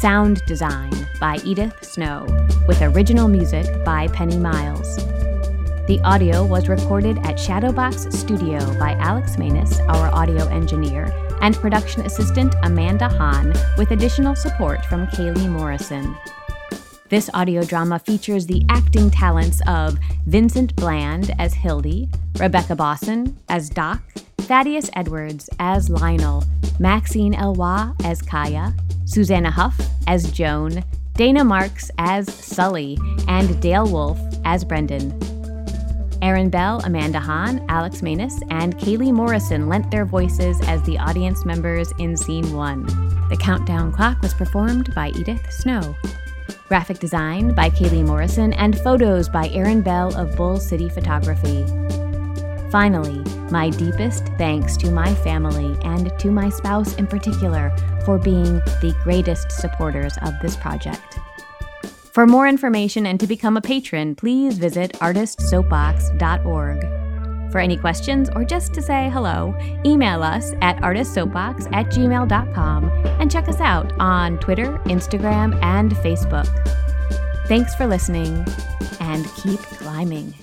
Sound 0.00 0.44
design 0.44 0.92
by 1.18 1.38
Edith 1.42 1.82
Snow, 1.82 2.26
with 2.68 2.82
original 2.82 3.28
music 3.28 3.82
by 3.82 4.08
Penny 4.08 4.36
Miles. 4.36 4.96
The 5.86 6.02
audio 6.04 6.44
was 6.44 6.68
recorded 6.68 7.16
at 7.20 7.36
Shadowbox 7.36 8.12
Studio 8.12 8.58
by 8.78 8.92
Alex 9.00 9.38
Manus, 9.38 9.80
our 9.88 10.14
audio 10.14 10.48
engineer, 10.48 11.10
and 11.40 11.56
production 11.56 12.02
assistant 12.02 12.54
Amanda 12.62 13.08
Hahn, 13.08 13.54
with 13.78 13.90
additional 13.90 14.36
support 14.36 14.84
from 14.84 15.06
Kaylee 15.06 15.48
Morrison. 15.48 16.14
This 17.08 17.30
audio 17.32 17.62
drama 17.62 17.98
features 17.98 18.44
the 18.44 18.66
acting 18.68 19.10
talents 19.10 19.62
of 19.66 19.96
Vincent 20.26 20.76
Bland 20.76 21.34
as 21.38 21.54
Hildy, 21.54 22.10
Rebecca 22.38 22.76
Bosson 22.76 23.38
as 23.48 23.70
Doc, 23.70 24.02
Thaddeus 24.46 24.88
Edwards 24.94 25.50
as 25.58 25.90
Lionel, 25.90 26.44
Maxine 26.78 27.34
Elwa 27.34 27.96
as 28.04 28.22
Kaya, 28.22 28.72
Susanna 29.04 29.50
Huff 29.50 29.76
as 30.06 30.30
Joan, 30.30 30.84
Dana 31.14 31.42
Marks 31.42 31.90
as 31.98 32.32
Sully, 32.32 32.96
and 33.26 33.60
Dale 33.60 33.90
Wolf 33.90 34.20
as 34.44 34.64
Brendan. 34.64 35.18
Aaron 36.22 36.48
Bell, 36.48 36.80
Amanda 36.84 37.18
Hahn, 37.18 37.64
Alex 37.68 38.02
Manus, 38.02 38.40
and 38.50 38.78
Kaylee 38.78 39.12
Morrison 39.12 39.68
lent 39.68 39.90
their 39.90 40.04
voices 40.04 40.60
as 40.68 40.80
the 40.84 40.96
audience 40.96 41.44
members 41.44 41.92
in 41.98 42.16
Scene 42.16 42.54
1. 42.54 42.86
The 43.28 43.38
countdown 43.40 43.90
clock 43.90 44.22
was 44.22 44.32
performed 44.32 44.94
by 44.94 45.08
Edith 45.08 45.44
Snow. 45.50 45.96
Graphic 46.68 47.00
design 47.00 47.52
by 47.52 47.68
Kaylee 47.68 48.06
Morrison, 48.06 48.52
and 48.52 48.78
photos 48.78 49.28
by 49.28 49.48
Aaron 49.48 49.82
Bell 49.82 50.14
of 50.16 50.36
Bull 50.36 50.60
City 50.60 50.88
Photography. 50.88 51.64
Finally, 52.70 53.22
my 53.50 53.70
deepest 53.70 54.26
thanks 54.38 54.76
to 54.76 54.90
my 54.90 55.14
family 55.16 55.76
and 55.82 56.16
to 56.18 56.30
my 56.30 56.48
spouse 56.48 56.94
in 56.96 57.06
particular 57.06 57.74
for 58.04 58.18
being 58.18 58.56
the 58.82 58.94
greatest 59.04 59.52
supporters 59.52 60.14
of 60.22 60.34
this 60.42 60.56
project. 60.56 61.18
For 62.12 62.26
more 62.26 62.48
information 62.48 63.06
and 63.06 63.20
to 63.20 63.26
become 63.26 63.56
a 63.56 63.60
patron, 63.60 64.14
please 64.14 64.58
visit 64.58 64.92
artistsoapbox.org. 64.94 67.52
For 67.52 67.58
any 67.58 67.76
questions 67.76 68.28
or 68.34 68.44
just 68.44 68.74
to 68.74 68.82
say 68.82 69.08
hello, 69.10 69.54
email 69.84 70.22
us 70.22 70.52
at 70.62 70.78
artistsoapbox 70.78 71.72
at 71.72 71.86
gmail.com 71.86 72.90
and 73.20 73.30
check 73.30 73.48
us 73.48 73.60
out 73.60 73.92
on 74.00 74.38
Twitter, 74.38 74.78
Instagram, 74.86 75.62
and 75.62 75.92
Facebook. 75.92 76.48
Thanks 77.46 77.74
for 77.74 77.86
listening 77.86 78.44
and 78.98 79.24
keep 79.36 79.60
climbing. 79.60 80.34